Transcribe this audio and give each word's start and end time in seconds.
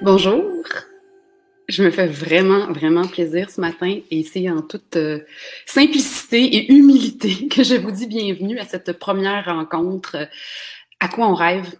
Bonjour. 0.00 0.44
Je 1.66 1.82
me 1.82 1.90
fais 1.90 2.06
vraiment, 2.06 2.72
vraiment 2.72 3.08
plaisir 3.08 3.50
ce 3.50 3.60
matin 3.60 3.98
et 4.12 4.22
c'est 4.22 4.48
en 4.48 4.62
toute 4.62 4.94
euh, 4.94 5.24
simplicité 5.66 6.40
et 6.44 6.72
humilité 6.72 7.48
que 7.50 7.64
je 7.64 7.74
vous 7.74 7.90
dis 7.90 8.06
bienvenue 8.06 8.60
à 8.60 8.64
cette 8.64 8.92
première 8.92 9.46
rencontre 9.46 10.14
euh, 10.14 10.26
À 11.00 11.08
quoi 11.08 11.28
on 11.28 11.34
rêve? 11.34 11.74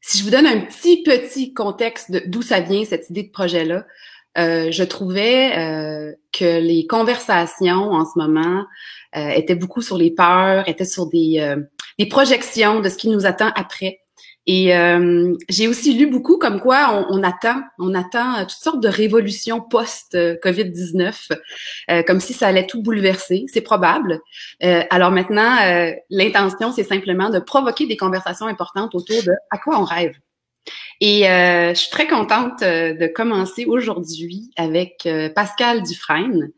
Si 0.00 0.16
je 0.16 0.24
vous 0.24 0.30
donne 0.30 0.46
un 0.46 0.60
petit, 0.60 1.02
petit 1.02 1.52
contexte 1.52 2.26
d'où 2.26 2.40
ça 2.40 2.60
vient, 2.60 2.86
cette 2.86 3.10
idée 3.10 3.24
de 3.24 3.30
projet-là, 3.30 3.84
euh, 4.38 4.70
je 4.70 4.82
trouvais 4.82 6.16
que 6.32 6.58
les 6.58 6.86
conversations 6.86 7.92
en 7.92 8.06
ce 8.06 8.18
moment 8.18 8.64
étaient 9.14 9.54
beaucoup 9.54 9.82
sur 9.82 9.98
les 9.98 10.10
peurs, 10.10 10.66
étaient 10.68 10.86
sur 10.86 11.06
des, 11.06 11.54
des 11.98 12.06
projections 12.06 12.80
de 12.80 12.88
ce 12.88 12.96
qui 12.96 13.10
nous 13.10 13.26
attend 13.26 13.52
après. 13.54 14.01
Et 14.46 14.76
euh, 14.76 15.34
j'ai 15.48 15.68
aussi 15.68 15.94
lu 15.94 16.06
beaucoup 16.06 16.36
comme 16.36 16.60
quoi 16.60 17.06
on, 17.10 17.22
attend, 17.22 17.62
on 17.78 17.94
attend 17.94 18.40
toutes 18.40 18.50
sortes 18.50 18.82
de 18.82 18.88
révolutions 18.88 19.60
post-COVID-19, 19.60 21.30
euh, 21.90 22.02
comme 22.02 22.18
si 22.18 22.32
ça 22.32 22.48
allait 22.48 22.66
tout 22.66 22.82
bouleverser. 22.82 23.44
C'est 23.46 23.60
probable. 23.60 24.20
Euh, 24.64 24.82
alors 24.90 25.12
maintenant, 25.12 25.56
l'intention, 26.10 26.72
c'est 26.72 26.82
simplement 26.82 27.30
de 27.30 27.38
provoquer 27.38 27.86
des 27.86 27.96
conversations 27.96 28.46
importantes 28.46 28.94
autour 28.94 29.22
de 29.22 29.32
à 29.50 29.58
quoi 29.58 29.78
on 29.80 29.84
rêve. 29.84 30.16
Et 31.00 31.22
je 31.24 31.74
suis 31.74 31.90
très 31.90 32.06
contente 32.06 32.60
de 32.60 33.06
commencer 33.08 33.64
aujourd'hui 33.64 34.50
avec 34.56 35.08
Pascal 35.34 35.82
Dufresne, 35.82 36.50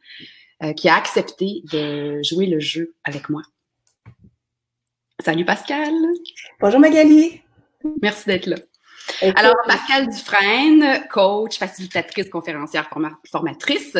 qui 0.77 0.89
a 0.89 0.97
accepté 0.97 1.63
de 1.73 2.23
jouer 2.23 2.47
le 2.47 2.61
jeu 2.61 2.95
avec 3.05 3.29
moi. 3.29 3.43
Salut 5.21 5.45
Pascal. 5.45 5.93
Bonjour 6.61 6.81
Magali. 6.81 7.44
Merci 8.03 8.27
d'être 8.27 8.47
là. 8.47 8.57
Alors, 9.37 9.55
Pascal 9.67 10.09
Dufresne, 10.09 11.07
coach, 11.11 11.59
facilitatrice, 11.59 12.31
conférencière, 12.31 12.89
formatrice, 13.31 13.97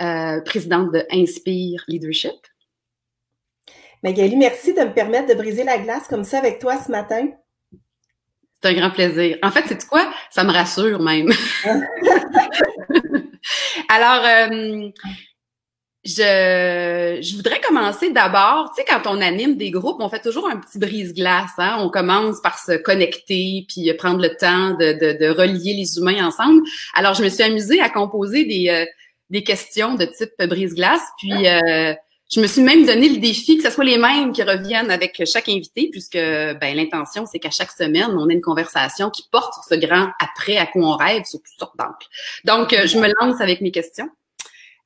euh, 0.00 0.40
présidente 0.40 0.92
de 0.92 1.04
Inspire 1.10 1.84
Leadership. 1.88 2.32
Magali, 4.02 4.36
merci 4.36 4.72
de 4.72 4.80
me 4.80 4.92
permettre 4.92 5.28
de 5.28 5.34
briser 5.34 5.64
la 5.64 5.78
glace 5.78 6.08
comme 6.08 6.24
ça 6.24 6.38
avec 6.38 6.58
toi 6.58 6.78
ce 6.78 6.90
matin. 6.90 7.28
C'est 8.52 8.70
un 8.70 8.74
grand 8.74 8.90
plaisir. 8.90 9.36
En 9.42 9.50
fait, 9.50 9.64
c'est 9.68 9.86
quoi? 9.86 10.10
Ça 10.30 10.44
me 10.44 10.52
rassure 10.52 11.00
même. 11.00 11.30
Alors, 13.88 14.24
euh, 14.24 14.88
je, 16.06 17.18
je 17.20 17.36
voudrais 17.36 17.60
commencer 17.60 18.10
d'abord, 18.10 18.72
tu 18.74 18.82
sais, 18.82 18.86
quand 18.88 19.10
on 19.10 19.20
anime 19.20 19.56
des 19.56 19.70
groupes, 19.70 20.00
on 20.00 20.08
fait 20.08 20.20
toujours 20.20 20.48
un 20.48 20.56
petit 20.56 20.78
brise-glace. 20.78 21.50
Hein? 21.58 21.78
On 21.80 21.90
commence 21.90 22.40
par 22.40 22.58
se 22.58 22.72
connecter, 22.76 23.66
puis 23.68 23.92
prendre 23.94 24.20
le 24.20 24.36
temps 24.36 24.70
de, 24.70 24.92
de, 24.92 25.18
de, 25.18 25.28
relier 25.28 25.74
les 25.74 25.98
humains 25.98 26.26
ensemble. 26.26 26.62
Alors, 26.94 27.14
je 27.14 27.22
me 27.22 27.28
suis 27.28 27.42
amusée 27.42 27.80
à 27.80 27.90
composer 27.90 28.44
des, 28.44 28.68
euh, 28.68 28.84
des 29.30 29.42
questions 29.42 29.94
de 29.94 30.04
type 30.04 30.30
brise-glace, 30.38 31.02
puis 31.18 31.48
euh, 31.48 31.92
je 32.32 32.40
me 32.40 32.46
suis 32.46 32.62
même 32.62 32.84
donné 32.84 33.08
le 33.08 33.18
défi 33.18 33.56
que 33.56 33.62
ce 33.62 33.70
soit 33.70 33.84
les 33.84 33.98
mêmes 33.98 34.32
qui 34.32 34.42
reviennent 34.42 34.90
avec 34.90 35.22
chaque 35.26 35.48
invité, 35.48 35.88
puisque 35.90 36.16
ben, 36.16 36.74
l'intention, 36.74 37.24
c'est 37.26 37.38
qu'à 37.38 37.50
chaque 37.50 37.70
semaine, 37.70 38.10
on 38.16 38.28
ait 38.28 38.34
une 38.34 38.40
conversation 38.40 39.10
qui 39.10 39.28
porte 39.30 39.54
sur 39.54 39.62
ce 39.64 39.74
grand 39.74 40.08
après 40.18 40.56
à 40.56 40.66
quoi 40.66 40.82
on 40.82 40.96
rêve 40.96 41.24
sur 41.24 41.38
toutes 41.38 41.58
sortes 41.58 41.76
d'angles. 41.78 41.94
Donc, 42.44 42.72
euh, 42.72 42.86
je 42.86 42.98
me 42.98 43.08
lance 43.20 43.40
avec 43.40 43.60
mes 43.60 43.70
questions. 43.70 44.08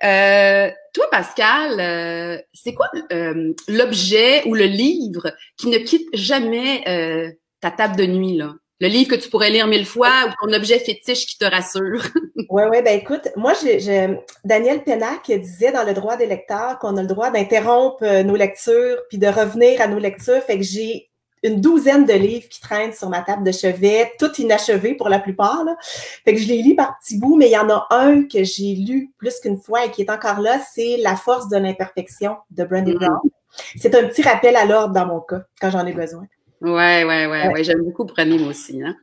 Euh, 0.02 0.70
toi, 0.94 1.06
Pascal, 1.10 1.78
euh, 1.78 2.38
c'est 2.52 2.74
quoi 2.74 2.88
euh, 3.12 3.52
l'objet 3.68 4.42
ou 4.46 4.54
le 4.54 4.64
livre 4.64 5.32
qui 5.56 5.68
ne 5.68 5.78
quitte 5.78 6.08
jamais 6.14 7.36
ta 7.60 7.70
table 7.70 7.96
de 7.96 8.06
nuit, 8.06 8.36
là? 8.36 8.54
Le 8.82 8.88
livre 8.88 9.10
que 9.10 9.20
tu 9.20 9.28
pourrais 9.28 9.50
lire 9.50 9.66
mille 9.66 9.84
fois 9.84 10.08
ou 10.26 10.46
ton 10.46 10.54
objet 10.54 10.78
fétiche 10.78 11.26
qui 11.26 11.36
te 11.36 11.44
rassure? 11.44 12.02
oui, 12.48 12.62
oui, 12.70 12.80
ben 12.82 12.98
écoute, 12.98 13.28
moi, 13.36 13.52
j'ai, 13.52 14.08
Daniel 14.42 14.82
Pennac 14.84 15.30
disait 15.30 15.70
dans 15.70 15.84
le 15.84 15.92
droit 15.92 16.16
des 16.16 16.24
lecteurs 16.24 16.78
qu'on 16.78 16.96
a 16.96 17.02
le 17.02 17.06
droit 17.06 17.30
d'interrompre 17.30 18.02
nos 18.22 18.36
lectures 18.36 18.96
puis 19.10 19.18
de 19.18 19.26
revenir 19.26 19.82
à 19.82 19.86
nos 19.86 19.98
lectures. 19.98 20.42
Fait 20.42 20.56
que 20.56 20.64
j'ai 20.64 21.09
une 21.42 21.60
douzaine 21.60 22.04
de 22.04 22.12
livres 22.12 22.48
qui 22.48 22.60
traînent 22.60 22.92
sur 22.92 23.08
ma 23.08 23.22
table 23.22 23.44
de 23.44 23.52
chevet, 23.52 24.12
tout 24.18 24.30
inachevés 24.38 24.94
pour 24.94 25.08
la 25.08 25.18
plupart. 25.18 25.64
Là. 25.64 25.76
Fait 25.80 26.34
que 26.34 26.40
je 26.40 26.48
les 26.48 26.62
lis 26.62 26.74
par 26.74 26.98
petits 26.98 27.18
bouts, 27.18 27.36
mais 27.36 27.46
il 27.48 27.52
y 27.52 27.58
en 27.58 27.70
a 27.70 27.86
un 27.90 28.24
que 28.24 28.44
j'ai 28.44 28.74
lu 28.74 29.12
plus 29.18 29.40
qu'une 29.40 29.60
fois 29.60 29.86
et 29.86 29.90
qui 29.90 30.02
est 30.02 30.10
encore 30.10 30.40
là, 30.40 30.60
c'est 30.72 30.98
La 30.98 31.16
force 31.16 31.48
de 31.48 31.56
l'imperfection 31.56 32.36
de 32.50 32.64
Brandy 32.64 32.92
mm-hmm. 32.92 32.98
Brown. 32.98 33.30
C'est 33.76 33.94
un 33.94 34.06
petit 34.06 34.22
rappel 34.22 34.56
à 34.56 34.64
l'ordre 34.64 34.94
dans 34.94 35.06
mon 35.06 35.20
cas, 35.20 35.42
quand 35.60 35.70
j'en 35.70 35.86
ai 35.86 35.92
besoin. 35.92 36.26
Ouais, 36.60 37.04
ouais, 37.04 37.26
ouais, 37.26 37.48
ouais. 37.48 37.64
J'aime 37.64 37.82
beaucoup 37.82 38.04
Brandy, 38.04 38.38
moi 38.38 38.48
aussi. 38.48 38.82
Hein? 38.82 38.94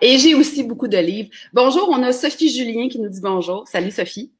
Et 0.00 0.18
j'ai 0.18 0.34
aussi 0.34 0.62
beaucoup 0.62 0.88
de 0.88 0.98
livres. 0.98 1.30
Bonjour, 1.52 1.88
on 1.90 2.02
a 2.02 2.12
Sophie 2.12 2.48
Julien 2.48 2.88
qui 2.88 3.00
nous 3.00 3.08
dit 3.08 3.20
bonjour. 3.20 3.66
Salut 3.66 3.90
Sophie. 3.90 4.32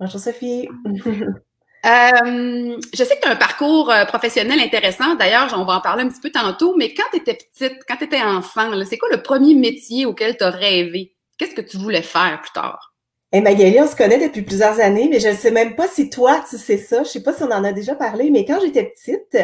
Bonjour 0.00 0.20
Sophie. 0.20 0.68
Euh, 1.84 2.76
je 2.94 3.04
sais 3.04 3.16
que 3.16 3.20
tu 3.20 3.28
as 3.28 3.32
un 3.32 3.36
parcours 3.36 3.90
euh, 3.90 4.04
professionnel 4.06 4.58
intéressant. 4.60 5.14
D'ailleurs, 5.14 5.54
on 5.56 5.64
va 5.64 5.74
en 5.74 5.80
parler 5.80 6.02
un 6.02 6.08
petit 6.08 6.20
peu 6.20 6.30
tantôt, 6.30 6.74
mais 6.76 6.94
quand 6.94 7.04
tu 7.12 7.18
étais 7.18 7.34
petite, 7.34 7.78
quand 7.86 7.96
tu 7.96 8.04
étais 8.04 8.22
enfant, 8.22 8.70
c'est 8.84 8.98
quoi 8.98 9.08
le 9.10 9.22
premier 9.22 9.54
métier 9.54 10.06
auquel 10.06 10.36
tu 10.36 10.44
as 10.44 10.50
rêvé? 10.50 11.14
Qu'est-ce 11.38 11.54
que 11.54 11.60
tu 11.60 11.76
voulais 11.76 12.02
faire 12.02 12.40
plus 12.42 12.52
tard? 12.52 12.94
Eh 13.32 13.40
Magali, 13.40 13.78
on 13.80 13.86
se 13.86 13.96
connaît 13.96 14.26
depuis 14.26 14.42
plusieurs 14.42 14.80
années, 14.80 15.08
mais 15.10 15.20
je 15.20 15.28
ne 15.28 15.34
sais 15.34 15.50
même 15.50 15.74
pas 15.76 15.88
si 15.88 16.08
toi, 16.08 16.42
tu 16.48 16.56
sais 16.56 16.78
ça. 16.78 17.02
Je 17.02 17.08
sais 17.08 17.22
pas 17.22 17.32
si 17.32 17.42
on 17.42 17.50
en 17.50 17.64
a 17.64 17.72
déjà 17.72 17.94
parlé, 17.94 18.30
mais 18.30 18.44
quand 18.44 18.60
j'étais 18.60 18.84
petite, 18.84 19.36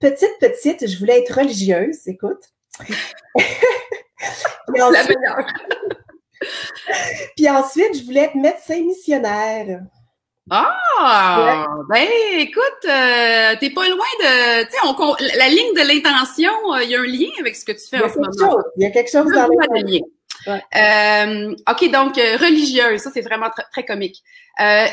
petite, 0.00 0.34
petite, 0.40 0.88
je 0.88 0.98
voulais 0.98 1.20
être 1.20 1.34
religieuse, 1.34 2.06
écoute. 2.06 2.42
La 4.76 4.90
meilleure. 4.90 5.46
Puis 7.36 7.48
ensuite, 7.48 7.98
je 7.98 8.04
voulais 8.04 8.24
être 8.24 8.34
médecin 8.34 8.80
missionnaire. 8.82 9.80
Ah! 10.50 11.66
Ben, 11.88 12.06
écoute, 12.38 12.62
euh, 12.86 13.54
t'es 13.60 13.70
pas 13.70 13.88
loin 13.88 14.06
de. 14.20 14.64
Tu 14.64 14.70
sais, 14.70 15.36
la 15.36 15.48
ligne 15.48 15.74
de 15.74 15.86
l'intention, 15.86 16.52
euh, 16.74 16.82
il 16.82 16.90
y 16.90 16.96
a 16.96 17.00
un 17.00 17.06
lien 17.06 17.30
avec 17.40 17.56
ce 17.56 17.64
que 17.64 17.72
tu 17.72 17.86
fais 17.88 18.02
en 18.02 18.08
ce 18.08 18.18
moment. 18.18 18.62
Il 18.76 18.82
y 18.82 18.86
a 18.86 18.90
quelque 18.90 19.10
chose 19.10 19.30
dans 19.32 19.46
le 19.46 19.82
lien. 19.84 20.00
Euh, 20.48 21.54
OK, 21.70 21.90
donc, 21.90 22.14
religieuse, 22.16 23.00
ça, 23.00 23.10
c'est 23.12 23.20
vraiment 23.20 23.50
très 23.72 23.84
comique. 23.84 24.22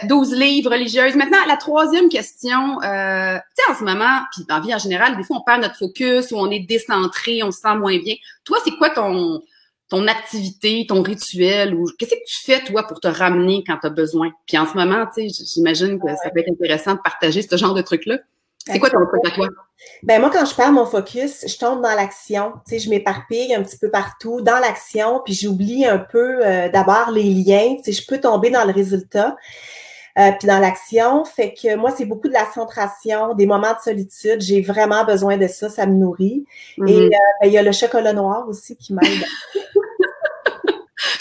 12 0.04 0.34
livres 0.36 0.72
religieuses. 0.72 1.16
Maintenant, 1.16 1.38
la 1.48 1.58
troisième 1.58 2.10
question, 2.10 2.78
tu 2.82 2.88
sais, 2.88 3.72
en 3.72 3.76
ce 3.78 3.84
moment, 3.84 4.20
puis 4.34 4.46
dans 4.48 4.58
la 4.58 4.62
vie 4.62 4.76
en 4.76 4.80
général, 4.80 5.16
des 5.18 5.24
fois, 5.24 5.38
on 5.38 5.44
perd 5.44 5.62
notre 5.62 5.78
focus 5.78 6.32
ou 6.32 6.38
on 6.38 6.52
est 6.52 6.60
décentré, 6.60 7.42
on 7.44 7.52
se 7.52 7.62
sent 7.62 7.76
moins 7.76 7.98
bien. 7.98 8.16
Toi, 8.44 8.58
c'est 8.64 8.76
quoi 8.76 8.90
ton 8.90 9.42
ton 9.90 10.08
activité, 10.08 10.86
ton 10.88 11.02
rituel 11.02 11.76
ou 11.76 11.86
qu'est-ce 11.98 12.16
que 12.16 12.26
tu 12.26 12.44
fais 12.44 12.64
toi 12.64 12.84
pour 12.88 13.00
te 13.00 13.08
ramener 13.08 13.64
quand 13.68 13.78
tu 13.80 13.88
as 13.88 13.92
besoin? 13.92 14.32
Puis 14.48 14.58
en 14.58 14.66
ce 14.66 14.74
moment, 14.74 15.06
tu 15.16 15.30
sais, 15.30 15.46
j'imagine 15.54 16.00
que 16.00 16.08
ça 16.16 16.30
peut 16.32 16.40
être 16.40 16.52
intéressant 16.52 16.94
de 16.94 17.00
partager 17.04 17.42
ce 17.42 17.56
genre 17.56 17.74
de 17.74 17.82
trucs 17.82 18.06
là. 18.06 18.18
C'est 18.68 18.80
quoi 18.80 18.90
ton 18.90 19.06
truc 19.06 19.22
à 19.28 19.32
toi? 19.32 19.48
Ben 20.02 20.20
moi, 20.20 20.32
quand 20.32 20.44
je 20.44 20.56
perds 20.56 20.72
mon 20.72 20.86
focus, 20.86 21.46
je 21.48 21.58
tombe 21.58 21.84
dans 21.84 21.94
l'action. 21.94 22.54
Tu 22.68 22.76
sais, 22.76 22.80
je 22.80 22.90
m'éparpille 22.90 23.54
un 23.54 23.62
petit 23.62 23.78
peu 23.78 23.92
partout 23.92 24.42
dans 24.42 24.58
l'action, 24.58 25.22
puis 25.24 25.36
j'oublie 25.36 25.86
un 25.86 26.00
peu 26.00 26.44
euh, 26.44 26.70
d'abord 26.70 27.12
les 27.12 27.30
liens. 27.30 27.76
Tu 27.78 27.84
sais, 27.84 28.02
je 28.02 28.08
peux 28.08 28.20
tomber 28.20 28.50
dans 28.50 28.66
le 28.66 28.74
résultat. 28.74 29.36
Euh, 30.18 30.32
puis 30.40 30.48
dans 30.48 30.60
l'action, 30.60 31.26
fait 31.26 31.54
que 31.54 31.76
moi, 31.76 31.92
c'est 31.92 32.06
beaucoup 32.06 32.30
de 32.30 32.34
la 32.34 32.50
centration, 32.54 33.34
des 33.34 33.46
moments 33.46 33.74
de 33.74 33.82
solitude. 33.84 34.40
J'ai 34.40 34.62
vraiment 34.62 35.04
besoin 35.04 35.38
de 35.38 35.48
ça, 35.48 35.70
ça 35.70 35.86
me 35.86 35.94
nourrit. 35.94 36.46
Et 36.78 36.82
mm-hmm. 36.82 37.06
euh, 37.08 37.10
ben, 37.42 37.48
il 37.48 37.52
y 37.52 37.58
a 37.58 37.64
le 37.64 37.74
chocolat 37.74 38.14
noir 38.14 38.48
aussi 38.48 38.78
qui 38.78 38.94
m'aide. 38.94 39.26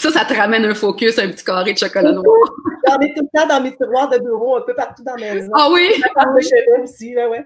Ça, 0.05 0.11
ça 0.11 0.25
te 0.25 0.35
ramène 0.35 0.63
un 0.65 0.75
focus, 0.75 1.17
un 1.17 1.29
petit 1.29 1.43
carré 1.43 1.73
de 1.73 1.79
chocolat 1.79 2.11
noir. 2.11 2.25
J'en 2.87 2.99
ai 2.99 3.11
tout 3.15 3.23
le 3.23 3.39
temps 3.39 3.47
dans 3.47 3.59
mes 3.59 3.75
tiroirs 3.75 4.07
de 4.07 4.19
bureau, 4.19 4.55
un 4.55 4.61
peu 4.61 4.75
partout 4.75 5.01
dans 5.03 5.15
mes 5.15 5.33
maison. 5.33 5.49
Ah 5.55 5.67
oui? 5.71 5.89
aussi, 6.83 7.15
là, 7.15 7.27
ouais. 7.27 7.43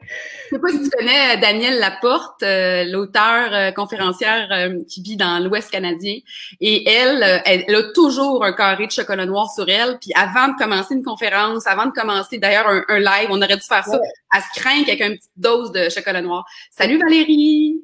Je 0.50 0.56
sais 0.56 0.62
pas 0.62 0.68
si 0.68 0.84
tu 0.84 0.90
connais 0.90 1.38
euh, 1.38 1.40
Danielle 1.40 1.80
Laporte, 1.80 2.44
euh, 2.44 2.84
l'auteur 2.84 3.54
euh, 3.54 3.72
conférencière 3.72 4.50
qui 4.90 5.02
vit 5.02 5.16
dans 5.16 5.42
l'Ouest 5.42 5.72
canadien. 5.72 6.18
Et 6.60 6.90
elle, 6.90 7.42
elle, 7.46 7.74
a 7.74 7.84
toujours 7.94 8.44
un 8.44 8.52
carré 8.52 8.88
de 8.88 8.92
chocolat 8.92 9.26
noir 9.26 9.50
sur 9.50 9.70
elle. 9.70 9.98
Puis 9.98 10.12
avant 10.14 10.50
de 10.50 10.58
commencer 10.58 10.96
une 10.96 11.04
conférence, 11.04 11.66
avant 11.66 11.86
de 11.86 11.92
commencer 11.92 12.40
d'ailleurs 12.40 12.68
un, 12.68 13.00
live, 13.00 13.30
on 13.30 13.42
aurait 13.42 13.56
dû 13.56 13.66
faire 13.66 13.86
ça. 13.86 14.02
Elle 14.36 14.42
se 14.42 14.60
craint 14.60 14.82
avec 14.82 15.00
une 15.00 15.16
petite 15.16 15.32
dose 15.38 15.72
de 15.72 15.88
chocolat 15.88 16.22
noir. 16.22 16.46
Salut 16.72 16.98
Valérie! 16.98 17.82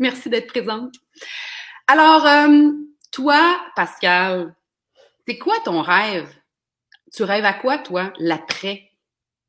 Merci 0.00 0.28
d'être 0.28 0.48
présente. 0.48 0.94
Alors, 1.86 2.26
toi, 3.12 3.60
Pascal, 3.76 4.54
c'est 5.28 5.38
quoi 5.38 5.54
ton 5.64 5.82
rêve? 5.82 6.28
Tu 7.12 7.22
rêves 7.22 7.44
à 7.44 7.52
quoi, 7.52 7.78
toi, 7.78 8.12
l'après? 8.18 8.82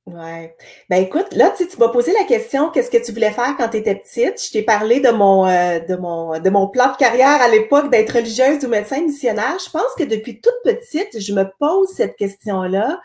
Ouais. 0.05 0.53
Ben 0.89 1.01
écoute, 1.01 1.27
là, 1.31 1.53
tu, 1.55 1.65
tu 1.65 1.77
m'as 1.77 1.87
posé 1.87 2.11
la 2.11 2.25
question, 2.25 2.69
qu'est-ce 2.69 2.91
que 2.91 3.03
tu 3.03 3.13
voulais 3.13 3.31
faire 3.31 3.55
quand 3.55 3.69
tu 3.69 3.77
étais 3.77 3.95
petite? 3.95 4.43
Je 4.45 4.51
t'ai 4.51 4.61
parlé 4.61 4.99
de 4.99 5.11
mon, 5.11 5.47
euh, 5.47 5.79
de 5.79 5.95
mon, 5.95 6.37
de 6.37 6.49
mon 6.49 6.67
plan 6.67 6.91
de 6.91 6.97
carrière 6.97 7.41
à 7.41 7.47
l'époque 7.47 7.89
d'être 7.89 8.15
religieuse 8.15 8.65
ou 8.65 8.67
médecin 8.67 9.01
missionnaire. 9.01 9.57
Je 9.65 9.69
pense 9.71 9.95
que 9.97 10.03
depuis 10.03 10.41
toute 10.41 10.53
petite, 10.65 11.21
je 11.21 11.33
me 11.33 11.45
pose 11.57 11.87
cette 11.87 12.17
question-là. 12.17 12.99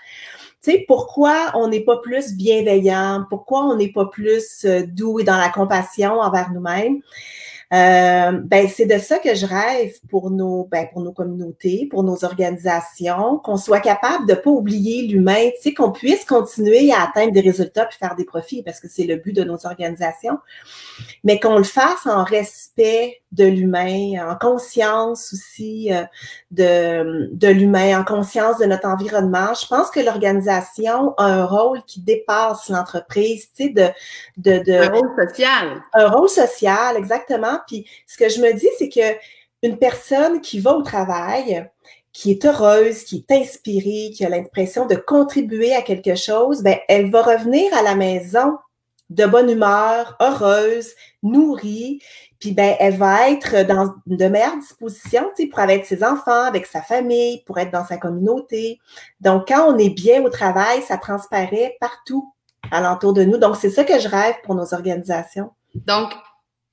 Tu 0.60 0.72
sais, 0.72 0.84
pourquoi 0.88 1.52
on 1.54 1.68
n'est 1.68 1.84
pas 1.84 1.98
plus 1.98 2.34
bienveillant? 2.34 3.24
Pourquoi 3.30 3.60
on 3.60 3.76
n'est 3.76 3.92
pas 3.92 4.06
plus 4.06 4.64
euh, 4.64 4.82
doux 4.84 5.20
et 5.20 5.24
dans 5.24 5.38
la 5.38 5.50
compassion 5.50 6.14
envers 6.14 6.50
nous-mêmes? 6.50 7.00
Euh, 7.74 8.32
ben, 8.32 8.66
c'est 8.66 8.86
de 8.86 8.98
ça 8.98 9.18
que 9.18 9.34
je 9.34 9.44
rêve 9.44 9.92
pour 10.08 10.30
nos, 10.30 10.64
ben, 10.64 10.88
pour 10.90 11.02
nos 11.02 11.12
communautés, 11.12 11.86
pour 11.90 12.02
nos 12.02 12.24
organisations, 12.24 13.38
qu'on 13.44 13.58
soit 13.58 13.80
capable 13.80 14.26
de 14.26 14.34
pas 14.34 14.50
oublier 14.50 15.06
l'humain, 15.06 15.50
tu 15.56 15.62
sais, 15.62 15.74
qu'on 15.74 15.92
puisse 15.92 16.24
continuer 16.24 16.90
à 16.92 17.02
atteindre 17.02 17.32
des 17.32 17.42
résultats 17.42 17.84
puis 17.84 17.98
faire 17.98 18.16
des 18.16 18.24
profits 18.24 18.62
parce 18.62 18.80
que 18.80 18.88
c'est 18.88 19.04
le 19.04 19.16
but 19.16 19.34
de 19.34 19.44
nos 19.44 19.66
organisations, 19.66 20.38
mais 21.24 21.38
qu'on 21.38 21.58
le 21.58 21.64
fasse 21.64 22.06
en 22.06 22.24
respect 22.24 23.20
de 23.32 23.44
l'humain, 23.44 24.26
en 24.26 24.36
conscience 24.36 25.32
aussi 25.32 25.92
euh, 25.92 26.02
de, 26.50 27.28
de 27.32 27.48
l'humain, 27.48 28.00
en 28.00 28.04
conscience 28.04 28.58
de 28.58 28.64
notre 28.64 28.88
environnement. 28.88 29.52
Je 29.54 29.66
pense 29.66 29.90
que 29.90 30.00
l'organisation 30.00 31.14
a 31.18 31.24
un 31.24 31.44
rôle 31.44 31.82
qui 31.86 32.00
dépasse 32.00 32.68
l'entreprise, 32.68 33.50
tu 33.54 33.64
sais, 33.64 33.68
de, 33.70 33.88
de, 34.38 34.62
de... 34.64 34.72
Un 34.72 34.88
rôle 34.88 35.28
social. 35.28 35.82
Un 35.92 36.08
rôle 36.08 36.28
social, 36.28 36.96
exactement. 36.96 37.58
Puis 37.66 37.86
ce 38.06 38.16
que 38.16 38.28
je 38.28 38.40
me 38.40 38.52
dis, 38.54 38.68
c'est 38.78 38.88
que 38.88 39.18
une 39.62 39.76
personne 39.76 40.40
qui 40.40 40.60
va 40.60 40.72
au 40.72 40.82
travail, 40.82 41.68
qui 42.12 42.30
est 42.30 42.44
heureuse, 42.44 43.04
qui 43.04 43.26
est 43.28 43.34
inspirée, 43.34 44.10
qui 44.14 44.24
a 44.24 44.28
l'impression 44.28 44.86
de 44.86 44.94
contribuer 44.94 45.74
à 45.74 45.82
quelque 45.82 46.14
chose, 46.14 46.62
ben, 46.62 46.78
elle 46.88 47.10
va 47.10 47.22
revenir 47.22 47.72
à 47.74 47.82
la 47.82 47.94
maison 47.94 48.56
de 49.10 49.24
bonne 49.24 49.50
humeur, 49.50 50.16
heureuse, 50.20 50.90
nourrie, 51.22 52.00
puis 52.40 52.52
ben, 52.52 52.76
elle 52.78 52.96
va 52.96 53.30
être 53.30 53.66
dans 53.66 53.94
de 54.06 54.26
meilleures 54.26 54.58
dispositions 54.58 55.30
tu 55.36 55.42
sais, 55.42 55.48
pour 55.48 55.58
avec 55.58 55.86
ses 55.86 56.04
enfants, 56.04 56.44
avec 56.44 56.66
sa 56.66 56.82
famille, 56.82 57.42
pour 57.46 57.58
être 57.58 57.72
dans 57.72 57.84
sa 57.84 57.96
communauté. 57.96 58.78
Donc, 59.20 59.48
quand 59.48 59.72
on 59.72 59.78
est 59.78 59.90
bien 59.90 60.22
au 60.24 60.30
travail, 60.30 60.82
ça 60.82 60.98
transparaît 60.98 61.76
partout 61.80 62.32
alentour 62.70 63.12
de 63.12 63.24
nous. 63.24 63.38
Donc, 63.38 63.56
c'est 63.56 63.70
ça 63.70 63.84
que 63.84 63.98
je 63.98 64.08
rêve 64.08 64.36
pour 64.44 64.54
nos 64.54 64.72
organisations. 64.72 65.50
Donc, 65.74 66.12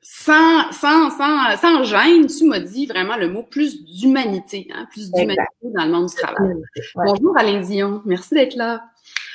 sans, 0.01 0.71
sans, 0.71 1.09
sans, 1.09 1.57
sans 1.57 1.83
gêne, 1.83 2.27
tu 2.27 2.45
m'as 2.45 2.59
dit 2.59 2.85
vraiment 2.85 3.17
le 3.17 3.27
mot 3.27 3.41
plus 3.41 3.83
d'humanité, 3.83 4.67
hein, 4.71 4.85
plus 4.91 5.11
d'humanité 5.11 5.45
dans 5.63 5.85
le 5.85 5.91
monde 5.91 6.07
du 6.07 6.15
travail. 6.15 6.53
Bonjour 6.93 7.35
Alain 7.35 7.59
Dion, 7.59 8.03
merci 8.05 8.35
d'être 8.35 8.55
là. 8.55 8.83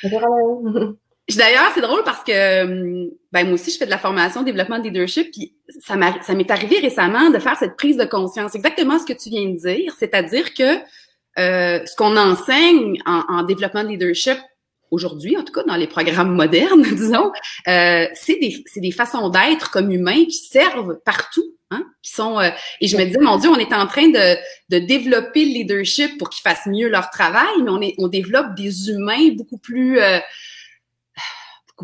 Bonjour 0.05 0.23
Alain. 0.23 0.94
D'ailleurs, 1.37 1.71
c'est 1.75 1.81
drôle 1.81 2.03
parce 2.05 2.23
que 2.25 2.62
hum, 2.65 3.11
ben, 3.32 3.44
moi 3.44 3.55
aussi, 3.55 3.71
je 3.71 3.79
fais 3.79 3.85
de 3.85 3.91
la 3.91 3.99
formation, 3.99 4.43
développement 4.43 4.79
de 4.79 4.85
leadership, 4.85 5.31
puis 5.31 5.55
ça 5.81 5.97
m'est 5.97 6.50
arrivé 6.50 6.79
récemment 6.79 7.31
de 7.31 7.38
faire 7.38 7.56
cette 7.56 7.77
prise 7.77 7.97
de 7.97 8.05
conscience. 8.05 8.55
Exactement 8.55 8.99
ce 8.99 9.06
que 9.06 9.12
tu 9.12 9.31
viens 9.31 9.47
de 9.47 9.56
dire, 9.56 9.94
c'est-à-dire 9.99 10.55
que 10.55 10.79
euh, 11.38 11.81
ce 11.87 11.97
qu'on 11.97 12.17
enseigne 12.17 13.00
en, 13.06 13.23
en, 13.29 13.43
développement 13.44 13.85
de 13.85 13.88
leadership 13.91 14.38
aujourd'hui, 14.91 15.37
en 15.37 15.44
tout 15.44 15.53
cas 15.53 15.62
dans 15.62 15.77
les 15.77 15.87
programmes 15.87 16.35
modernes, 16.35 16.82
disons, 16.97 17.31
euh, 17.69 18.06
c'est 18.15 18.38
des, 18.41 18.65
des, 18.77 18.91
façons 18.91 19.29
d'être 19.29 19.71
comme 19.71 19.91
humains 19.91 20.25
qui 20.25 20.32
servent 20.50 20.99
partout. 21.05 21.44
Hein, 21.73 21.85
qui 22.03 22.11
sont 22.11 22.41
euh, 22.41 22.50
et 22.81 22.88
je 22.88 22.97
me 22.97 23.05
disais 23.05 23.21
mon 23.21 23.37
Dieu 23.37 23.49
on 23.49 23.55
est 23.55 23.73
en 23.73 23.87
train 23.87 24.09
de, 24.09 24.37
de 24.71 24.85
développer 24.85 25.44
le 25.44 25.53
leadership 25.53 26.19
pour 26.19 26.29
qu'ils 26.29 26.43
fassent 26.43 26.67
mieux 26.67 26.88
leur 26.88 27.11
travail 27.11 27.47
mais 27.62 27.71
on 27.71 27.81
est 27.81 27.94
on 27.99 28.09
développe 28.09 28.56
des 28.56 28.91
humains 28.91 29.29
beaucoup 29.37 29.56
plus 29.56 30.00
euh, 30.00 30.19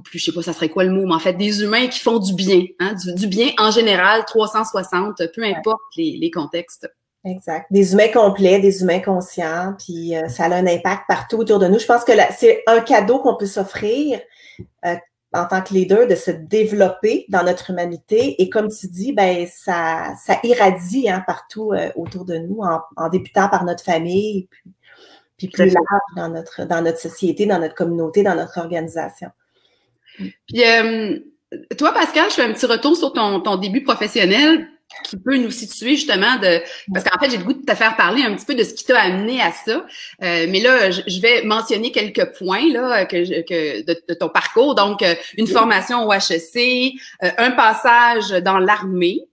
plus, 0.01 0.19
je 0.19 0.27
sais 0.27 0.33
pas, 0.33 0.43
ça 0.43 0.53
serait 0.53 0.69
quoi 0.69 0.85
le 0.85 0.91
mot, 0.91 1.07
mais 1.07 1.15
en 1.15 1.19
fait, 1.19 1.35
des 1.35 1.63
humains 1.63 1.87
qui 1.89 2.01
font 2.01 2.19
du 2.19 2.35
bien, 2.35 2.63
hein, 2.81 2.95
du, 3.17 3.27
bien 3.27 3.49
en 3.59 3.71
général, 3.71 4.25
360, 4.27 5.23
peu 5.35 5.43
importe 5.45 5.81
les, 5.97 6.17
les, 6.21 6.31
contextes. 6.31 6.89
Exact. 7.25 7.67
Des 7.71 7.93
humains 7.93 8.13
complets, 8.13 8.61
des 8.61 8.83
humains 8.83 9.01
conscients, 9.01 9.75
puis 9.79 10.17
euh, 10.17 10.29
ça 10.29 10.45
a 10.45 10.55
un 10.55 10.67
impact 10.67 11.03
partout 11.09 11.39
autour 11.39 11.59
de 11.59 11.67
nous. 11.67 11.79
Je 11.79 11.87
pense 11.87 12.05
que 12.05 12.13
c'est 12.37 12.63
un 12.67 12.81
cadeau 12.81 13.19
qu'on 13.19 13.37
peut 13.37 13.47
s'offrir 13.47 14.21
euh, 14.85 14.95
en 15.33 15.45
tant 15.47 15.61
que 15.61 15.75
leader 15.75 16.07
de 16.07 16.15
se 16.15 16.31
développer 16.31 17.27
dans 17.29 17.43
notre 17.43 17.71
humanité. 17.71 18.41
Et 18.41 18.49
comme 18.49 18.69
tu 18.69 18.87
dis, 18.87 19.13
ben 19.13 19.47
ça, 19.49 20.15
ça 20.25 20.39
irradie 20.45 21.09
hein, 21.09 21.23
partout 21.27 21.73
euh, 21.73 21.91
autour 21.97 22.25
de 22.25 22.39
nous, 22.39 22.61
en, 22.61 22.81
en, 22.97 23.09
débutant 23.09 23.49
par 23.49 23.65
notre 23.65 23.83
famille, 23.83 24.47
puis, 24.51 24.73
puis 25.37 25.49
plus 25.49 25.67
large 25.67 26.15
dans 26.17 26.29
notre, 26.29 26.65
dans 26.65 26.81
notre 26.81 26.99
société, 27.01 27.47
dans 27.47 27.59
notre 27.59 27.75
communauté, 27.75 28.23
dans 28.23 28.37
notre 28.37 28.59
organisation. 28.59 29.31
Puis, 30.19 30.65
euh, 30.65 31.19
toi, 31.79 31.93
Pascal, 31.93 32.31
je 32.31 32.35
fais 32.35 32.43
un 32.43 32.53
petit 32.53 32.67
retour 32.67 32.97
sur 32.97 33.13
ton, 33.13 33.41
ton 33.41 33.57
début 33.57 33.83
professionnel 33.83 34.69
qui 35.05 35.17
peut 35.17 35.37
nous 35.37 35.51
situer 35.51 35.97
justement 35.97 36.37
de 36.37 36.61
parce 36.93 37.05
qu'en 37.05 37.19
fait 37.19 37.31
j'ai 37.31 37.39
le 37.39 37.45
goût 37.45 37.53
de 37.53 37.65
te 37.65 37.75
faire 37.75 37.97
parler 37.97 38.23
un 38.23 38.35
petit 38.35 38.47
peu 38.47 38.55
de 38.55 38.63
ce 38.63 38.73
qui 38.73 38.85
t'a 38.85 39.01
amené 39.01 39.43
à 39.43 39.51
ça. 39.51 39.85
Euh, 40.23 40.47
mais 40.49 40.61
là 40.61 40.91
je, 40.91 41.21
vais 41.21 41.43
mentionner 41.43 41.91
quelques 41.91 42.37
points 42.39 42.73
là 42.73 43.05
que, 43.05 43.43
que 43.43 43.85
de, 43.85 44.15
ton 44.15 44.29
parcours. 44.29 44.75
Donc 44.75 45.03
euh, 45.03 45.15
une 45.37 45.49
formation 45.49 46.07
au 46.07 46.13
HEC 46.13 46.95
un 47.21 47.51
passage 47.51 48.31
dans 48.31 48.59
l'armée 48.59 49.27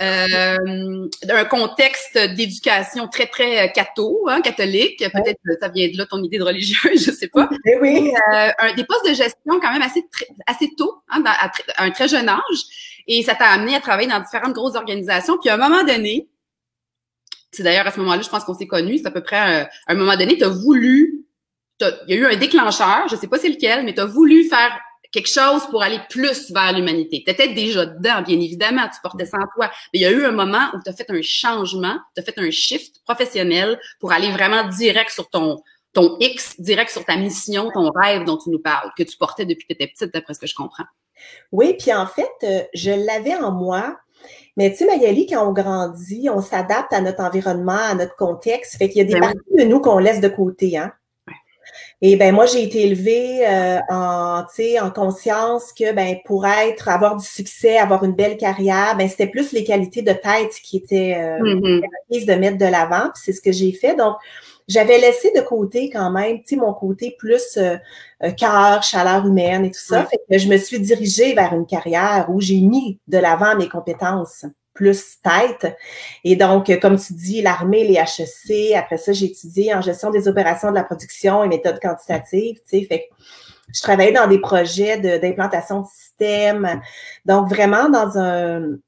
euh, 0.00 1.08
un 1.28 1.44
contexte 1.44 2.18
d'éducation 2.36 3.08
très, 3.08 3.26
très 3.26 3.66
euh, 3.66 3.68
catho, 3.68 4.28
hein, 4.28 4.40
catholique. 4.40 4.98
Peut-être 4.98 5.38
que 5.44 5.52
ça 5.60 5.68
vient 5.68 5.88
de 5.88 5.96
là 5.96 6.06
ton 6.06 6.22
idée 6.22 6.38
de 6.38 6.44
religieuse, 6.44 7.04
je 7.06 7.10
sais 7.10 7.28
pas. 7.28 7.48
Eh 7.66 7.78
oui. 7.80 8.12
Euh, 8.34 8.50
un, 8.58 8.74
des 8.74 8.84
postes 8.84 9.08
de 9.08 9.14
gestion 9.14 9.60
quand 9.60 9.72
même 9.72 9.82
assez, 9.82 10.04
assez 10.46 10.70
tôt, 10.76 11.02
hein, 11.08 11.22
à, 11.26 11.50
un 11.78 11.90
très 11.90 12.08
jeune 12.08 12.28
âge. 12.28 12.40
Et 13.06 13.22
ça 13.22 13.34
t'a 13.34 13.46
amené 13.46 13.74
à 13.74 13.80
travailler 13.80 14.08
dans 14.08 14.20
différentes 14.20 14.52
grosses 14.52 14.76
organisations. 14.76 15.38
Puis 15.38 15.50
à 15.50 15.54
un 15.54 15.56
moment 15.56 15.84
donné, 15.84 16.28
c'est 17.50 17.62
d'ailleurs 17.62 17.86
à 17.86 17.90
ce 17.90 17.98
moment-là, 18.00 18.22
je 18.22 18.28
pense 18.28 18.44
qu'on 18.44 18.54
s'est 18.54 18.66
connus, 18.66 18.98
c'est 18.98 19.06
à 19.06 19.10
peu 19.10 19.22
près 19.22 19.36
à 19.36 19.68
un 19.88 19.94
moment 19.94 20.16
donné, 20.16 20.38
tu 20.38 20.44
as 20.44 20.48
voulu, 20.48 21.26
il 21.80 21.86
y 22.08 22.12
a 22.12 22.16
eu 22.16 22.26
un 22.26 22.36
déclencheur, 22.36 23.08
je 23.10 23.16
sais 23.16 23.26
pas 23.26 23.38
c'est 23.38 23.48
lequel, 23.48 23.84
mais 23.84 23.92
tu 23.92 24.00
as 24.00 24.04
voulu 24.04 24.44
faire 24.44 24.78
quelque 25.12 25.28
chose 25.28 25.66
pour 25.70 25.82
aller 25.82 26.00
plus 26.08 26.50
vers 26.52 26.72
l'humanité. 26.72 27.22
Tu 27.24 27.32
étais 27.32 27.52
déjà 27.52 27.86
dedans, 27.86 28.22
bien 28.22 28.40
évidemment, 28.40 28.82
tu 28.84 29.00
portais 29.02 29.26
ça 29.26 29.38
en 29.38 29.46
toi. 29.54 29.70
Mais 29.92 30.00
il 30.00 30.02
y 30.02 30.06
a 30.06 30.10
eu 30.10 30.24
un 30.24 30.32
moment 30.32 30.68
où 30.74 30.78
tu 30.82 30.90
as 30.90 30.92
fait 30.92 31.10
un 31.10 31.22
changement, 31.22 31.98
tu 32.14 32.22
as 32.22 32.24
fait 32.24 32.38
un 32.38 32.50
shift 32.50 33.02
professionnel 33.04 33.78
pour 33.98 34.12
aller 34.12 34.30
vraiment 34.30 34.68
direct 34.68 35.10
sur 35.10 35.28
ton, 35.28 35.62
ton 35.92 36.16
X, 36.20 36.60
direct 36.60 36.90
sur 36.90 37.04
ta 37.04 37.16
mission, 37.16 37.70
ton 37.72 37.90
rêve 37.90 38.24
dont 38.24 38.36
tu 38.36 38.50
nous 38.50 38.60
parles, 38.60 38.90
que 38.96 39.02
tu 39.02 39.16
portais 39.16 39.46
depuis 39.46 39.66
que 39.66 39.74
tu 39.74 39.82
étais 39.82 39.88
petite, 39.88 40.12
d'après 40.14 40.34
ce 40.34 40.38
que 40.38 40.46
je 40.46 40.54
comprends. 40.54 40.86
Oui, 41.52 41.76
puis 41.78 41.92
en 41.92 42.06
fait, 42.06 42.30
euh, 42.44 42.62
je 42.74 42.90
l'avais 42.90 43.34
en 43.34 43.50
moi. 43.50 43.96
Mais 44.56 44.70
tu 44.70 44.78
sais, 44.78 44.86
Magali, 44.86 45.26
quand 45.26 45.48
on 45.48 45.52
grandit, 45.52 46.28
on 46.30 46.40
s'adapte 46.40 46.92
à 46.92 47.00
notre 47.00 47.22
environnement, 47.22 47.72
à 47.72 47.94
notre 47.94 48.16
contexte. 48.16 48.76
Fait 48.76 48.88
qu'il 48.88 48.98
y 48.98 49.00
a 49.00 49.04
des 49.04 49.14
ben 49.14 49.20
parties 49.20 49.56
de 49.58 49.64
nous 49.64 49.80
qu'on 49.80 49.98
laisse 49.98 50.20
de 50.20 50.28
côté, 50.28 50.76
hein. 50.76 50.92
Et 52.02 52.16
ben 52.16 52.34
moi, 52.34 52.46
j'ai 52.46 52.62
été 52.62 52.86
élevée 52.86 53.46
euh, 53.46 53.78
en, 53.90 54.42
en 54.42 54.90
conscience 54.90 55.72
que 55.72 55.92
ben 55.92 56.16
pour 56.24 56.46
être, 56.46 56.88
avoir 56.88 57.16
du 57.16 57.26
succès, 57.26 57.76
avoir 57.76 58.04
une 58.04 58.14
belle 58.14 58.38
carrière, 58.38 58.96
ben 58.96 59.06
c'était 59.06 59.26
plus 59.26 59.52
les 59.52 59.64
qualités 59.64 60.00
de 60.00 60.12
tête 60.12 60.54
qui 60.62 60.78
étaient 60.78 61.14
euh, 61.18 61.38
mm-hmm. 61.38 62.26
de 62.26 62.34
mettre 62.34 62.56
de 62.56 62.64
l'avant. 62.64 63.10
c'est 63.14 63.34
ce 63.34 63.42
que 63.42 63.52
j'ai 63.52 63.72
fait. 63.72 63.96
Donc, 63.96 64.16
j'avais 64.70 64.98
laissé 64.98 65.32
de 65.34 65.40
côté 65.40 65.90
quand 65.90 66.10
même, 66.10 66.38
tu 66.38 66.54
sais, 66.54 66.56
mon 66.56 66.72
côté 66.72 67.16
plus 67.18 67.56
euh, 67.56 67.76
euh, 68.22 68.30
cœur, 68.30 68.82
chaleur 68.82 69.26
humaine 69.26 69.64
et 69.64 69.70
tout 69.70 69.80
ça. 69.80 70.06
Fait 70.06 70.20
que 70.30 70.38
je 70.38 70.48
me 70.48 70.56
suis 70.56 70.78
dirigée 70.78 71.34
vers 71.34 71.52
une 71.52 71.66
carrière 71.66 72.26
où 72.30 72.40
j'ai 72.40 72.60
mis 72.60 73.00
de 73.08 73.18
l'avant 73.18 73.56
mes 73.56 73.68
compétences 73.68 74.46
plus 74.80 75.18
tête. 75.22 75.76
Et 76.24 76.36
donc, 76.36 76.70
comme 76.80 76.98
tu 76.98 77.12
dis, 77.12 77.42
l'armée, 77.42 77.84
les 77.86 77.96
HEC, 77.96 78.74
après 78.74 78.96
ça, 78.96 79.12
j'ai 79.12 79.26
étudié 79.26 79.74
en 79.74 79.82
gestion 79.82 80.10
des 80.10 80.26
opérations 80.26 80.70
de 80.70 80.74
la 80.74 80.84
production 80.84 81.44
et 81.44 81.48
méthodes 81.48 81.78
quantitatives, 81.80 82.56
tu 82.66 82.78
sais, 82.78 82.84
fait 82.86 83.10
je 83.72 83.82
travaillais 83.82 84.12
dans 84.12 84.26
des 84.26 84.40
projets 84.40 84.98
d'implantation 84.98 85.82
de, 85.82 85.86
systèmes, 85.86 86.80
donc 87.24 87.48
vraiment 87.48 87.88
dans 87.88 88.18
un 88.18 88.78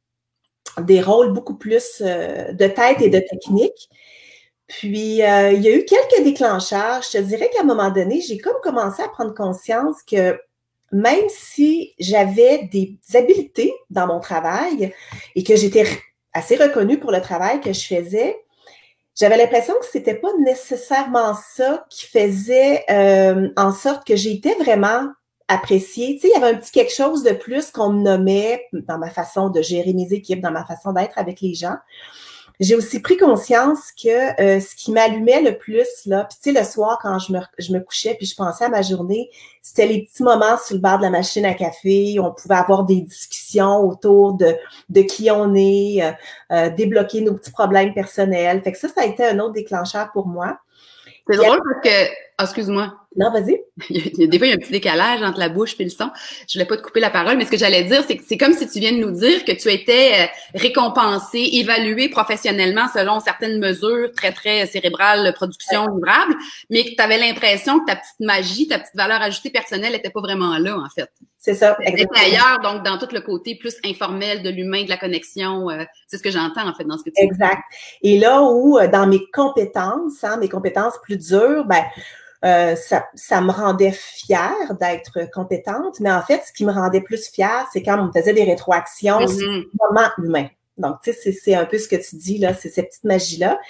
des 0.80 1.02
rôles 1.02 1.32
beaucoup 1.32 1.56
plus 1.56 2.00
euh, 2.00 2.52
de 2.52 2.66
tête 2.66 3.00
et 3.00 3.10
de 3.10 3.18
technique. 3.18 3.90
Puis, 4.66 5.22
euh, 5.22 5.52
il 5.52 5.60
y 5.60 5.68
a 5.68 5.76
eu 5.76 5.84
quelques 5.84 6.24
déclencheurs. 6.24 7.02
Je 7.02 7.18
te 7.18 7.22
dirais 7.22 7.50
qu'à 7.54 7.60
un 7.60 7.66
moment 7.66 7.90
donné, 7.90 8.22
j'ai 8.22 8.38
comme 8.38 8.56
commencé 8.62 9.02
à 9.02 9.08
prendre 9.08 9.34
conscience 9.34 10.02
que 10.02 10.40
même 10.92 11.28
si 11.28 11.94
j'avais 11.98 12.68
des 12.70 12.98
habiletés 13.14 13.74
dans 13.90 14.06
mon 14.06 14.20
travail 14.20 14.92
et 15.34 15.42
que 15.42 15.56
j'étais 15.56 15.86
assez 16.34 16.56
reconnue 16.56 16.98
pour 16.98 17.10
le 17.10 17.20
travail 17.20 17.60
que 17.60 17.72
je 17.72 17.86
faisais, 17.86 18.36
j'avais 19.18 19.36
l'impression 19.36 19.74
que 19.74 19.86
c'était 19.90 20.14
pas 20.14 20.32
nécessairement 20.40 21.34
ça 21.34 21.86
qui 21.90 22.06
faisait 22.06 22.84
euh, 22.90 23.48
en 23.56 23.72
sorte 23.72 24.06
que 24.06 24.16
j'étais 24.16 24.54
vraiment 24.54 25.08
appréciée. 25.48 26.14
Tu 26.14 26.20
sais, 26.20 26.28
il 26.28 26.40
y 26.40 26.42
avait 26.42 26.54
un 26.54 26.58
petit 26.58 26.72
quelque 26.72 26.94
chose 26.94 27.22
de 27.22 27.32
plus 27.32 27.70
qu'on 27.70 27.90
me 27.90 28.02
nommait 28.02 28.66
dans 28.72 28.98
ma 28.98 29.10
façon 29.10 29.50
de 29.50 29.60
gérer 29.60 29.92
mes 29.92 30.12
équipes, 30.12 30.40
dans 30.40 30.50
ma 30.50 30.64
façon 30.64 30.92
d'être 30.92 31.18
avec 31.18 31.40
les 31.40 31.54
gens 31.54 31.76
j'ai 32.60 32.74
aussi 32.74 33.00
pris 33.00 33.16
conscience 33.16 33.92
que 33.92 34.40
euh, 34.40 34.60
ce 34.60 34.74
qui 34.74 34.92
m'allumait 34.92 35.42
le 35.42 35.58
plus, 35.58 35.88
là, 36.06 36.24
puis 36.24 36.38
tu 36.42 36.52
sais, 36.52 36.58
le 36.58 36.64
soir, 36.64 36.98
quand 37.02 37.18
je 37.18 37.32
me, 37.32 37.40
je 37.58 37.72
me 37.72 37.80
couchais, 37.80 38.14
puis 38.14 38.26
je 38.26 38.34
pensais 38.34 38.64
à 38.64 38.68
ma 38.68 38.82
journée, 38.82 39.30
c'était 39.62 39.86
les 39.86 40.02
petits 40.02 40.22
moments 40.22 40.58
sur 40.58 40.74
le 40.74 40.80
bar 40.80 40.98
de 40.98 41.04
la 41.04 41.10
machine 41.10 41.44
à 41.44 41.54
café. 41.54 42.18
On 42.20 42.32
pouvait 42.32 42.56
avoir 42.56 42.84
des 42.84 43.00
discussions 43.00 43.78
autour 43.78 44.34
de, 44.34 44.56
de 44.88 45.02
qui 45.02 45.30
on 45.30 45.54
est, 45.54 46.02
euh, 46.02 46.12
euh, 46.52 46.70
débloquer 46.70 47.20
nos 47.20 47.34
petits 47.34 47.52
problèmes 47.52 47.94
personnels. 47.94 48.62
Fait 48.62 48.72
que 48.72 48.78
ça, 48.78 48.88
ça 48.88 49.02
a 49.02 49.04
été 49.04 49.24
un 49.24 49.38
autre 49.38 49.54
déclencheur 49.54 50.10
pour 50.12 50.26
moi. 50.26 50.58
C'est 51.28 51.36
drôle 51.36 51.60
parce 51.64 51.84
que, 51.84 52.12
ah, 52.38 52.44
excuse-moi, 52.44 52.92
Non, 53.16 53.30
vas-y. 53.30 53.60
des 53.90 54.38
fois, 54.38 54.46
il 54.46 54.50
y 54.50 54.52
a 54.52 54.54
un 54.54 54.58
petit 54.58 54.72
décalage 54.72 55.22
entre 55.22 55.38
la 55.38 55.48
bouche 55.48 55.74
et 55.78 55.84
le 55.84 55.90
son. 55.90 56.10
Je 56.48 56.54
voulais 56.54 56.66
pas 56.66 56.76
te 56.76 56.82
couper 56.82 57.00
la 57.00 57.10
parole, 57.10 57.36
mais 57.36 57.44
ce 57.44 57.50
que 57.50 57.56
j'allais 57.56 57.84
dire, 57.84 58.02
c'est 58.06 58.16
que 58.16 58.24
c'est 58.26 58.36
comme 58.36 58.52
si 58.52 58.68
tu 58.68 58.80
viens 58.80 58.92
de 58.92 58.98
nous 58.98 59.10
dire 59.10 59.44
que 59.44 59.52
tu 59.52 59.68
étais 59.70 60.12
euh, 60.22 60.58
récompensé, 60.58 61.38
évalué 61.54 62.08
professionnellement 62.08 62.86
selon 62.92 63.20
certaines 63.20 63.58
mesures 63.58 64.12
très, 64.16 64.32
très 64.32 64.66
cérébrales, 64.66 65.32
production, 65.34 65.86
livrable, 65.94 66.34
mais 66.70 66.84
que 66.84 66.94
tu 66.94 67.02
avais 67.02 67.18
l'impression 67.18 67.80
que 67.80 67.86
ta 67.86 67.96
petite 67.96 68.20
magie, 68.20 68.68
ta 68.68 68.78
petite 68.78 68.96
valeur 68.96 69.20
ajoutée 69.22 69.50
personnelle 69.50 69.92
n'était 69.92 70.10
pas 70.10 70.20
vraiment 70.20 70.56
là, 70.58 70.78
en 70.78 70.88
fait. 70.88 71.10
C'est 71.42 71.54
ça. 71.54 71.76
Exactement. 71.80 72.24
ailleurs, 72.24 72.60
donc 72.62 72.84
dans 72.84 72.98
tout 72.98 73.12
le 73.12 73.20
côté 73.20 73.56
plus 73.56 73.76
informel 73.84 74.44
de 74.44 74.50
l'humain, 74.50 74.84
de 74.84 74.88
la 74.88 74.96
connexion. 74.96 75.70
Euh, 75.70 75.82
c'est 76.06 76.18
ce 76.18 76.22
que 76.22 76.30
j'entends 76.30 76.68
en 76.68 76.72
fait 76.72 76.84
dans 76.84 76.96
ce 76.96 77.02
que 77.02 77.10
tu 77.10 77.20
dis. 77.20 77.26
Exact. 77.26 77.60
Et 78.00 78.18
là 78.20 78.42
où, 78.42 78.78
euh, 78.78 78.86
dans 78.86 79.08
mes 79.08 79.26
compétences, 79.32 80.22
hein, 80.22 80.36
mes 80.36 80.48
compétences 80.48 80.94
plus 81.02 81.16
dures, 81.16 81.64
ben, 81.64 81.82
euh, 82.44 82.74
ça, 82.76 83.06
ça, 83.14 83.40
me 83.40 83.50
rendait 83.50 83.92
fière 83.92 84.74
d'être 84.80 85.30
compétente, 85.32 86.00
mais 86.00 86.10
en 86.10 86.22
fait, 86.22 86.42
ce 86.46 86.52
qui 86.52 86.64
me 86.64 86.72
rendait 86.72 87.00
plus 87.00 87.30
fière, 87.30 87.66
c'est 87.72 87.82
quand 87.82 87.98
on 88.00 88.06
me 88.06 88.12
faisait 88.12 88.34
des 88.34 88.44
rétroactions 88.44 89.20
mm-hmm. 89.20 89.38
sur 89.38 89.48
le 89.48 89.68
moment 89.88 90.08
humain. 90.18 90.48
Donc, 90.78 90.96
tu 91.04 91.12
sais, 91.12 91.32
c'est 91.32 91.54
un 91.54 91.64
peu 91.64 91.78
ce 91.78 91.86
que 91.86 91.96
tu 91.96 92.16
dis 92.16 92.38
là, 92.38 92.54
c'est 92.54 92.68
cette 92.68 92.88
petite 92.88 93.04
magie-là. 93.04 93.60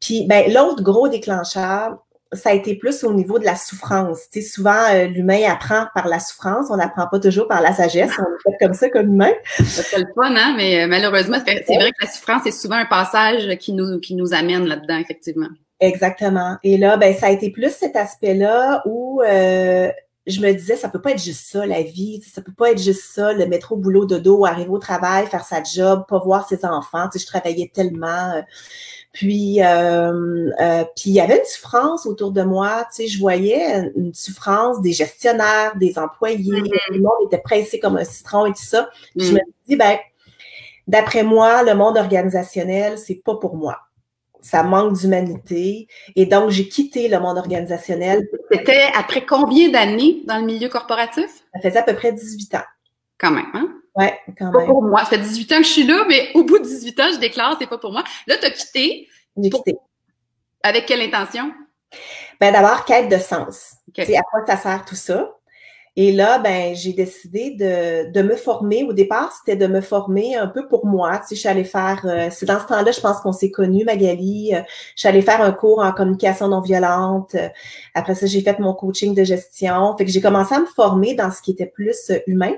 Puis, 0.00 0.26
ben, 0.26 0.52
l'autre 0.52 0.82
gros 0.82 1.08
déclencheur, 1.08 1.98
ça 2.32 2.50
a 2.50 2.52
été 2.52 2.74
plus 2.74 3.04
au 3.04 3.12
niveau 3.12 3.38
de 3.38 3.44
la 3.44 3.56
souffrance. 3.56 4.28
Tu 4.30 4.42
sais, 4.42 4.48
souvent, 4.48 4.82
euh, 4.92 5.06
l'humain 5.06 5.42
apprend 5.48 5.86
par 5.94 6.08
la 6.08 6.20
souffrance, 6.20 6.66
on 6.70 6.76
n'apprend 6.76 7.06
pas 7.06 7.18
toujours 7.20 7.48
par 7.48 7.62
la 7.62 7.72
sagesse, 7.72 8.12
on 8.18 8.22
est 8.22 8.52
fait 8.52 8.64
comme 8.64 8.74
ça 8.74 8.90
comme 8.90 9.08
humain. 9.08 9.32
C'est 9.58 9.98
le 9.98 10.06
fun, 10.14 10.34
hein? 10.36 10.54
mais 10.56 10.82
euh, 10.82 10.86
malheureusement, 10.88 11.38
c'est 11.46 11.74
vrai 11.74 11.92
que 11.92 12.04
la 12.04 12.10
souffrance 12.10 12.46
est 12.46 12.50
souvent 12.50 12.76
un 12.76 12.86
passage 12.86 13.56
qui 13.58 13.72
nous, 13.72 13.98
qui 14.00 14.14
nous 14.14 14.34
amène 14.34 14.66
là-dedans, 14.66 14.98
effectivement. 14.98 15.48
Exactement. 15.80 16.56
Et 16.62 16.76
là, 16.76 16.96
ben, 16.96 17.14
ça 17.14 17.26
a 17.26 17.30
été 17.30 17.50
plus 17.50 17.70
cet 17.70 17.94
aspect-là 17.94 18.82
où 18.84 19.22
euh, 19.22 19.90
je 20.26 20.40
me 20.40 20.52
disais, 20.52 20.76
ça 20.76 20.88
peut 20.88 21.00
pas 21.00 21.12
être 21.12 21.22
juste 21.22 21.46
ça, 21.50 21.64
la 21.66 21.82
vie. 21.82 22.20
Ça 22.22 22.42
peut 22.42 22.52
pas 22.52 22.72
être 22.72 22.82
juste 22.82 23.12
ça, 23.14 23.32
le 23.32 23.46
métro, 23.46 23.76
boulot, 23.76 24.04
dodo, 24.04 24.44
arriver 24.44 24.70
au 24.70 24.78
travail, 24.78 25.26
faire 25.26 25.44
sa 25.44 25.62
job, 25.62 26.04
pas 26.08 26.18
voir 26.18 26.48
ses 26.48 26.64
enfants. 26.64 27.08
Tu 27.10 27.18
sais, 27.18 27.24
je 27.24 27.30
travaillais 27.30 27.70
tellement. 27.72 28.42
Puis, 29.12 29.62
euh, 29.62 30.50
euh, 30.60 30.84
puis 30.96 31.10
il 31.10 31.12
y 31.12 31.20
avait 31.20 31.38
une 31.38 31.44
souffrance 31.44 32.06
autour 32.06 32.32
de 32.32 32.42
moi. 32.42 32.86
Tu 32.94 33.02
sais, 33.02 33.08
je 33.08 33.18
voyais 33.18 33.90
une 33.96 34.12
souffrance 34.12 34.82
des 34.82 34.92
gestionnaires, 34.92 35.76
des 35.76 35.98
employés. 35.98 36.60
Mm-hmm. 36.60 36.92
Le 36.92 37.00
monde 37.00 37.26
était 37.26 37.38
pressé 37.38 37.78
comme 37.78 37.96
un 37.96 38.04
citron 38.04 38.46
et 38.46 38.50
tout 38.50 38.64
ça. 38.64 38.90
Je 39.16 39.32
me 39.32 39.38
mm. 39.38 39.52
dis, 39.68 39.76
ben, 39.76 39.96
d'après 40.88 41.22
moi, 41.22 41.62
le 41.62 41.74
monde 41.74 41.96
organisationnel, 41.96 42.98
c'est 42.98 43.22
pas 43.24 43.36
pour 43.36 43.56
moi. 43.56 43.78
Ça 44.40 44.62
manque 44.62 44.94
d'humanité. 44.94 45.88
Et 46.16 46.26
donc, 46.26 46.50
j'ai 46.50 46.68
quitté 46.68 47.08
le 47.08 47.18
monde 47.18 47.38
organisationnel. 47.38 48.26
C'était 48.52 48.90
après 48.94 49.26
combien 49.26 49.68
d'années 49.70 50.22
dans 50.26 50.38
le 50.38 50.44
milieu 50.44 50.68
corporatif? 50.68 51.44
Ça 51.54 51.60
faisait 51.60 51.78
à 51.78 51.82
peu 51.82 51.94
près 51.94 52.12
18 52.12 52.54
ans. 52.54 52.64
Quand 53.18 53.32
même, 53.32 53.46
hein? 53.54 53.68
Ouais, 53.96 54.16
quand 54.38 54.52
même. 54.52 54.52
Pas 54.52 54.66
pour 54.66 54.82
moi. 54.82 55.00
Ça 55.00 55.10
fait 55.10 55.18
18 55.18 55.52
ans 55.52 55.56
que 55.58 55.64
je 55.64 55.68
suis 55.68 55.84
là, 55.84 56.04
mais 56.08 56.30
au 56.34 56.44
bout 56.44 56.58
de 56.58 56.64
18 56.64 57.00
ans, 57.00 57.10
je 57.12 57.18
déclare, 57.18 57.56
c'est 57.60 57.66
pas 57.66 57.78
pour 57.78 57.92
moi. 57.92 58.04
Là, 58.26 58.36
tu 58.38 58.46
as 58.46 58.50
quitté. 58.50 59.08
J'ai 59.36 59.50
quitté. 59.50 59.76
Avec 60.62 60.86
quelle 60.86 61.00
intention? 61.00 61.52
Ben, 62.40 62.52
d'abord, 62.52 62.84
quête 62.84 63.08
de 63.08 63.18
sens. 63.18 63.74
C'est 63.96 64.16
à 64.16 64.22
quoi 64.22 64.46
ça 64.46 64.56
sert 64.56 64.84
tout 64.84 64.94
ça? 64.94 65.34
Et 66.00 66.12
là, 66.12 66.38
ben, 66.38 66.76
j'ai 66.76 66.92
décidé 66.92 67.50
de, 67.50 68.12
de, 68.12 68.22
me 68.22 68.36
former. 68.36 68.84
Au 68.84 68.92
départ, 68.92 69.32
c'était 69.32 69.56
de 69.56 69.66
me 69.66 69.80
former 69.80 70.36
un 70.36 70.46
peu 70.46 70.68
pour 70.68 70.86
moi. 70.86 71.18
Tu 71.18 71.30
sais, 71.30 71.34
je 71.34 71.40
suis 71.40 71.48
allée 71.48 71.64
faire, 71.64 72.02
euh, 72.04 72.28
c'est 72.30 72.46
dans 72.46 72.60
ce 72.60 72.66
temps-là, 72.66 72.92
je 72.92 73.00
pense 73.00 73.18
qu'on 73.18 73.32
s'est 73.32 73.50
connus, 73.50 73.84
Magali. 73.84 74.54
Euh, 74.54 74.60
je 74.94 75.00
suis 75.00 75.08
allée 75.08 75.22
faire 75.22 75.42
un 75.42 75.50
cours 75.50 75.80
en 75.80 75.90
communication 75.90 76.46
non 76.46 76.60
violente. 76.60 77.34
après 77.94 78.14
ça, 78.14 78.26
j'ai 78.26 78.42
fait 78.42 78.60
mon 78.60 78.74
coaching 78.74 79.12
de 79.12 79.24
gestion. 79.24 79.96
Fait 79.96 80.04
que 80.04 80.12
j'ai 80.12 80.20
commencé 80.20 80.54
à 80.54 80.60
me 80.60 80.66
former 80.66 81.14
dans 81.14 81.32
ce 81.32 81.42
qui 81.42 81.50
était 81.50 81.66
plus 81.66 82.12
humain. 82.28 82.52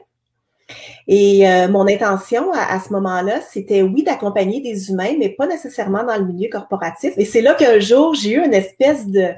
Et 1.09 1.49
euh, 1.49 1.66
mon 1.68 1.88
intention 1.88 2.52
à, 2.52 2.78
ce 2.78 2.92
moment-là, 2.92 3.40
c'était 3.40 3.80
oui 3.80 4.02
d'accompagner 4.02 4.61
des 4.61 4.90
humains, 4.90 5.14
mais 5.18 5.30
pas 5.30 5.47
nécessairement 5.47 6.04
dans 6.04 6.18
le 6.18 6.26
milieu 6.26 6.50
corporatif. 6.50 7.14
Et 7.16 7.25
c'est 7.25 7.40
là 7.40 7.54
qu'un 7.54 7.78
jour, 7.78 8.14
j'ai 8.14 8.32
eu 8.32 8.44
une 8.44 8.52
espèce 8.52 9.06
de, 9.06 9.28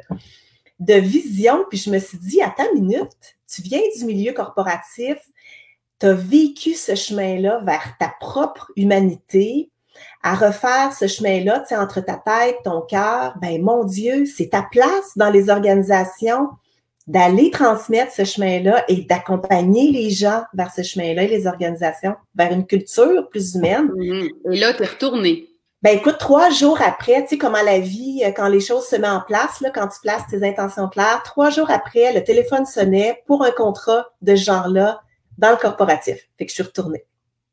de 0.81 0.95
vision, 0.95 1.65
puis 1.71 1.79
je 1.79 1.89
me 1.89 2.01
suis 2.01 2.19
dit, 2.19 2.43
attends 2.43 2.67
une 2.75 2.83
minute, 2.87 3.37
tu 3.53 3.63
viens 3.63 3.81
du 3.97 4.05
milieu 4.05 4.33
corporatif, 4.33 5.17
tu 6.01 6.07
as 6.07 6.15
vécu 6.15 6.75
ce 6.75 6.95
chemin-là 6.95 7.61
vers 7.65 7.95
ta 7.99 8.13
propre 8.21 8.71
humanité, 8.77 9.71
à 10.23 10.35
refaire 10.35 10.93
ce 10.93 11.07
chemin-là, 11.07 11.61
tu 11.61 11.69
sais, 11.69 11.77
entre 11.77 12.01
ta 12.01 12.15
tête, 12.15 12.57
ton 12.65 12.81
cœur, 12.81 13.35
ben 13.41 13.61
mon 13.63 13.85
Dieu, 13.85 14.25
c'est 14.25 14.51
ta 14.51 14.63
place 14.63 15.17
dans 15.17 15.31
les 15.31 15.51
organisations 15.51 16.49
d'aller 17.07 17.51
transmettre 17.51 18.13
ce 18.13 18.25
chemin-là 18.25 18.85
et 18.89 19.03
d'accompagner 19.03 19.91
les 19.91 20.11
gens 20.11 20.45
vers 20.55 20.73
ce 20.73 20.83
chemin-là 20.83 21.25
et 21.25 21.29
les 21.29 21.47
organisations 21.47 22.15
vers 22.35 22.53
une 22.53 22.67
culture 22.67 23.29
plus 23.29 23.57
humaine. 23.57 23.91
Et 24.51 24.57
là, 24.57 24.73
tu 24.73 24.83
es 24.83 24.87
retourné. 24.87 25.49
Ben 25.83 25.97
écoute, 25.97 26.19
trois 26.19 26.49
jours 26.51 26.81
après, 26.81 27.23
tu 27.23 27.31
sais 27.31 27.39
comment 27.39 27.63
la 27.63 27.81
vie, 27.81 28.23
euh, 28.25 28.31
quand 28.31 28.47
les 28.47 28.61
choses 28.61 28.87
se 28.87 28.95
mettent 28.95 29.11
en 29.11 29.21
place, 29.21 29.61
là, 29.61 29.71
quand 29.71 29.89
tu 29.89 29.99
places 30.01 30.23
tes 30.31 30.47
intentions 30.47 30.89
claires, 30.89 31.23
trois 31.25 31.51
jours 31.51 31.71
après, 31.71 32.13
le 32.13 32.23
téléphone 32.23 32.65
sonnait 32.67 33.23
pour 33.27 33.45
un 33.45 33.51
contrat 33.51 34.07
de 34.21 34.37
ce 34.37 34.45
genre-là 34.45 35.03
dans 35.39 35.51
le 35.51 35.57
corporatif. 35.57 36.19
Fait 36.39 36.47
que 36.47 36.51
je 36.51 36.55
suis 36.55 36.63
retournée. 36.63 37.05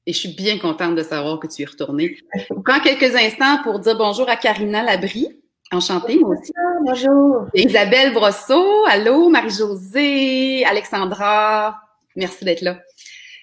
Et 0.05 0.13
je 0.13 0.19
suis 0.19 0.35
bien 0.35 0.59
contente 0.59 0.95
de 0.95 1.01
savoir 1.01 1.39
que 1.39 1.47
tu 1.47 1.63
es 1.63 1.65
retournée. 1.65 2.17
prends 2.65 2.79
quelques 2.79 3.15
instants 3.15 3.63
pour 3.63 3.79
dire 3.79 3.97
bonjour 3.97 4.29
à 4.29 4.35
Karina 4.35 4.83
Labrie. 4.83 5.39
Enchantée, 5.71 6.17
moi 6.19 6.35
aussi. 6.35 6.51
Bonjour. 6.81 7.47
Isabelle 7.53 8.13
Brosseau, 8.13 8.85
allô, 8.87 9.29
Marie-Josée, 9.29 10.65
Alexandra, 10.65 11.79
merci 12.15 12.45
d'être 12.45 12.61
là. 12.61 12.79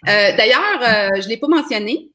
Euh, 0.09 0.37
d'ailleurs, 0.37 0.81
euh, 0.83 1.21
je 1.21 1.25
ne 1.25 1.29
l'ai 1.29 1.37
pas 1.37 1.49
mentionné, 1.49 2.11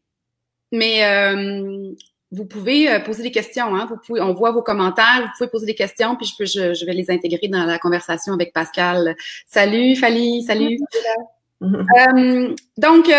mais 0.72 1.06
euh, 1.06 1.94
vous 2.32 2.46
pouvez 2.46 3.00
poser 3.06 3.24
des 3.24 3.32
questions. 3.32 3.76
Hein? 3.76 3.88
Vous 3.90 3.98
pouvez, 3.98 4.22
on 4.22 4.34
voit 4.34 4.52
vos 4.52 4.62
commentaires, 4.62 5.22
vous 5.22 5.38
pouvez 5.38 5.50
poser 5.50 5.66
des 5.66 5.76
questions, 5.76 6.16
puis 6.16 6.26
je, 6.26 6.36
peux, 6.38 6.46
je, 6.46 6.86
vais 6.86 6.94
les 6.94 7.12
intégrer 7.12 7.48
dans 7.48 7.66
la 7.66 7.78
conversation 7.78 8.34
avec 8.34 8.54
Pascal. 8.54 9.16
Salut, 9.46 9.96
Fali, 9.96 10.44
salut. 10.44 10.78
donc, 12.78 13.10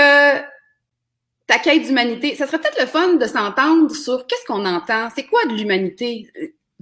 ta 1.46 1.58
quête 1.58 1.82
d'humanité, 1.82 2.34
ça 2.34 2.46
serait 2.46 2.58
peut-être 2.58 2.80
le 2.80 2.86
fun 2.86 3.14
de 3.14 3.26
s'entendre 3.26 3.94
sur 3.94 4.26
qu'est-ce 4.26 4.46
qu'on 4.46 4.64
entend, 4.64 5.08
c'est 5.14 5.24
quoi 5.24 5.44
de 5.44 5.54
l'humanité? 5.54 6.30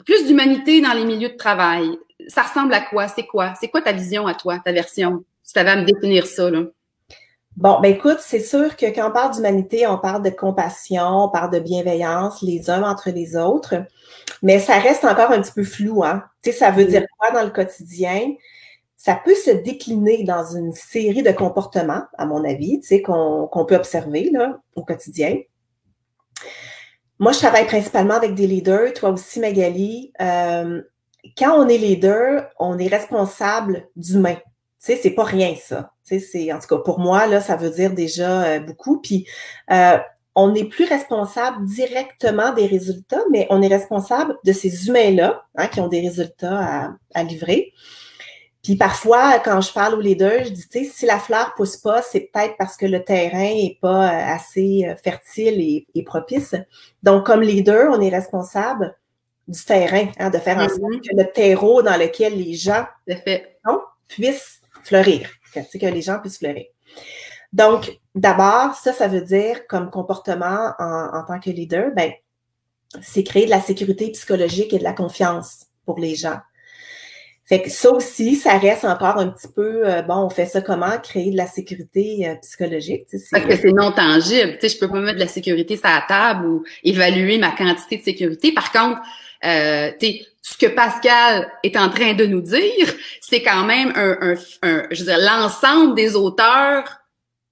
Plus 0.05 0.27
d'humanité 0.27 0.81
dans 0.81 0.93
les 0.93 1.05
milieux 1.05 1.31
de 1.31 1.37
travail. 1.37 1.99
Ça 2.29 2.43
ressemble 2.43 2.73
à 2.75 2.81
quoi? 2.81 3.09
C'est 3.09 3.27
quoi? 3.27 3.55
C'est 3.61 3.69
quoi 3.69 3.83
ta 3.83 3.93
vision 3.93 4.27
à 4.27 4.35
toi, 4.35 4.61
ta 4.65 4.73
version? 4.73 5.25
Si 5.43 5.55
tu 5.55 5.59
avais 5.59 5.71
à 5.71 5.77
me 5.77 5.85
définir 5.85 6.27
ça, 6.27 6.51
là. 6.51 6.63
Bon, 7.57 7.81
ben 7.81 7.93
écoute, 7.93 8.19
c'est 8.21 8.41
sûr 8.41 8.77
que 8.77 8.87
quand 8.87 9.09
on 9.09 9.13
parle 9.13 9.35
d'humanité, 9.35 9.87
on 9.87 9.99
parle 9.99 10.23
de 10.23 10.31
compassion, 10.31 11.25
on 11.25 11.29
parle 11.29 11.53
de 11.53 11.59
bienveillance 11.59 12.43
les 12.43 12.71
uns 12.71 12.83
entre 12.85 13.11
les 13.11 13.37
autres, 13.37 13.75
mais 14.43 14.61
ça 14.61 14.79
reste 14.79 15.05
encore 15.05 15.33
un 15.33 15.43
petit 15.43 15.53
peu 15.53 15.65
flou, 15.65 16.05
hein? 16.05 16.25
Tu 16.43 16.53
sais, 16.53 16.59
ça 16.59 16.71
veut 16.71 16.85
dire 16.85 17.05
quoi 17.19 17.33
dans 17.33 17.45
le 17.45 17.51
quotidien? 17.51 18.35
Ça 18.97 19.21
peut 19.23 19.35
se 19.35 19.51
décliner 19.51 20.25
dans 20.25 20.45
une 20.45 20.73
série 20.73 21.23
de 21.23 21.33
comportements, 21.33 22.05
à 22.17 22.25
mon 22.25 22.45
avis, 22.45 22.81
tu 22.81 22.87
sais, 22.87 23.03
qu'on 23.03 23.65
peut 23.67 23.77
observer 23.77 24.31
là, 24.31 24.61
au 24.77 24.85
quotidien. 24.85 25.37
Moi, 27.19 27.33
je 27.33 27.39
travaille 27.39 27.67
principalement 27.67 28.15
avec 28.15 28.35
des 28.35 28.47
leaders, 28.47 28.95
toi 28.95 29.11
aussi, 29.11 29.41
Magali. 29.41 30.13
Euh, 30.21 30.83
quand 31.37 31.53
on 31.53 31.69
est 31.69 31.79
leader, 31.79 32.49
on 32.59 32.79
est 32.79 32.89
responsable 32.89 33.89
d'humain. 33.97 34.37
Tu 34.37 34.43
sais, 34.79 34.97
c'est 34.97 35.11
pas 35.11 35.25
rien, 35.25 35.55
ça. 35.57 35.93
C'est, 36.19 36.53
en 36.53 36.59
tout 36.59 36.67
cas, 36.67 36.83
pour 36.83 36.99
moi, 36.99 37.27
là, 37.27 37.41
ça 37.41 37.57
veut 37.57 37.71
dire 37.71 37.93
déjà 37.93 38.43
euh, 38.43 38.61
beaucoup. 38.61 39.01
Puis, 39.01 39.27
euh, 39.71 39.99
on 40.35 40.53
n'est 40.53 40.65
plus 40.65 40.85
responsable 40.85 41.65
directement 41.67 42.53
des 42.53 42.67
résultats, 42.67 43.23
mais 43.31 43.47
on 43.51 43.63
est 43.63 43.69
responsable 43.69 44.37
de 44.45 44.53
ces 44.53 44.89
humains-là 44.89 45.45
hein, 45.57 45.67
qui 45.67 45.81
ont 45.81 45.89
des 45.89 46.01
résultats 46.01 46.59
à, 46.59 46.91
à 47.15 47.23
livrer. 47.23 47.73
Puis 48.63 48.77
parfois, 48.77 49.39
quand 49.39 49.61
je 49.61 49.73
parle 49.73 49.95
aux 49.95 50.01
leaders, 50.01 50.45
je 50.45 50.51
dis, 50.51 50.69
tu 50.69 50.85
sais, 50.85 50.91
si 50.93 51.07
la 51.07 51.19
fleur 51.19 51.55
pousse 51.55 51.79
pas, 51.79 52.03
c'est 52.03 52.31
peut-être 52.33 52.57
parce 52.59 52.77
que 52.77 52.85
le 52.85 53.03
terrain 53.03 53.41
est 53.41 53.79
pas 53.81 54.09
euh, 54.09 54.35
assez 54.35 54.87
euh, 54.87 54.95
fertile 54.97 55.87
et, 55.95 56.03
propice. 56.03 56.55
Donc, 57.03 57.25
comme 57.25 57.41
leader, 57.41 57.91
on 57.91 58.01
est 58.01 58.11
responsable 58.11 58.95
du 59.49 59.63
terrain, 59.65 60.09
hein, 60.19 60.31
de 60.31 60.39
faire 60.39 60.59
en 60.59 60.69
sorte 60.69 60.81
mm-hmm. 60.81 61.09
que 61.09 61.17
le 61.17 61.33
terreau 61.33 61.83
dans 61.83 61.97
lequel 61.97 62.37
les 62.37 62.55
gens 62.55 62.85
puissent 64.09 64.61
fleurir, 64.85 65.29
que, 65.51 65.79
que 65.79 65.87
les 65.87 66.03
gens 66.03 66.19
puissent 66.21 66.39
fleurir. 66.39 66.67
Donc, 67.53 67.99
d'abord, 68.15 68.75
ça, 68.75 68.93
ça 68.93 69.09
veut 69.09 69.23
dire 69.23 69.67
comme 69.67 69.91
comportement 69.91 70.73
en, 70.79 71.19
en 71.19 71.25
tant 71.25 71.41
que 71.41 71.51
leader, 71.51 71.91
ben, 71.95 72.13
c'est 73.03 73.25
créer 73.25 73.45
de 73.47 73.51
la 73.51 73.61
sécurité 73.61 74.11
psychologique 74.11 74.73
et 74.73 74.79
de 74.79 74.85
la 74.85 74.93
confiance 74.93 75.67
pour 75.85 75.99
les 75.99 76.15
gens. 76.15 76.39
Fait 77.51 77.63
que 77.63 77.69
ça 77.69 77.91
aussi, 77.91 78.37
ça 78.37 78.59
reste 78.59 78.85
encore 78.85 79.19
un 79.19 79.27
petit 79.27 79.49
peu, 79.49 79.89
euh, 79.89 80.03
bon, 80.03 80.19
on 80.19 80.31
fait 80.31 80.47
ça 80.47 80.61
comment? 80.61 80.97
Créer 81.03 81.33
de 81.33 81.37
la 81.37 81.49
sécurité 81.49 82.29
euh, 82.29 82.37
psychologique. 82.37 83.09
Parce 83.33 83.45
que 83.45 83.57
c'est 83.57 83.73
non 83.73 83.91
tangible. 83.91 84.53
Tu 84.53 84.69
sais, 84.69 84.77
je 84.77 84.79
peux 84.79 84.89
pas 84.89 85.01
mettre 85.01 85.17
de 85.17 85.25
la 85.25 85.27
sécurité 85.27 85.77
sur 85.77 85.89
la 85.89 86.05
table 86.07 86.47
ou 86.47 86.65
évaluer 86.85 87.39
ma 87.39 87.51
quantité 87.51 87.97
de 87.97 88.03
sécurité. 88.05 88.53
Par 88.53 88.71
contre, 88.71 89.01
euh, 89.45 89.91
ce 90.43 90.57
que 90.59 90.67
Pascal 90.67 91.51
est 91.63 91.77
en 91.77 91.89
train 91.91 92.15
de 92.15 92.27
nous 92.27 92.41
dire, 92.41 92.93
c'est 93.21 93.43
quand 93.43 93.65
même 93.65 93.93
un, 93.95 94.35
un, 94.63 94.87
je 94.91 95.01
veux 95.01 95.07
dire, 95.07 95.19
l'ensemble 95.19 95.95
des 95.95 96.17
auteurs 96.17 97.01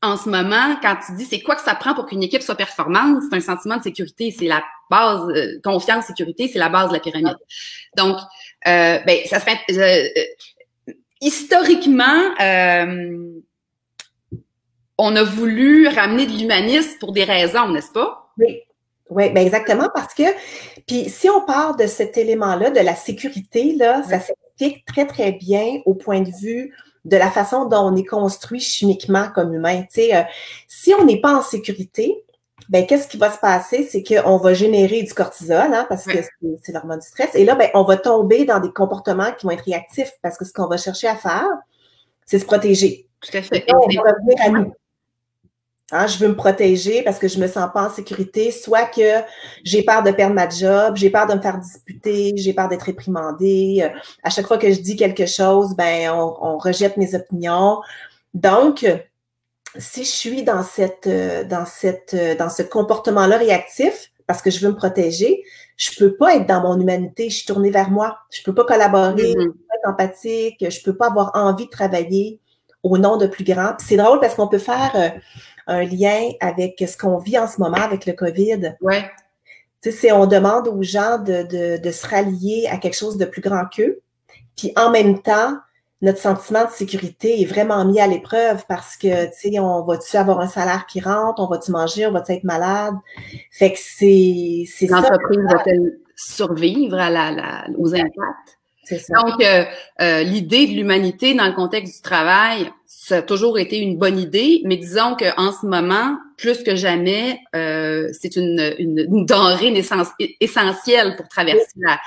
en 0.00 0.16
ce 0.16 0.28
moment, 0.28 0.76
quand 0.80 0.96
tu 1.04 1.16
dis 1.16 1.24
c'est 1.24 1.40
quoi 1.40 1.56
que 1.56 1.62
ça 1.62 1.74
prend 1.74 1.94
pour 1.94 2.06
qu'une 2.06 2.22
équipe 2.22 2.42
soit 2.42 2.54
performante, 2.54 3.22
c'est 3.28 3.36
un 3.36 3.40
sentiment 3.40 3.78
de 3.78 3.82
sécurité, 3.82 4.34
c'est 4.36 4.46
la 4.46 4.62
base, 4.90 5.28
euh, 5.30 5.60
confiance, 5.62 6.06
sécurité, 6.06 6.48
c'est 6.48 6.58
la 6.58 6.68
base 6.68 6.88
de 6.88 6.94
la 6.94 7.00
pyramide. 7.00 7.36
Donc, 7.96 8.16
euh, 8.66 8.98
ben, 9.04 9.18
ça 9.26 9.40
serait 9.40 9.58
euh, 9.70 10.08
historiquement, 11.20 12.30
on 14.98 15.16
a 15.16 15.22
voulu 15.24 15.88
ramener 15.88 16.26
de 16.26 16.32
l'humanisme 16.32 16.98
pour 16.98 17.12
des 17.12 17.24
raisons, 17.24 17.68
n'est-ce 17.68 17.92
pas? 17.92 18.32
Oui. 18.38 18.60
Oui, 19.10 19.30
ben 19.30 19.44
exactement, 19.44 19.88
parce 19.94 20.12
que, 20.12 20.22
puis 20.86 21.08
si 21.08 21.30
on 21.30 21.40
part 21.40 21.76
de 21.76 21.86
cet 21.86 22.18
élément-là, 22.18 22.70
de 22.70 22.80
la 22.80 22.94
sécurité, 22.94 23.74
là, 23.74 24.02
ça 24.02 24.20
s'explique 24.20 24.84
très, 24.84 25.06
très 25.06 25.32
bien 25.32 25.80
au 25.86 25.94
point 25.94 26.20
de 26.20 26.30
vue 26.30 26.74
de 27.04 27.16
la 27.16 27.30
façon 27.30 27.64
dont 27.64 27.90
on 27.90 27.96
est 27.96 28.04
construit 28.04 28.60
chimiquement 28.60 29.28
comme 29.34 29.54
humain. 29.54 29.82
Tu 29.82 30.02
sais, 30.02 30.16
euh, 30.16 30.22
si 30.66 30.92
on 30.98 31.04
n'est 31.04 31.20
pas 31.20 31.34
en 31.34 31.42
sécurité, 31.42 32.22
ben 32.68 32.86
qu'est-ce 32.86 33.08
qui 33.08 33.16
va 33.16 33.30
se 33.30 33.38
passer, 33.38 33.88
c'est 33.90 34.02
qu'on 34.02 34.36
va 34.36 34.52
générer 34.52 35.02
du 35.02 35.14
cortisol, 35.14 35.72
hein, 35.72 35.86
parce 35.88 36.04
que 36.04 36.18
c'est 36.62 36.72
l'hormone 36.72 36.98
du 36.98 37.06
stress, 37.06 37.34
et 37.34 37.44
là, 37.44 37.54
ben, 37.54 37.70
on 37.74 37.84
va 37.84 37.96
tomber 37.96 38.44
dans 38.44 38.60
des 38.60 38.72
comportements 38.72 39.32
qui 39.32 39.46
vont 39.46 39.52
être 39.52 39.64
réactifs, 39.64 40.12
parce 40.22 40.36
que 40.36 40.44
ce 40.44 40.52
qu'on 40.52 40.66
va 40.66 40.76
chercher 40.76 41.08
à 41.08 41.16
faire, 41.16 41.48
c'est 42.26 42.38
se 42.38 42.44
protéger. 42.44 43.06
Tout 43.20 43.36
à 43.36 43.42
fait. 43.42 43.64
on 43.68 43.78
va 43.78 44.12
revenir 44.12 44.36
à 44.40 44.48
nous. 44.50 44.74
Hein, 45.90 46.06
je 46.06 46.18
veux 46.18 46.28
me 46.28 46.36
protéger 46.36 47.02
parce 47.02 47.18
que 47.18 47.28
je 47.28 47.38
me 47.38 47.46
sens 47.46 47.70
pas 47.72 47.86
en 47.86 47.90
sécurité, 47.90 48.50
soit 48.50 48.84
que 48.84 49.22
j'ai 49.64 49.82
peur 49.82 50.02
de 50.02 50.10
perdre 50.10 50.34
ma 50.34 50.46
job, 50.46 50.96
j'ai 50.96 51.08
peur 51.08 51.26
de 51.26 51.32
me 51.32 51.40
faire 51.40 51.56
disputer, 51.56 52.34
j'ai 52.36 52.52
peur 52.52 52.68
d'être 52.68 52.82
réprimandée. 52.82 53.78
Euh, 53.82 53.98
à 54.22 54.28
chaque 54.28 54.46
fois 54.46 54.58
que 54.58 54.70
je 54.70 54.80
dis 54.80 54.96
quelque 54.96 55.24
chose, 55.24 55.74
ben 55.76 56.10
on, 56.10 56.58
rejette 56.58 56.98
mes 56.98 57.14
opinions. 57.14 57.80
Donc, 58.34 58.84
si 59.78 60.04
je 60.04 60.10
suis 60.10 60.42
dans 60.42 60.62
cette, 60.62 61.06
euh, 61.06 61.44
dans 61.44 61.64
cette, 61.64 62.12
euh, 62.12 62.34
dans 62.34 62.50
ce 62.50 62.62
comportement-là 62.62 63.38
réactif, 63.38 64.10
parce 64.26 64.42
que 64.42 64.50
je 64.50 64.60
veux 64.60 64.72
me 64.72 64.76
protéger, 64.76 65.42
je 65.78 65.92
peux 65.98 66.14
pas 66.16 66.36
être 66.36 66.46
dans 66.46 66.60
mon 66.60 66.78
humanité, 66.78 67.30
je 67.30 67.36
suis 67.36 67.46
tournée 67.46 67.70
vers 67.70 67.90
moi. 67.90 68.18
Je 68.30 68.42
peux 68.42 68.54
pas 68.54 68.64
collaborer, 68.64 69.28
je 69.28 69.46
peux 69.46 69.52
pas 69.52 69.74
être 69.76 69.88
empathique, 69.88 70.70
je 70.70 70.82
peux 70.82 70.94
pas 70.94 71.06
avoir 71.06 71.30
envie 71.32 71.64
de 71.64 71.70
travailler 71.70 72.40
au 72.82 72.98
nom 72.98 73.16
de 73.16 73.26
plus 73.26 73.44
grand. 73.44 73.74
C'est 73.78 73.96
drôle 73.96 74.20
parce 74.20 74.34
qu'on 74.34 74.48
peut 74.48 74.58
faire 74.58 74.92
un 75.68 75.84
lien 75.84 76.30
avec 76.40 76.82
ce 76.86 76.96
qu'on 76.96 77.18
vit 77.18 77.38
en 77.38 77.46
ce 77.46 77.60
moment 77.60 77.76
avec 77.76 78.06
le 78.06 78.14
COVID. 78.14 78.74
Ouais. 78.80 79.08
Tu 79.82 79.92
sais, 79.92 80.10
on 80.10 80.26
demande 80.26 80.66
aux 80.66 80.82
gens 80.82 81.18
de, 81.18 81.44
de, 81.44 81.80
de, 81.80 81.90
se 81.92 82.06
rallier 82.06 82.66
à 82.68 82.78
quelque 82.78 82.96
chose 82.96 83.16
de 83.16 83.24
plus 83.24 83.40
grand 83.40 83.64
qu'eux. 83.66 84.00
Puis 84.56 84.72
en 84.74 84.90
même 84.90 85.22
temps, 85.22 85.56
notre 86.02 86.18
sentiment 86.18 86.64
de 86.64 86.70
sécurité 86.70 87.40
est 87.40 87.44
vraiment 87.44 87.84
mis 87.84 88.00
à 88.00 88.06
l'épreuve 88.06 88.64
parce 88.68 88.96
que, 88.96 89.26
tu 89.26 89.52
sais, 89.52 89.58
on 89.60 89.82
va-tu 89.82 90.16
avoir 90.16 90.40
un 90.40 90.48
salaire 90.48 90.86
qui 90.86 91.00
rentre, 91.00 91.40
on 91.40 91.46
va-tu 91.46 91.70
manger, 91.70 92.06
on 92.06 92.12
va-tu 92.12 92.32
être 92.32 92.44
malade? 92.44 92.94
Fait 93.52 93.72
que 93.72 93.78
c'est, 93.80 94.64
c'est 94.66 94.86
L'entreprise 94.86 95.40
va-t-elle 95.50 95.98
survivre 96.16 96.98
à 96.98 97.10
la, 97.10 97.30
la, 97.30 97.66
aux 97.76 97.94
impacts? 97.94 98.58
Donc, 98.90 99.42
euh, 99.42 99.64
euh, 100.00 100.22
l'idée 100.22 100.66
de 100.66 100.72
l'humanité 100.72 101.34
dans 101.34 101.46
le 101.46 101.52
contexte 101.52 101.96
du 101.96 102.02
travail, 102.02 102.72
ça 103.08 103.16
a 103.16 103.22
toujours 103.22 103.58
été 103.58 103.78
une 103.78 103.96
bonne 103.96 104.18
idée, 104.18 104.60
mais 104.66 104.76
disons 104.76 105.16
qu'en 105.16 105.50
ce 105.50 105.64
moment, 105.64 106.18
plus 106.36 106.62
que 106.62 106.76
jamais, 106.76 107.40
euh, 107.56 108.10
c'est 108.12 108.36
une, 108.36 108.74
une, 108.78 109.24
denrée 109.24 109.72
essentielle 110.40 111.16
pour 111.16 111.26
traverser 111.28 111.72
la, 111.76 111.98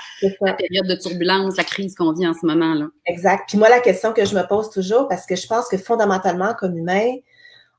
la, 0.42 0.52
période 0.52 0.86
de 0.86 0.94
turbulence, 0.94 1.56
la 1.56 1.64
crise 1.64 1.96
qu'on 1.96 2.12
vit 2.12 2.24
en 2.24 2.34
ce 2.34 2.46
moment. 2.46 2.74
là. 2.74 2.86
Exact. 3.06 3.48
Puis 3.48 3.58
moi, 3.58 3.68
la 3.68 3.80
question 3.80 4.12
que 4.12 4.24
je 4.24 4.36
me 4.36 4.46
pose 4.46 4.70
toujours, 4.70 5.08
parce 5.08 5.26
que 5.26 5.34
je 5.34 5.44
pense 5.48 5.68
que 5.68 5.76
fondamentalement, 5.76 6.54
comme 6.54 6.78
humain, 6.78 7.16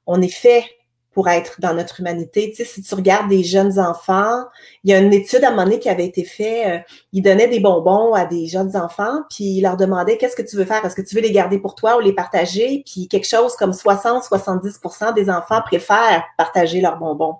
on 0.06 0.22
est 0.22 0.28
fait 0.28 0.66
pour 1.14 1.30
être 1.30 1.60
dans 1.60 1.74
notre 1.74 2.00
humanité. 2.00 2.50
Tu 2.50 2.58
sais, 2.58 2.66
si 2.66 2.82
tu 2.82 2.96
regardes 2.96 3.30
des 3.30 3.44
jeunes 3.44 3.80
enfants, 3.80 4.44
il 4.84 4.92
y 4.92 4.94
a 4.94 5.00
une 5.00 5.14
étude 5.14 5.44
à 5.44 5.48
un 5.48 5.52
moment 5.52 5.64
donné 5.66 5.80
qui 5.80 5.90
avait 5.90 6.06
été 6.06 6.24
faite, 6.24 6.68
euh, 6.68 6.80
ils 7.12 7.22
donnaient 7.22 7.48
des 7.48 7.60
bonbons 7.60 8.14
à 8.14 8.26
des 8.26 8.48
jeunes 8.48 8.76
enfants, 8.76 9.22
puis 9.30 9.58
ils 9.58 9.62
leur 9.62 9.78
demandaient 9.78 10.18
qu'est-ce 10.18 10.36
que 10.36 10.42
tu 10.42 10.56
veux 10.56 10.66
faire, 10.66 10.84
est-ce 10.84 10.96
que 10.96 11.02
tu 11.02 11.16
veux 11.16 11.22
les 11.22 11.32
garder 11.32 11.60
pour 11.60 11.76
toi 11.76 11.98
ou 11.98 12.00
les 12.00 12.14
partager, 12.14 12.84
puis 12.86 13.08
quelque 13.08 13.28
chose 13.28 13.56
comme 13.56 13.72
60-70% 13.72 15.14
des 15.14 15.30
enfants 15.30 15.62
préfèrent 15.66 16.24
partager 16.38 16.82
leurs 16.82 16.98
bonbons. 16.98 17.38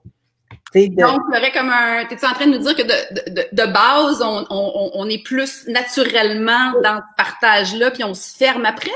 De... 0.74 0.88
Donc, 1.00 1.22
tu 1.32 1.38
aurais 1.38 1.52
comme 1.52 1.70
un. 1.70 2.06
T'es-tu 2.06 2.26
en 2.26 2.34
train 2.34 2.48
de 2.48 2.58
nous 2.58 2.64
dire 2.64 2.76
que 2.76 2.82
de, 2.82 3.30
de, 3.30 3.48
de 3.52 3.72
base, 3.72 4.22
on, 4.22 4.46
on, 4.50 4.92
on, 4.94 5.08
est 5.08 5.24
plus 5.24 5.68
naturellement 5.68 6.74
dans 6.84 7.00
ce 7.00 7.16
partage-là, 7.16 7.92
puis 7.92 8.04
on 8.04 8.16
se 8.16 8.36
ferme 8.36 8.66
après? 8.66 8.92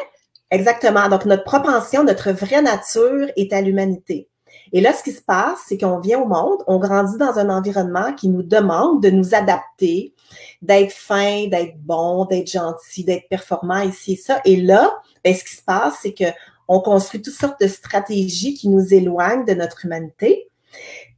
Exactement. 0.50 1.08
Donc, 1.10 1.26
notre 1.26 1.44
propension, 1.44 2.04
notre 2.04 2.32
vraie 2.32 2.62
nature 2.62 3.28
est 3.36 3.54
à 3.54 3.62
l'humanité. 3.62 4.28
Et 4.74 4.82
là, 4.82 4.94
ce 4.94 5.04
qui 5.04 5.12
se 5.12 5.22
passe, 5.22 5.60
c'est 5.68 5.78
qu'on 5.78 6.00
vient 6.00 6.20
au 6.20 6.28
monde, 6.28 6.60
on 6.68 6.80
grandit 6.80 7.18
dans 7.18 7.38
un 7.38 7.50
environnement 7.50 8.14
qui 8.14 8.30
nous 8.30 8.44
demande 8.44 9.02
de 9.02 9.10
nous 9.10 9.34
adapter, 9.34 10.14
d'être 10.62 10.92
fin, 10.92 11.48
d'être 11.48 11.78
bon, 11.78 12.26
d'être 12.26 12.50
gentil, 12.50 13.04
d'être 13.04 13.28
performant, 13.30 13.82
ici 13.82 14.14
et 14.14 14.18
ça. 14.18 14.42
Et 14.46 14.58
là, 14.58 14.94
ben, 15.24 15.34
ce 15.34 15.44
qui 15.44 15.56
se 15.56 15.64
passe, 15.64 16.00
c'est 16.02 16.14
que 16.14 16.26
on 16.68 16.82
construit 16.82 17.22
toutes 17.22 17.34
sortes 17.34 17.62
de 17.62 17.68
stratégies 17.68 18.54
qui 18.54 18.68
nous 18.70 18.94
éloignent 18.94 19.46
de 19.46 19.54
notre 19.54 19.86
humanité. 19.86 20.50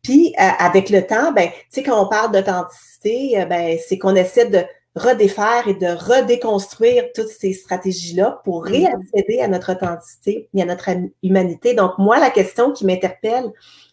Puis, 0.04 0.34
euh, 0.40 0.44
avec 0.60 0.90
le 0.90 1.06
temps, 1.06 1.32
ben, 1.32 1.50
tu 1.50 1.56
sais, 1.70 1.84
quand 1.84 2.02
on 2.02 2.08
parle 2.08 2.32
d'authenticité, 2.32 3.42
euh, 3.42 3.46
ben, 3.46 3.78
c'est 3.86 3.98
qu'on 3.98 4.16
essaie 4.16 4.48
de 4.48 4.64
redéfaire 5.00 5.68
et 5.68 5.74
de 5.74 5.88
redéconstruire 5.88 7.06
toutes 7.16 7.30
ces 7.30 7.54
stratégies-là 7.54 8.42
pour 8.44 8.66
mm-hmm. 8.66 8.72
réaccéder 8.72 9.40
à 9.42 9.48
notre 9.48 9.74
authenticité 9.74 10.50
et 10.54 10.62
à 10.62 10.66
notre 10.66 10.90
humanité. 11.24 11.74
Donc, 11.74 11.94
moi, 11.98 12.20
la 12.20 12.30
question 12.30 12.72
qui 12.72 12.86
m'interpelle 12.86 13.52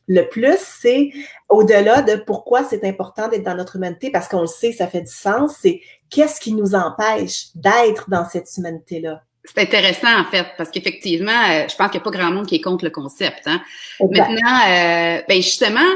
le 0.09 0.23
plus, 0.23 0.59
c'est 0.59 1.11
au-delà 1.49 2.03
de 2.03 2.14
pourquoi 2.14 2.62
c'est 2.62 2.85
important 2.85 3.29
d'être 3.29 3.42
dans 3.42 3.57
notre 3.57 3.77
humanité, 3.77 4.11
parce 4.11 4.29
qu'on 4.29 4.42
le 4.42 4.47
sait, 4.47 4.73
ça 4.73 4.87
fait 4.87 5.01
du 5.01 5.12
sens, 5.12 5.57
c'est 5.61 5.81
qu'est-ce 6.11 6.40
qui 6.40 6.53
nous 6.53 6.75
empêche 6.75 7.49
d'être 7.55 8.09
dans 8.09 8.25
cette 8.25 8.49
humanité-là? 8.57 9.23
C'est 9.45 9.62
intéressant, 9.62 10.21
en 10.21 10.25
fait, 10.25 10.47
parce 10.57 10.71
qu'effectivement, 10.71 11.31
euh, 11.31 11.66
je 11.69 11.77
pense 11.77 11.90
qu'il 11.90 12.01
n'y 12.01 12.03
a 12.03 12.11
pas 12.11 12.19
grand 12.19 12.31
monde 12.33 12.47
qui 12.47 12.57
est 12.57 12.61
contre 12.61 12.85
le 12.85 12.90
concept. 12.90 13.42
Hein. 13.47 13.61
Maintenant, 14.01 14.59
euh, 14.69 15.23
ben 15.29 15.37
justement, 15.37 15.87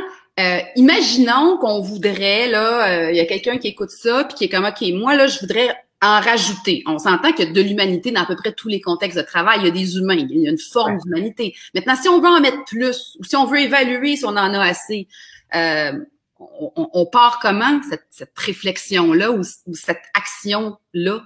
euh, 0.40 0.61
imaginons 0.76 1.59
qu'on 1.59 1.81
voudrait, 1.81 2.48
là, 2.48 2.88
euh, 2.88 3.11
il 3.11 3.16
y 3.16 3.20
a 3.20 3.26
quelqu'un 3.26 3.59
qui 3.59 3.68
écoute 3.68 3.90
ça, 3.90 4.24
puis 4.24 4.37
qui 4.37 4.44
est 4.44 4.48
comme, 4.48 4.64
OK, 4.64 4.81
moi, 4.94 5.14
là, 5.14 5.26
je 5.26 5.40
voudrais 5.40 5.74
en 6.03 6.20
rajouter. 6.20 6.83
On 6.87 6.98
s'entend 6.98 7.33
que 7.33 7.42
de 7.42 7.61
l'humanité 7.61 8.11
dans 8.11 8.22
à 8.22 8.26
peu 8.26 8.37
près 8.37 8.53
tous 8.53 8.68
les 8.68 8.81
contextes 8.81 9.18
de 9.18 9.22
travail, 9.22 9.59
il 9.61 9.66
y 9.66 9.68
a 9.68 9.72
des 9.72 9.98
humains, 9.98 10.14
il 10.14 10.40
y 10.40 10.48
a 10.48 10.50
une 10.50 10.59
forme 10.59 10.98
d'humanité. 10.98 11.55
Maintenant, 11.74 11.96
si 11.96 12.09
on 12.09 12.20
veut 12.20 12.29
en 12.29 12.40
mettre 12.40 12.64
plus, 12.64 13.16
ou 13.18 13.24
si 13.24 13.37
on 13.37 13.44
veut 13.44 13.61
évaluer 13.61 14.16
si 14.16 14.24
on 14.24 14.29
en 14.29 14.55
a 14.55 14.61
assez, 14.61 15.09
euh, 15.55 15.92
on, 16.38 17.07
part 17.07 17.38
comment 17.42 17.81
cette, 17.88 18.33
réflexion-là 18.35 19.31
ou 19.31 19.42
cette 19.42 20.03
action-là 20.14 21.22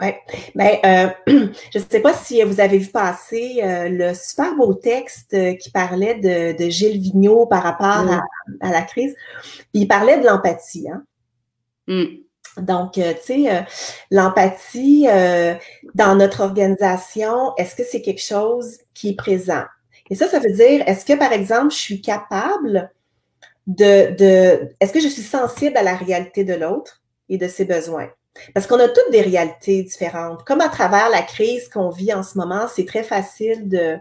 oui. 0.00 0.08
mais 0.56 0.80
ben, 0.82 1.14
euh, 1.28 1.48
je 1.72 1.78
ne 1.78 1.84
sais 1.88 2.00
pas 2.00 2.14
si 2.14 2.42
vous 2.42 2.60
avez 2.60 2.78
vu 2.78 2.88
passer 2.88 3.60
euh, 3.62 3.88
le 3.88 4.14
super 4.14 4.56
beau 4.56 4.74
texte 4.74 5.34
euh, 5.34 5.54
qui 5.54 5.70
parlait 5.70 6.16
de, 6.16 6.56
de 6.60 6.68
Gilles 6.68 7.00
Vigneault 7.00 7.46
par 7.46 7.62
rapport 7.62 8.12
à, 8.60 8.70
la 8.72 8.82
crise. 8.82 9.14
Il 9.72 9.86
parlait 9.86 10.18
de 10.18 10.26
l'empathie. 10.26 10.88
Hein? 10.90 11.04
Mm. 11.86 12.62
Donc, 12.62 12.92
tu 12.92 13.02
sais, 13.20 13.66
l'empathie 14.12 15.08
dans 15.94 16.14
notre 16.14 16.40
organisation, 16.42 17.52
est-ce 17.56 17.74
que 17.74 17.82
c'est 17.82 18.00
quelque 18.00 18.22
chose 18.22 18.78
qui 18.94 19.08
est 19.08 19.16
présent? 19.16 19.64
Et 20.08 20.14
ça, 20.14 20.28
ça 20.28 20.38
veut 20.38 20.52
dire, 20.52 20.84
est-ce 20.86 21.04
que, 21.04 21.18
par 21.18 21.32
exemple, 21.32 21.72
je 21.72 21.78
suis 21.78 22.00
capable 22.00 22.92
de, 23.66 24.14
de 24.14 24.68
est-ce 24.78 24.92
que 24.92 25.00
je 25.00 25.08
suis 25.08 25.22
sensible 25.22 25.76
à 25.76 25.82
la 25.82 25.96
réalité 25.96 26.44
de 26.44 26.54
l'autre 26.54 27.02
et 27.28 27.38
de 27.38 27.48
ses 27.48 27.64
besoins? 27.64 28.08
Parce 28.52 28.66
qu'on 28.66 28.80
a 28.80 28.88
toutes 28.88 29.10
des 29.10 29.22
réalités 29.22 29.82
différentes. 29.82 30.44
Comme 30.44 30.60
à 30.60 30.68
travers 30.68 31.08
la 31.08 31.22
crise 31.22 31.68
qu'on 31.68 31.90
vit 31.90 32.12
en 32.12 32.22
ce 32.22 32.36
moment, 32.36 32.66
c'est 32.68 32.84
très 32.84 33.04
facile 33.04 33.68
de, 33.68 33.96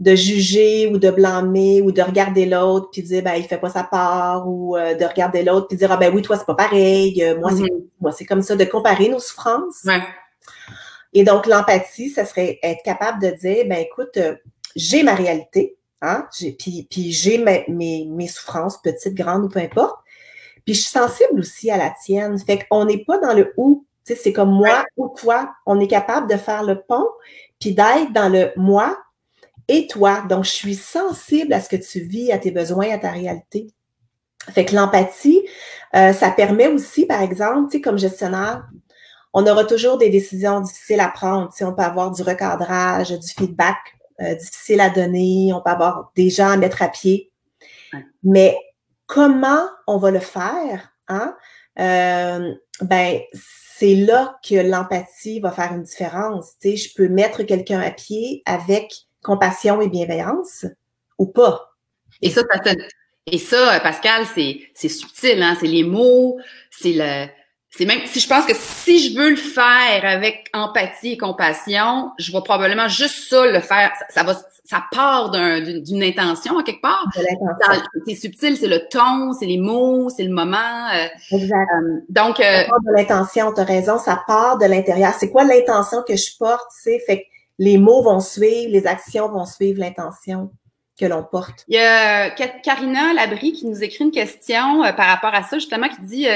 de 0.00 0.14
juger 0.14 0.86
ou 0.86 0.98
de 0.98 1.10
blâmer 1.10 1.82
ou 1.82 1.92
de 1.92 2.00
regarder 2.00 2.46
l'autre 2.46 2.88
puis 2.90 3.02
dire 3.02 3.22
ben 3.22 3.34
il 3.34 3.44
fait 3.44 3.58
pas 3.58 3.68
sa 3.68 3.84
part 3.84 4.48
ou 4.48 4.76
euh, 4.76 4.94
de 4.94 5.04
regarder 5.04 5.42
l'autre 5.42 5.68
puis 5.68 5.76
dire 5.76 5.92
ah 5.92 5.98
ben 5.98 6.12
oui 6.14 6.22
toi 6.22 6.38
c'est 6.38 6.46
pas 6.46 6.54
pareil 6.54 7.22
euh, 7.22 7.38
moi 7.38 7.50
c'est 7.50 7.62
mm-hmm. 7.62 7.84
moi 8.00 8.10
c'est 8.10 8.24
comme 8.24 8.40
ça 8.40 8.56
de 8.56 8.64
comparer 8.64 9.10
nos 9.10 9.18
souffrances. 9.18 9.84
Et 11.12 11.22
donc 11.22 11.46
l'empathie 11.46 12.08
ça 12.08 12.24
serait 12.24 12.58
être 12.62 12.82
capable 12.82 13.22
de 13.22 13.30
dire 13.30 13.66
ben 13.68 13.78
écoute 13.78 14.16
euh, 14.16 14.36
j'ai 14.74 15.02
ma 15.02 15.14
réalité 15.14 15.76
hein 16.00 16.26
puis 16.32 16.86
puis 16.90 17.12
j'ai 17.12 17.36
mes, 17.36 17.66
mes, 17.68 18.06
mes 18.08 18.28
souffrances 18.28 18.80
petites 18.80 19.14
grandes 19.14 19.44
ou 19.44 19.48
peu 19.48 19.60
importe 19.60 19.99
puis 20.70 20.76
je 20.76 20.82
suis 20.82 20.92
sensible 20.92 21.40
aussi 21.40 21.68
à 21.68 21.76
la 21.76 21.90
tienne. 21.90 22.38
Fait 22.38 22.64
qu'on 22.70 22.84
n'est 22.84 23.04
pas 23.04 23.18
dans 23.18 23.34
le 23.34 23.52
ou. 23.56 23.84
Tu 24.06 24.14
sais, 24.14 24.20
c'est 24.22 24.32
comme 24.32 24.52
moi 24.52 24.84
ou 24.96 25.08
toi. 25.08 25.50
On 25.66 25.80
est 25.80 25.88
capable 25.88 26.30
de 26.30 26.36
faire 26.36 26.62
le 26.62 26.80
pont, 26.80 27.08
puis 27.58 27.74
d'être 27.74 28.12
dans 28.12 28.28
le 28.28 28.52
moi 28.54 28.96
et 29.66 29.88
toi. 29.88 30.24
Donc, 30.28 30.44
je 30.44 30.50
suis 30.50 30.76
sensible 30.76 31.52
à 31.54 31.60
ce 31.60 31.68
que 31.68 31.74
tu 31.74 31.98
vis, 31.98 32.30
à 32.30 32.38
tes 32.38 32.52
besoins, 32.52 32.88
à 32.92 32.98
ta 32.98 33.10
réalité. 33.10 33.66
Fait 34.52 34.64
que 34.64 34.76
l'empathie, 34.76 35.42
euh, 35.96 36.12
ça 36.12 36.30
permet 36.30 36.68
aussi, 36.68 37.04
par 37.04 37.20
exemple, 37.20 37.68
tu 37.68 37.78
sais, 37.78 37.80
comme 37.80 37.98
gestionnaire, 37.98 38.62
on 39.32 39.44
aura 39.48 39.64
toujours 39.64 39.98
des 39.98 40.08
décisions 40.08 40.60
difficiles 40.60 41.00
à 41.00 41.08
prendre. 41.08 41.52
Tu 41.52 41.64
on 41.64 41.74
peut 41.74 41.82
avoir 41.82 42.12
du 42.12 42.22
recadrage, 42.22 43.10
du 43.10 43.28
feedback 43.28 43.78
euh, 44.20 44.36
difficile 44.36 44.80
à 44.80 44.88
donner, 44.88 45.50
on 45.52 45.62
peut 45.62 45.70
avoir 45.70 46.12
des 46.14 46.30
gens 46.30 46.50
à 46.50 46.56
mettre 46.56 46.80
à 46.80 46.88
pied. 46.88 47.32
Mais 48.22 48.56
comment 49.10 49.68
on 49.88 49.98
va 49.98 50.10
le 50.12 50.20
faire? 50.20 50.92
Hein? 51.08 51.36
Euh, 51.80 52.54
ben, 52.80 53.20
c'est 53.32 53.96
là 53.96 54.38
que 54.48 54.54
l'empathie 54.54 55.40
va 55.40 55.50
faire 55.50 55.72
une 55.72 55.82
différence. 55.82 56.52
Tu 56.60 56.70
sais, 56.70 56.76
je 56.76 56.94
peux 56.94 57.08
mettre 57.08 57.42
quelqu'un 57.42 57.80
à 57.80 57.90
pied 57.90 58.42
avec 58.46 58.92
compassion 59.22 59.80
et 59.80 59.88
bienveillance 59.88 60.64
ou 61.18 61.26
pas. 61.26 61.74
Et 62.22 62.30
ça, 62.30 62.42
et 63.26 63.38
ça, 63.38 63.80
Pascal, 63.80 64.26
c'est 64.26 64.88
subtil, 64.88 65.42
hein? 65.42 65.56
C'est 65.58 65.66
les 65.66 65.84
mots, 65.84 66.38
c'est 66.70 66.92
le, 66.92 67.26
c'est 67.70 67.86
même 67.86 68.00
si 68.06 68.18
je 68.18 68.28
pense 68.28 68.46
que 68.46 68.52
si 68.54 68.98
je 68.98 69.16
veux 69.16 69.30
le 69.30 69.36
faire 69.36 70.04
avec 70.04 70.50
empathie 70.52 71.12
et 71.12 71.16
compassion, 71.16 72.10
je 72.18 72.32
vais 72.32 72.40
probablement 72.44 72.88
juste 72.88 73.28
ça 73.28 73.46
le 73.46 73.60
faire. 73.60 73.92
Ça, 74.08 74.24
va, 74.24 74.36
ça 74.64 74.84
part 74.90 75.30
d'une 75.30 76.02
intention 76.02 76.58
à 76.58 76.64
quelque 76.64 76.82
part. 76.82 77.06
C'est 78.06 78.16
subtil, 78.16 78.56
c'est 78.56 78.66
le 78.66 78.88
ton, 78.90 79.32
c'est 79.32 79.46
les 79.46 79.58
mots, 79.58 80.10
c'est 80.10 80.24
le 80.24 80.34
moment. 80.34 80.88
Euh, 80.92 81.06
exact. 81.30 81.68
Euh, 81.80 82.00
donc, 82.08 82.38
ça 82.38 82.42
euh, 82.42 82.68
part 82.68 82.80
de 82.80 82.96
l'intention. 82.96 83.52
T'as 83.52 83.64
raison, 83.64 83.98
ça 83.98 84.20
part 84.26 84.58
de 84.58 84.66
l'intérieur. 84.66 85.14
C'est 85.16 85.30
quoi 85.30 85.44
l'intention 85.44 86.02
que 86.06 86.16
je 86.16 86.36
porte 86.38 86.66
C'est 86.70 86.98
fait 86.98 87.18
que 87.18 87.26
les 87.60 87.78
mots 87.78 88.02
vont 88.02 88.20
suivre, 88.20 88.72
les 88.72 88.88
actions 88.88 89.28
vont 89.28 89.46
suivre 89.46 89.78
l'intention 89.78 90.50
que 90.98 91.06
l'on 91.06 91.22
porte. 91.22 91.64
Il 91.68 91.76
y 91.76 91.78
a 91.78 92.30
Karina 92.30 93.14
Labrie 93.14 93.52
qui 93.52 93.66
nous 93.66 93.84
écrit 93.84 94.04
une 94.04 94.10
question 94.10 94.82
par 94.96 95.06
rapport 95.06 95.34
à 95.34 95.44
ça 95.44 95.58
justement 95.58 95.88
qui 95.88 96.02
dit. 96.02 96.26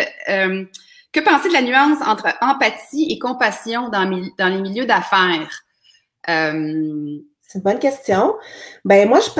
Que 1.14 1.20
penser 1.20 1.46
de 1.48 1.54
la 1.54 1.62
nuance 1.62 1.98
entre 2.04 2.26
empathie 2.40 3.06
et 3.08 3.20
compassion 3.20 3.88
dans, 3.88 4.02
les 4.04 4.60
milieux 4.60 4.84
d'affaires? 4.84 5.48
Euh, 6.28 7.18
c'est 7.40 7.58
une 7.58 7.62
bonne 7.62 7.78
question. 7.78 8.34
Ben 8.84 9.08
moi, 9.08 9.20
je, 9.20 9.30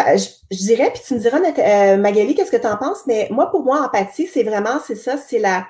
je, 0.53 0.57
dirais, 0.59 0.93
puis 0.95 1.03
tu 1.05 1.15
me 1.15 1.19
diras, 1.19 1.39
euh, 1.41 1.97
Magali, 1.97 2.37
qu'est-ce 2.37 2.53
que 2.53 2.57
tu 2.57 2.67
en 2.69 2.77
penses? 2.77 3.01
Mais 3.09 3.27
moi, 3.33 3.51
pour 3.51 3.65
moi, 3.65 3.83
empathie, 3.85 4.29
c'est 4.29 4.45
vraiment, 4.45 4.79
c'est 4.87 4.95
ça, 4.95 5.17
c'est 5.17 5.41
la, 5.41 5.67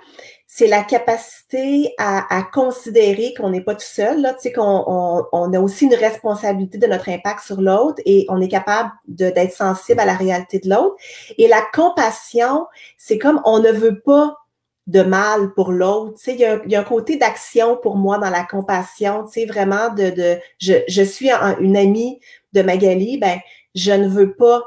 c'est 0.47 0.67
la 0.67 0.83
capacité 0.83 1.95
à, 1.97 2.43
considérer 2.53 3.33
qu'on 3.35 3.49
n'est 3.49 3.63
pas 3.63 3.75
tout 3.75 3.81
seul, 3.81 4.21
là, 4.21 4.35
tu 4.35 4.41
sais, 4.41 4.53
qu'on 4.53 5.25
on, 5.33 5.53
a 5.55 5.59
aussi 5.59 5.87
une 5.87 5.95
responsabilité 5.95 6.77
de 6.77 6.87
notre 6.87 7.09
impact 7.09 7.41
sur 7.41 7.63
l'autre 7.63 8.03
et 8.05 8.27
on 8.29 8.43
est 8.43 8.49
capable 8.49 8.91
d'être 9.09 9.55
sensible 9.55 10.01
à 10.01 10.05
la 10.05 10.15
réalité 10.15 10.59
de 10.59 10.69
l'autre. 10.69 10.97
Et 11.39 11.49
la 11.49 11.63
compassion, 11.73 12.67
c'est 12.99 13.19
comme 13.19 13.41
on 13.47 13.61
ne 13.61 13.73
veut 13.73 14.01
pas 14.01 14.44
de 14.87 15.03
mal 15.03 15.55
pour 15.55 15.73
l'autre. 15.73 16.19
Tu 16.19 16.25
sais, 16.25 16.35
il 16.35 16.41
y, 16.41 16.45
a, 16.45 16.61
il 16.65 16.71
y 16.71 16.77
a 16.77 16.81
un 16.81 16.85
côté 16.85 17.17
d'action 17.17 17.77
pour 17.77 17.97
moi 17.97 18.19
dans 18.19 18.31
la 18.31 18.45
compassion, 18.45 19.25
tu 19.25 19.33
sais, 19.33 19.47
vraiment 19.47 19.89
de, 19.95 20.11
de 20.11 20.39
je, 20.59 20.75
je 20.89 21.03
suis 21.03 21.31
une 21.61 21.77
amie 21.77 22.21
de 22.53 22.63
Magali, 22.63 23.19
ben, 23.19 23.39
je 23.75 23.93
ne 23.93 24.07
veux 24.07 24.35
pas 24.35 24.63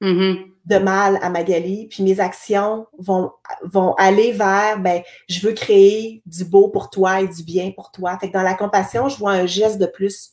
mm-hmm. 0.00 0.46
de 0.66 0.78
mal 0.78 1.18
à 1.22 1.30
Magali, 1.30 1.86
puis 1.86 2.02
mes 2.02 2.20
actions 2.20 2.86
vont, 2.98 3.30
vont 3.62 3.94
aller 3.94 4.32
vers, 4.32 4.80
ben, 4.80 5.02
je 5.28 5.46
veux 5.46 5.52
créer 5.52 6.22
du 6.26 6.44
beau 6.44 6.68
pour 6.68 6.90
toi 6.90 7.20
et 7.20 7.28
du 7.28 7.44
bien 7.44 7.70
pour 7.70 7.92
toi. 7.92 8.18
Fait 8.18 8.28
que 8.28 8.34
dans 8.34 8.42
la 8.42 8.54
compassion, 8.54 9.08
je 9.08 9.18
vois 9.18 9.32
un 9.32 9.46
geste 9.46 9.78
de 9.78 9.86
plus. 9.86 10.32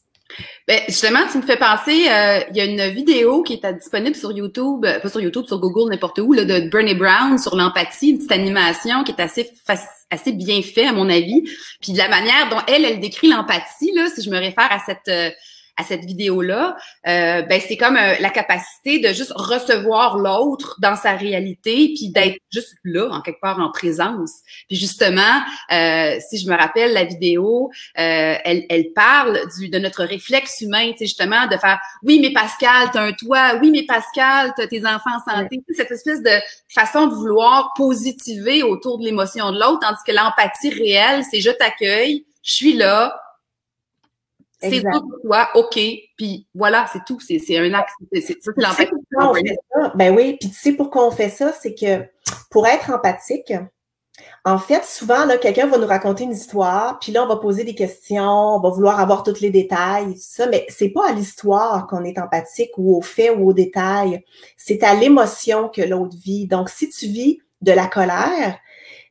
Ben, 0.67 0.82
justement, 0.88 1.20
tu 1.32 1.38
me 1.38 1.44
fais 1.44 1.58
penser, 1.58 2.08
euh, 2.10 2.39
il 2.52 2.58
y 2.58 2.62
a 2.62 2.65
une 2.65 2.94
vidéo 2.94 3.44
qui 3.44 3.54
est 3.54 3.74
disponible 3.74 4.15
sur 4.15 4.32
YouTube, 4.32 4.86
euh, 4.86 5.00
pas 5.00 5.10
sur 5.10 5.20
YouTube, 5.20 5.46
sur 5.48 5.60
Google, 5.60 5.91
n'importe 5.91 6.20
où, 6.20 6.34
là, 6.34 6.46
de 6.46 6.70
Bernie 6.70 6.96
Brown 6.96 7.38
sur 7.38 7.56
l'empathie, 7.56 8.12
une 8.12 8.17
petite 8.17 8.32
animation 8.32 9.04
qui 9.04 9.12
est 9.12 9.22
assez 9.22 9.52
assez 10.12 10.34
bien 10.34 10.62
fait 10.62 10.86
à 10.86 10.94
mon 10.94 11.10
avis. 11.10 11.44
Puis 11.82 11.94
de 11.94 11.98
la 11.98 12.10
manière 12.10 12.50
dont 12.50 12.62
elle, 12.67 12.86
elle 12.86 13.00
décrit 13.00 13.28
l'empathie, 13.28 13.91
là, 13.96 14.08
si 14.13 14.22
je 14.22 14.30
me 14.30 14.38
réfère 14.38 14.70
à 14.70 14.80
cette 14.86 15.08
euh, 15.08 15.32
à 15.77 15.84
cette 15.84 16.05
vidéo-là, 16.05 16.75
euh, 17.07 17.41
ben 17.43 17.62
c'est 17.65 17.77
comme 17.77 17.97
euh, 17.97 18.15
la 18.19 18.29
capacité 18.29 18.99
de 18.99 19.10
juste 19.10 19.34
recevoir 19.36 20.17
l'autre 20.17 20.77
dans 20.81 20.95
sa 20.95 21.13
réalité, 21.13 21.93
puis 21.95 22.10
d'être 22.10 22.38
juste 22.51 22.75
là, 22.84 23.10
en 23.10 23.21
quelque 23.21 23.41
part 23.41 23.60
en 23.60 23.71
présence. 23.71 24.31
Puis 24.67 24.77
justement, 24.77 25.41
euh, 25.71 26.17
si 26.29 26.38
je 26.38 26.49
me 26.49 26.55
rappelle 26.55 26.93
la 26.93 27.03
vidéo, 27.03 27.71
elle, 27.95 28.65
elle 28.69 28.93
parle 28.93 29.39
du, 29.57 29.69
de 29.69 29.79
notre 29.79 30.03
réflexe 30.03 30.62
humain, 30.62 30.91
tu 30.91 30.99
sais 30.99 31.05
justement 31.05 31.47
de 31.47 31.57
faire 31.57 31.79
oui 32.03 32.19
mais 32.21 32.31
Pascal, 32.31 32.89
t'as 32.91 33.03
un 33.03 33.13
toit, 33.13 33.55
oui 33.62 33.71
mais 33.71 33.84
Pascal, 33.84 34.53
t'as 34.55 34.67
tes 34.67 34.86
enfants 34.86 35.12
en 35.15 35.31
santé, 35.31 35.62
cette 35.75 35.91
espèce 35.91 36.21
de 36.21 36.31
façon 36.67 37.07
de 37.07 37.13
vouloir 37.13 37.71
positiver 37.75 38.63
autour 38.63 38.99
de 38.99 39.05
l'émotion 39.05 39.51
de 39.51 39.60
l'autre, 39.60 39.79
tandis 39.81 40.01
que 40.05 40.12
l'empathie 40.12 40.69
réelle, 40.69 41.23
c'est 41.29 41.41
je 41.41 41.51
t'accueille, 41.51 42.25
je 42.43 42.53
suis 42.53 42.73
là, 42.73 43.19
c'est 44.62 44.82
tout 44.82 45.02
pour 45.02 45.21
toi, 45.24 45.50
OK, 45.56 45.80
puis 46.17 46.47
voilà, 46.54 46.86
c'est 46.91 47.04
tout. 47.06 47.19
C'est 47.19 47.58
un 47.58 47.74
acte. 47.74 47.93
C'est. 48.13 48.38
Ben 49.95 50.15
oui, 50.15 50.38
puis 50.39 50.50
tu 50.50 50.56
sais 50.56 50.74
pourquoi 50.74 51.08
on 51.08 51.12
fait 51.12 51.30
ça, 51.30 51.54
c'est 51.60 51.74
que 51.74 52.06
pour 52.50 52.67
être 52.67 52.91
empathique, 52.91 53.54
en 54.43 54.58
fait, 54.58 54.84
souvent, 54.86 55.26
là, 55.26 55.38
quelqu'un 55.38 55.67
va 55.67 55.78
nous 55.78 55.88
raconter 55.88 56.24
une 56.24 56.32
histoire, 56.32 57.00
puis 57.00 57.12
là, 57.12 57.24
on 57.24 57.28
va 57.28 57.38
poser 57.38 57.63
des 57.63 57.76
questions, 57.76 58.56
on 58.56 58.60
va 58.60 58.69
vouloir 58.69 59.00
avoir 59.00 59.24
tous 59.24 59.39
les 59.39 59.52
détails, 59.52 60.15
ça, 60.17 60.47
mais 60.47 60.65
c'est 60.69 60.89
pas 60.89 61.10
à 61.10 61.12
l'histoire 61.12 61.88
qu'on 61.88 62.04
est 62.04 62.17
empathique 62.17 62.71
ou 62.78 62.97
au 62.97 63.02
fait 63.02 63.30
ou 63.30 63.50
au 63.50 63.54
détail. 63.54 64.24
C'est 64.58 64.84
à 64.84 64.95
l'émotion 64.95 65.69
que 65.69 65.82
l'autre 65.82 66.15
vit. 66.17 66.47
Donc, 66.47 66.69
si 66.69 66.89
tu 66.89 67.06
vis 67.06 67.39
de 67.62 67.71
la 67.71 67.88
colère, 67.88 68.58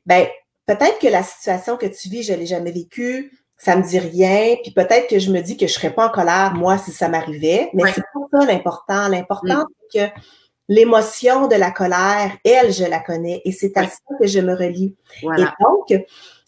ben 0.07 0.27
peut-être 0.67 0.99
que 0.99 1.09
la 1.09 1.23
situation 1.23 1.77
que 1.77 1.87
tu 1.87 2.09
vis, 2.09 2.25
je 2.25 2.33
l'ai 2.33 2.47
jamais 2.47 2.73
vécue, 2.73 3.33
ça 3.63 3.77
me 3.77 3.83
dit 3.83 3.99
rien, 3.99 4.57
puis 4.63 4.73
peut-être 4.73 5.07
que 5.07 5.19
je 5.19 5.31
me 5.31 5.41
dis 5.41 5.59
que 5.59 5.67
je 5.67 5.73
serais 5.75 5.93
pas 5.93 6.07
en 6.07 6.11
colère, 6.11 6.55
moi, 6.55 6.79
si 6.79 6.93
ça 6.93 7.09
m'arrivait, 7.09 7.69
mais 7.75 7.93
c'est 7.93 8.01
pas 8.01 8.39
ça 8.39 8.47
l'important. 8.47 9.09
L'important, 9.09 9.65
mm. 9.65 9.67
c'est 9.93 9.99
que 9.99 10.21
l'émotion 10.67 11.47
de 11.47 11.57
la 11.57 11.71
colère, 11.71 12.33
elle, 12.43 12.73
je 12.73 12.85
la 12.85 13.01
connais, 13.01 13.43
et 13.45 13.53
c'est 13.53 13.77
à 13.77 13.85
ça 13.85 13.99
que 14.19 14.27
je 14.27 14.41
me 14.41 14.55
relie. 14.55 14.97
Et 15.23 15.45
donc, 15.61 16.07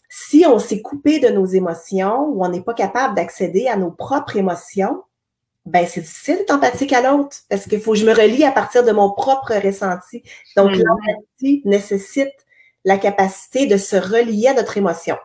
si 0.09 0.43
on 0.47 0.57
s'est 0.57 0.81
coupé 0.81 1.19
de 1.19 1.29
nos 1.29 1.45
émotions 1.45 2.29
ou 2.29 2.43
on 2.43 2.49
n'est 2.49 2.63
pas 2.63 2.73
capable 2.73 3.13
d'accéder 3.13 3.67
à 3.67 3.77
nos 3.77 3.91
propres 3.91 4.35
émotions, 4.35 5.03
ben 5.65 5.85
c'est 5.87 6.01
difficile 6.01 6.37
d'être 6.37 6.51
empathique 6.51 6.93
à 6.93 7.01
l'autre 7.01 7.37
parce 7.47 7.67
qu'il 7.67 7.79
faut 7.79 7.93
que 7.93 7.99
je 7.99 8.05
me 8.05 8.13
relie 8.13 8.43
à 8.43 8.51
partir 8.51 8.83
de 8.83 8.91
mon 8.91 9.11
propre 9.11 9.53
ressenti. 9.63 10.23
Donc, 10.57 10.71
mm. 10.71 10.81
l'empathie 10.81 11.61
nécessite 11.65 12.33
la 12.85 12.97
capacité 12.97 13.67
de 13.67 13.77
se 13.77 13.95
relier 13.95 14.47
à 14.47 14.55
notre 14.55 14.77
émotion. 14.77 15.15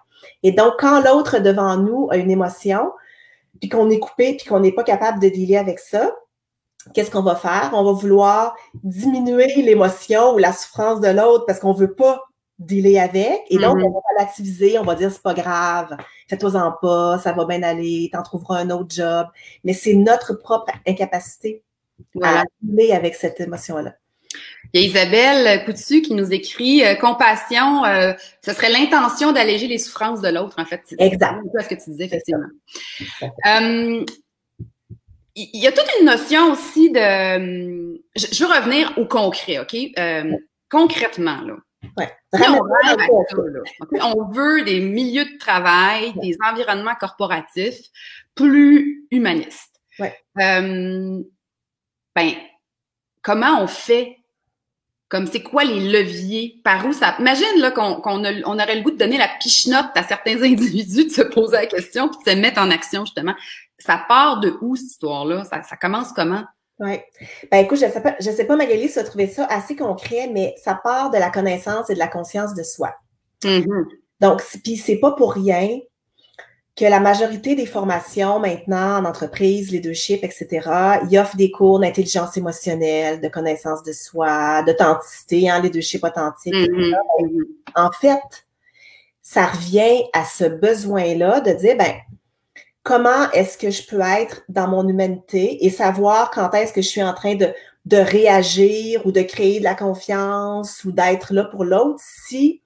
Et 0.43 0.53
donc, 0.53 0.75
quand 0.79 1.03
l'autre 1.03 1.39
devant 1.39 1.77
nous 1.77 2.09
a 2.11 2.17
une 2.17 2.31
émotion, 2.31 2.93
puis 3.61 3.69
qu'on 3.69 3.91
est 3.91 3.99
coupé, 3.99 4.37
puis 4.37 4.47
qu'on 4.47 4.61
n'est 4.61 4.73
pas 4.73 4.85
capable 4.85 5.21
de 5.21 5.29
dealer 5.29 5.57
avec 5.57 5.79
ça, 5.79 6.13
qu'est-ce 6.95 7.11
qu'on 7.11 7.23
va 7.23 7.37
faire? 7.37 7.71
On 7.73 7.85
va 7.85 7.93
vouloir 7.93 8.55
diminuer 8.83 9.63
l'émotion 9.63 10.35
ou 10.35 10.39
la 10.39 10.53
souffrance 10.53 11.01
de 11.01 11.09
l'autre 11.09 11.45
parce 11.47 11.59
qu'on 11.59 11.73
veut 11.73 11.95
pas 11.95 12.23
dealer 12.59 12.99
avec. 12.99 13.43
Et 13.51 13.59
donc, 13.59 13.77
mm-hmm. 13.77 13.85
on 13.85 13.93
va 13.93 14.01
relativiser, 14.17 14.79
on 14.79 14.85
va 14.85 14.95
dire 14.95 15.11
c'est 15.11 15.23
pas 15.23 15.35
grave, 15.35 15.97
fais-toi-en 16.29 16.75
pas, 16.81 17.19
ça 17.19 17.33
va 17.33 17.45
bien 17.45 17.63
aller, 17.63 18.11
t'en 18.13 18.23
trouveras 18.23 18.61
un 18.61 18.71
autre 18.71 18.95
job. 18.95 19.27
Mais 19.65 19.73
c'est 19.73 19.95
notre 19.95 20.35
propre 20.35 20.73
incapacité 20.87 21.63
à 22.23 22.45
dealer 22.63 22.93
avec 22.93 23.15
cette 23.15 23.41
émotion-là. 23.41 23.95
Il 24.73 24.81
y 24.81 24.85
a 24.85 24.87
Isabelle 24.87 25.65
Coutu 25.65 26.03
qui 26.03 26.15
nous 26.15 26.33
écrit 26.33 26.85
euh, 26.85 26.95
compassion, 26.95 27.85
euh, 27.85 28.13
ce 28.45 28.53
serait 28.53 28.71
l'intention 28.71 29.33
d'alléger 29.33 29.67
les 29.67 29.79
souffrances 29.79 30.21
de 30.21 30.29
l'autre, 30.29 30.57
en 30.59 30.67
fait. 30.67 30.83
Exact. 30.99 31.41
C'est 31.55 31.63
ce 31.63 31.69
que 31.69 31.85
tu 31.85 31.91
disais, 31.91 32.05
effectivement. 32.05 32.49
Euh, 33.23 34.05
il 35.35 35.61
y 35.63 35.67
a 35.67 35.73
toute 35.73 35.89
une 36.01 36.07
notion 36.07 36.53
aussi 36.53 36.91
de. 36.91 36.99
Je, 38.17 38.45
veux 38.45 38.53
revenir 38.53 38.93
au 38.97 39.07
concret, 39.07 39.61
OK? 39.61 39.77
concrètement, 40.69 41.41
là. 41.43 41.55
Ouais. 41.97 42.13
On, 42.33 42.61
on 44.03 44.31
veut 44.33 44.63
des 44.63 44.81
milieux 44.81 45.25
de 45.25 45.39
travail, 45.39 46.13
des 46.21 46.37
environnements 46.45 46.97
corporatifs 46.97 47.87
plus 48.35 49.07
humanistes. 49.13 49.81
Ouais. 50.01 50.15
ben, 50.35 51.25
comment 53.23 53.63
on 53.63 53.69
fait 53.69 54.18
comme 55.09 55.27
c'est 55.27 55.43
quoi 55.43 55.65
les 55.65 55.81
leviers, 55.81 56.61
par 56.65 56.87
où 56.87 56.93
ça. 56.93 57.17
Imagine 57.19 57.59
là 57.59 57.71
qu'on 57.71 58.03
on 58.05 58.59
aurait 58.59 58.77
le 58.77 58.83
goût 58.83 58.91
de 58.91 58.99
donner 58.99 59.19
la 59.19 59.29
piche-note 59.41 59.87
à 59.95 60.03
certains 60.03 60.43
individus 60.43 61.07
de 61.07 61.11
se 61.11 61.23
poser 61.23 61.57
la 61.57 61.67
question 61.67 62.09
puis 62.09 62.19
de 62.25 62.31
se 62.31 62.37
mettre 62.37 62.61
en 62.61 62.71
action 62.71 63.05
justement. 63.05 63.35
Ça 63.79 64.05
part 64.09 64.41
de 64.41 64.57
où 64.61 64.77
cette 64.77 64.91
histoire-là? 64.91 65.45
Ça, 65.45 65.63
ça 65.63 65.77
commence 65.77 66.13
comment? 66.13 66.45
Oui. 66.81 66.99
Ben 67.51 67.59
écoute, 67.59 67.79
je 67.79 67.91
sais 67.91 68.03
pas, 68.03 68.15
je 68.21 68.31
sais 68.31 68.45
pas 68.45 68.57
Magali 68.57 68.89
si 68.89 68.99
tu 68.99 69.05
trouvé 69.05 69.27
ça 69.27 69.47
assez 69.47 69.75
concret, 69.75 70.31
mais 70.33 70.55
ça 70.63 70.79
part 70.83 71.11
de 71.11 71.19
la 71.19 71.31
connaissance 71.31 71.91
et 71.91 71.95
de 71.95 71.99
la 71.99 72.09
conscience 72.09 72.55
de 72.55 72.63
soi. 72.63 72.95
Mm-hmm. 73.43 73.85
Donc, 74.21 74.43
puis 74.63 74.77
c'est 74.77 74.99
pas 74.99 75.13
pour 75.13 75.33
rien 75.33 75.79
que 76.79 76.85
la 76.85 77.01
majorité 77.01 77.57
des 77.57 77.67
formations 77.67 78.39
maintenant 78.39 78.99
en 78.99 79.05
entreprise, 79.05 79.73
leadership, 79.73 80.23
etc., 80.23 80.47
ils 81.11 81.19
offrent 81.19 81.37
des 81.37 81.51
cours 81.51 81.81
d'intelligence 81.81 82.37
émotionnelle, 82.37 83.21
de 83.21 83.29
connaissance 83.29 83.83
de 83.83 83.93
soi, 83.93 84.63
d'authenticité, 84.63 85.51
hein, 85.51 85.61
leadership 85.61 86.05
authentique. 86.05 86.55
Mm-hmm. 86.55 87.45
En 87.75 87.91
fait, 87.91 88.47
ça 89.21 89.47
revient 89.47 90.05
à 90.13 90.25
ce 90.25 90.45
besoin-là 90.45 91.41
de 91.41 91.51
dire, 91.53 91.77
ben, 91.77 91.95
comment 92.85 93.31
est-ce 93.33 93.59
que 93.59 93.71
je 93.71 93.85
peux 93.85 94.01
être 94.01 94.43
dans 94.49 94.69
mon 94.69 94.87
humanité 94.87 95.67
et 95.67 95.71
savoir 95.71 96.31
quand 96.31 96.55
est-ce 96.55 96.73
que 96.73 96.81
je 96.81 96.89
suis 96.89 97.03
en 97.03 97.13
train 97.13 97.35
de, 97.35 97.49
de 97.87 97.97
réagir 97.97 99.05
ou 99.05 99.11
de 99.11 99.23
créer 99.23 99.59
de 99.59 99.65
la 99.65 99.75
confiance 99.75 100.85
ou 100.85 100.93
d'être 100.93 101.35
là 101.35 101.45
pour 101.45 101.65
l'autre 101.65 102.01
si 102.03 102.63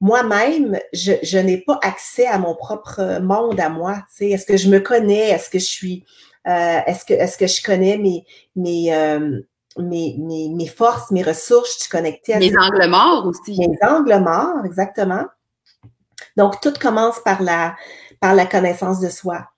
moi-même, 0.00 0.78
je, 0.92 1.12
je 1.22 1.38
n'ai 1.38 1.58
pas 1.58 1.78
accès 1.82 2.26
à 2.26 2.38
mon 2.38 2.54
propre 2.54 3.20
monde 3.20 3.58
à 3.60 3.68
moi. 3.68 4.02
Est-ce 4.20 4.46
que 4.46 4.56
je 4.56 4.68
me 4.68 4.80
connais? 4.80 5.30
Est-ce 5.30 5.50
que 5.50 5.58
je 5.58 5.64
suis 5.64 6.04
euh, 6.46 6.80
est-ce 6.86 7.04
que 7.04 7.14
est-ce 7.14 7.38
que 7.38 7.46
je 7.46 7.62
connais 7.62 7.98
mes 7.98 8.24
mes, 8.54 8.94
euh, 8.94 9.40
mes, 9.78 10.16
mes, 10.18 10.48
mes 10.48 10.66
forces, 10.66 11.10
mes 11.10 11.22
ressources, 11.22 11.74
je 11.74 11.80
suis 11.80 11.90
connectée 11.90 12.34
à 12.34 12.38
Mes 12.38 12.56
angles 12.56 12.88
morts 12.88 13.26
aussi. 13.26 13.58
Mes 13.58 13.88
angles 13.88 14.18
morts, 14.20 14.64
exactement. 14.64 15.24
Donc, 16.36 16.60
tout 16.60 16.72
commence 16.80 17.18
par 17.24 17.42
la 17.42 17.74
par 18.20 18.34
la 18.34 18.46
connaissance 18.46 19.00
de 19.00 19.08
soi. 19.08 19.48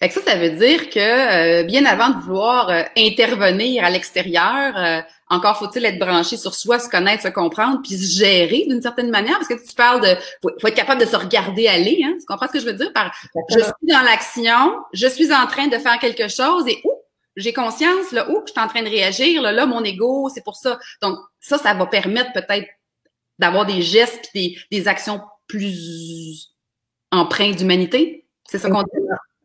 Fait 0.00 0.08
que 0.08 0.14
ça, 0.14 0.20
ça 0.22 0.36
veut 0.36 0.50
dire 0.50 0.90
que 0.90 0.98
euh, 0.98 1.62
bien 1.64 1.84
avant 1.84 2.10
de 2.10 2.22
vouloir 2.22 2.70
intervenir 2.96 3.84
à 3.84 3.90
l'extérieur, 3.90 5.04
encore 5.30 5.58
faut-il 5.58 5.84
être 5.84 5.98
branché 5.98 6.36
sur 6.36 6.54
soi, 6.54 6.78
se 6.78 6.88
connaître, 6.88 7.22
se 7.22 7.28
comprendre, 7.28 7.80
puis 7.82 7.96
se 7.96 8.18
gérer 8.18 8.64
d'une 8.68 8.80
certaine 8.80 9.10
manière, 9.10 9.36
parce 9.36 9.48
que 9.48 9.54
tu 9.54 9.74
parles 9.74 10.00
de, 10.00 10.16
faut, 10.42 10.50
faut 10.60 10.68
être 10.68 10.74
capable 10.74 11.00
de 11.00 11.06
se 11.06 11.16
regarder 11.16 11.68
aller, 11.68 12.00
hein, 12.04 12.14
tu 12.18 12.24
comprends 12.26 12.46
ce 12.46 12.52
que 12.52 12.60
je 12.60 12.66
veux 12.66 12.74
dire? 12.74 12.92
Par, 12.92 13.14
je 13.50 13.58
suis 13.58 13.72
dans 13.82 14.02
l'action, 14.02 14.76
je 14.92 15.06
suis 15.06 15.32
en 15.32 15.46
train 15.46 15.66
de 15.66 15.76
faire 15.78 15.98
quelque 15.98 16.28
chose 16.28 16.66
et 16.66 16.80
où 16.84 16.92
j'ai 17.36 17.52
conscience, 17.52 18.10
là, 18.12 18.28
où 18.30 18.42
je 18.46 18.52
suis 18.52 18.60
en 18.60 18.68
train 18.68 18.82
de 18.82 18.88
réagir, 18.88 19.42
là, 19.42 19.52
là 19.52 19.66
mon 19.66 19.84
ego, 19.84 20.28
c'est 20.34 20.44
pour 20.44 20.56
ça. 20.56 20.78
Donc 21.02 21.18
ça, 21.40 21.58
ça 21.58 21.74
va 21.74 21.86
permettre 21.86 22.32
peut-être 22.32 22.68
d'avoir 23.38 23.66
des 23.66 23.82
gestes 23.82 24.30
puis 24.32 24.56
des, 24.70 24.78
des 24.78 24.88
actions 24.88 25.20
plus 25.46 26.54
empreintes 27.12 27.56
d'humanité. 27.56 28.26
C'est 28.44 28.58
ça 28.58 28.68
qu'on 28.70 28.82
dit? 28.82 28.88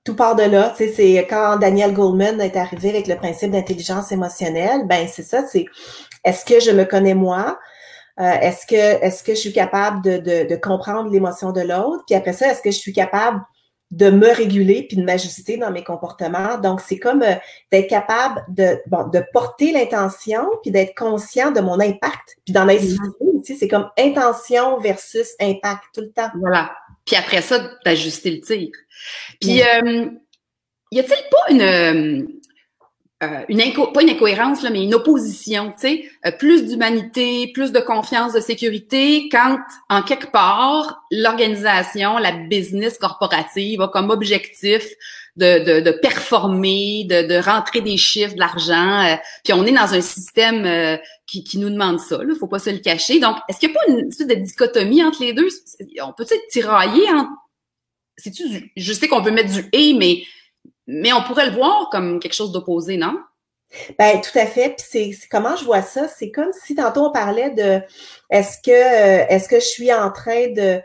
Tout 0.04 0.16
part 0.16 0.36
de 0.36 0.44
là. 0.44 0.74
Tu 0.76 0.86
sais, 0.86 0.94
c'est 0.94 1.28
quand 1.30 1.58
Daniel 1.58 1.94
Goldman 1.94 2.42
est 2.42 2.58
arrivé 2.58 2.90
avec 2.90 3.08
le 3.08 3.16
principe 3.16 3.52
d'intelligence 3.52 4.12
émotionnelle, 4.12 4.86
ben 4.86 5.08
c'est 5.08 5.24
ça, 5.24 5.46
c'est 5.48 5.66
est-ce 6.24 6.46
que 6.46 6.60
je 6.60 6.72
me 6.72 6.84
connais 6.84 7.14
moi? 7.14 7.58
Euh, 8.20 8.32
est-ce 8.42 8.68
que 8.68 8.76
est-ce 8.76 9.24
que 9.24 9.34
je 9.34 9.40
suis 9.40 9.54
capable 9.54 10.04
de, 10.04 10.18
de, 10.18 10.48
de 10.48 10.56
comprendre 10.56 11.10
l'émotion 11.10 11.52
de 11.52 11.62
l'autre? 11.62 12.04
Puis 12.06 12.16
après 12.16 12.34
ça, 12.34 12.52
est-ce 12.52 12.62
que 12.62 12.72
je 12.72 12.78
suis 12.78 12.94
capable 12.94 13.42
de 13.92 14.10
me 14.10 14.28
réguler 14.34 14.86
puis 14.88 14.98
de 14.98 15.04
m'ajuster 15.04 15.58
dans 15.58 15.72
mes 15.72 15.84
comportements? 15.84 16.58
Donc, 16.58 16.82
c'est 16.82 17.00
comme 17.00 17.24
euh, 17.24 17.36
d'être 17.72 17.90
capable 17.90 18.44
de, 18.50 18.80
bon, 18.88 19.08
de 19.08 19.24
porter 19.34 19.72
l'intention 19.72 20.48
puis 20.62 20.72
d'être 20.72 20.96
conscient 20.96 21.52
de 21.52 21.62
mon 21.62 21.80
impact. 21.80 22.38
Puis 22.46 22.54
d'en 22.54 22.68
être 22.68 22.84
aussi, 23.22 23.56
c'est 23.58 23.68
comme 23.68 23.90
intention 23.98 24.80
versus 24.80 25.36
impact 25.40 25.84
tout 25.94 26.02
le 26.02 26.12
temps. 26.12 26.30
Voilà. 26.40 26.72
Puis 27.06 27.16
après 27.16 27.42
ça, 27.42 27.72
d'ajuster 27.86 28.32
le 28.32 28.40
tir. 28.42 28.70
Puis, 29.42 29.62
euh, 29.62 30.10
y 30.92 31.00
a-t-il 31.00 31.30
pas 31.30 31.52
une, 31.52 31.62
euh, 31.62 32.24
euh, 33.24 33.46
une 33.48 33.62
pas 33.94 34.02
une 34.02 34.10
incohérence, 34.10 34.62
là, 34.64 34.70
mais 34.70 34.84
une 34.84 34.94
opposition, 34.94 35.72
tu 35.72 35.80
sais, 35.80 36.10
euh, 36.26 36.32
plus 36.32 36.66
d'humanité, 36.66 37.52
plus 37.54 37.72
de 37.72 37.80
confiance, 37.80 38.34
de 38.34 38.40
sécurité, 38.40 39.30
quand, 39.30 39.58
en 39.90 40.02
quelque 40.02 40.32
part, 40.32 41.04
l'organisation, 41.12 42.18
la 42.18 42.32
business 42.32 42.98
corporative 42.98 43.82
a 43.82 43.88
comme 43.88 44.10
objectif 44.10 44.86
de, 45.36 45.64
de, 45.64 45.80
de 45.80 45.92
performer, 45.92 47.06
de, 47.10 47.28
de, 47.28 47.36
rentrer 47.44 47.82
des 47.82 47.98
chiffres, 47.98 48.36
de 48.36 48.40
l'argent, 48.40 49.18
puis 49.44 49.54
on 49.54 49.66
est 49.66 49.72
dans 49.72 49.94
un 49.94 50.02
système 50.02 51.00
qui, 51.26 51.44
qui, 51.44 51.58
nous 51.58 51.70
demande 51.70 52.00
ça, 52.00 52.20
il 52.22 52.36
faut 52.36 52.48
pas 52.48 52.60
se 52.60 52.70
le 52.70 52.78
cacher. 52.78 53.20
Donc, 53.20 53.38
est-ce 53.50 53.60
qu'il 53.60 53.70
n'y 53.70 53.76
a 53.76 53.80
pas 53.80 53.92
une 53.92 54.08
espèce 54.10 54.28
de 54.28 54.36
dichotomie 54.36 55.04
entre 55.04 55.24
les 55.24 55.34
deux? 55.34 55.48
On 56.04 56.14
peut 56.14 56.24
être 56.24 56.48
tiraillé 56.52 57.10
entre 57.10 57.32
c'est-tu 58.18 58.72
je 58.76 58.94
sais 58.94 59.08
qu'on 59.08 59.22
veut 59.22 59.32
mettre 59.32 59.52
du 59.52 59.68
et, 59.72 59.94
mais, 59.94 60.24
mais 60.88 61.14
on 61.14 61.24
pourrait 61.24 61.48
le 61.48 61.56
voir 61.56 61.90
comme 61.90 62.20
quelque 62.20 62.36
chose 62.36 62.52
d'opposé, 62.52 62.98
non? 62.98 63.20
Ben, 63.98 64.22
tout 64.22 64.38
à 64.38 64.46
fait. 64.46 64.76
Puis 64.78 65.16
c'est 65.20 65.28
comment 65.30 65.56
je 65.56 65.66
vois 65.66 65.82
ça, 65.82 66.08
c'est 66.08 66.30
comme 66.32 66.52
si 66.64 66.76
tantôt 66.76 67.08
on 67.08 67.12
parlait 67.12 67.50
de 67.50 67.82
est-ce 68.30 68.58
que 68.64 68.72
euh, 68.72 69.26
est-ce 69.30 69.50
que 69.50 69.60
je 69.60 69.66
suis 69.66 69.92
en 69.92 70.12
train 70.12 70.50
de 70.50 70.80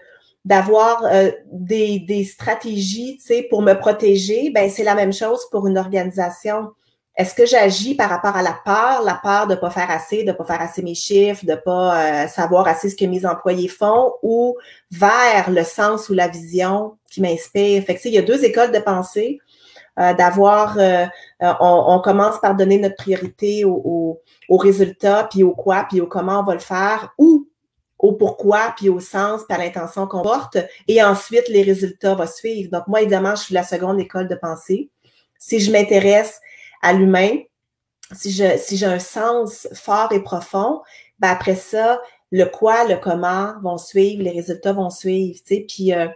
d'avoir 0.44 1.04
euh, 1.04 1.30
des, 1.52 1.98
des 2.00 2.24
stratégies, 2.24 3.18
tu 3.24 3.42
pour 3.48 3.62
me 3.62 3.74
protéger, 3.74 4.50
ben 4.50 4.70
c'est 4.70 4.84
la 4.84 4.94
même 4.94 5.12
chose 5.12 5.46
pour 5.50 5.66
une 5.66 5.78
organisation. 5.78 6.70
Est-ce 7.16 7.34
que 7.34 7.46
j'agis 7.46 7.96
par 7.96 8.08
rapport 8.08 8.36
à 8.36 8.42
la 8.42 8.56
peur, 8.64 9.02
la 9.02 9.18
peur 9.20 9.48
de 9.48 9.56
pas 9.56 9.70
faire 9.70 9.90
assez, 9.90 10.22
de 10.22 10.30
pas 10.30 10.44
faire 10.44 10.60
assez 10.60 10.82
mes 10.82 10.94
chiffres, 10.94 11.44
de 11.44 11.56
pas 11.56 12.24
euh, 12.24 12.28
savoir 12.28 12.68
assez 12.68 12.88
ce 12.90 12.96
que 12.96 13.04
mes 13.04 13.26
employés 13.26 13.68
font, 13.68 14.12
ou 14.22 14.56
vers 14.92 15.50
le 15.50 15.64
sens 15.64 16.08
ou 16.08 16.14
la 16.14 16.28
vision 16.28 16.96
qui 17.10 17.20
m'inspire? 17.20 17.82
Fait 17.82 17.96
que, 17.96 18.08
il 18.08 18.14
y 18.14 18.18
a 18.18 18.22
deux 18.22 18.44
écoles 18.44 18.70
de 18.70 18.78
pensée. 18.78 19.40
Euh, 19.98 20.14
d'avoir, 20.14 20.78
on, 21.40 22.00
commence 22.04 22.38
par 22.40 22.54
donner 22.54 22.78
notre 22.78 22.94
priorité 22.94 23.64
au, 23.64 24.22
au, 24.48 24.56
résultat, 24.56 25.26
puis 25.28 25.42
au 25.42 25.50
quoi, 25.50 25.86
puis 25.90 26.00
au 26.00 26.06
comment 26.06 26.38
on 26.38 26.44
va 26.44 26.54
le 26.54 26.60
faire, 26.60 27.12
ou 27.18 27.48
au 27.98 28.12
pourquoi, 28.12 28.74
puis 28.76 28.88
au 28.88 29.00
sens, 29.00 29.42
à 29.48 29.58
l'intention 29.58 30.06
qu'on 30.06 30.22
porte, 30.22 30.56
et 30.86 31.02
ensuite 31.02 31.48
les 31.48 31.62
résultats 31.62 32.14
vont 32.14 32.26
suivre. 32.26 32.70
Donc 32.70 32.86
moi, 32.86 33.02
évidemment, 33.02 33.34
je 33.34 33.42
suis 33.42 33.54
la 33.54 33.64
seconde 33.64 33.98
école 34.00 34.28
de 34.28 34.36
pensée. 34.36 34.90
Si 35.38 35.60
je 35.60 35.72
m'intéresse 35.72 36.40
à 36.82 36.92
l'humain, 36.92 37.30
si 38.12 38.30
je 38.30 38.56
si 38.56 38.76
j'ai 38.76 38.86
un 38.86 38.98
sens 38.98 39.68
fort 39.74 40.12
et 40.12 40.22
profond, 40.22 40.80
ben 41.18 41.28
après 41.28 41.56
ça, 41.56 42.00
le 42.30 42.44
quoi, 42.44 42.86
le 42.86 42.96
comment 42.96 43.54
vont 43.62 43.78
suivre, 43.78 44.22
les 44.22 44.30
résultats 44.30 44.72
vont 44.72 44.90
suivre. 44.90 45.38
Tu 45.46 45.54
sais. 45.54 45.66
Puis 45.68 45.92
euh, 45.92 46.06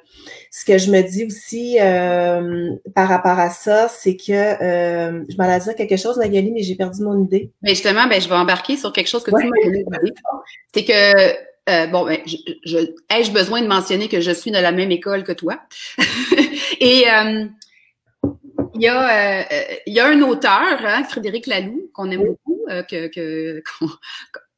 ce 0.50 0.64
que 0.64 0.78
je 0.78 0.90
me 0.90 1.00
dis 1.00 1.24
aussi 1.24 1.78
euh, 1.80 2.70
par 2.94 3.08
rapport 3.08 3.38
à 3.38 3.50
ça, 3.50 3.88
c'est 3.88 4.16
que 4.16 4.32
euh, 4.32 5.24
je 5.28 5.36
m'en 5.36 5.50
ai 5.50 5.58
dit 5.58 5.74
quelque 5.76 5.96
chose, 5.96 6.18
Magali, 6.18 6.52
mais 6.52 6.62
j'ai 6.62 6.76
perdu 6.76 7.02
mon 7.02 7.24
idée. 7.24 7.50
Mais 7.62 7.70
justement, 7.70 8.06
ben, 8.06 8.20
je 8.20 8.28
vais 8.28 8.34
embarquer 8.34 8.76
sur 8.76 8.92
quelque 8.92 9.08
chose 9.08 9.24
que 9.24 9.30
tu 9.30 9.48
m'as 9.48 9.98
dit. 9.98 10.12
C'est 10.74 10.84
que 10.84 11.51
bon, 11.66 12.04
ben, 12.06 12.18
je, 12.26 12.78
ai-je 13.10 13.32
besoin 13.32 13.62
de 13.62 13.66
mentionner 13.66 14.08
que 14.08 14.20
je 14.20 14.30
suis 14.30 14.50
de 14.50 14.58
la 14.58 14.72
même 14.72 14.90
école 14.90 15.24
que 15.24 15.32
toi? 15.32 15.60
Et 16.80 17.06
il 18.74 18.82
y, 18.82 18.88
a, 18.88 19.42
euh, 19.42 19.62
il 19.86 19.94
y 19.94 20.00
a 20.00 20.06
un 20.06 20.20
auteur, 20.22 20.78
hein, 20.84 21.04
Frédéric 21.04 21.46
Laloux, 21.46 21.90
qu'on 21.92 22.10
aime 22.10 22.24
beaucoup, 22.24 22.64
euh, 22.70 22.82
que, 22.82 23.08
que 23.08 23.62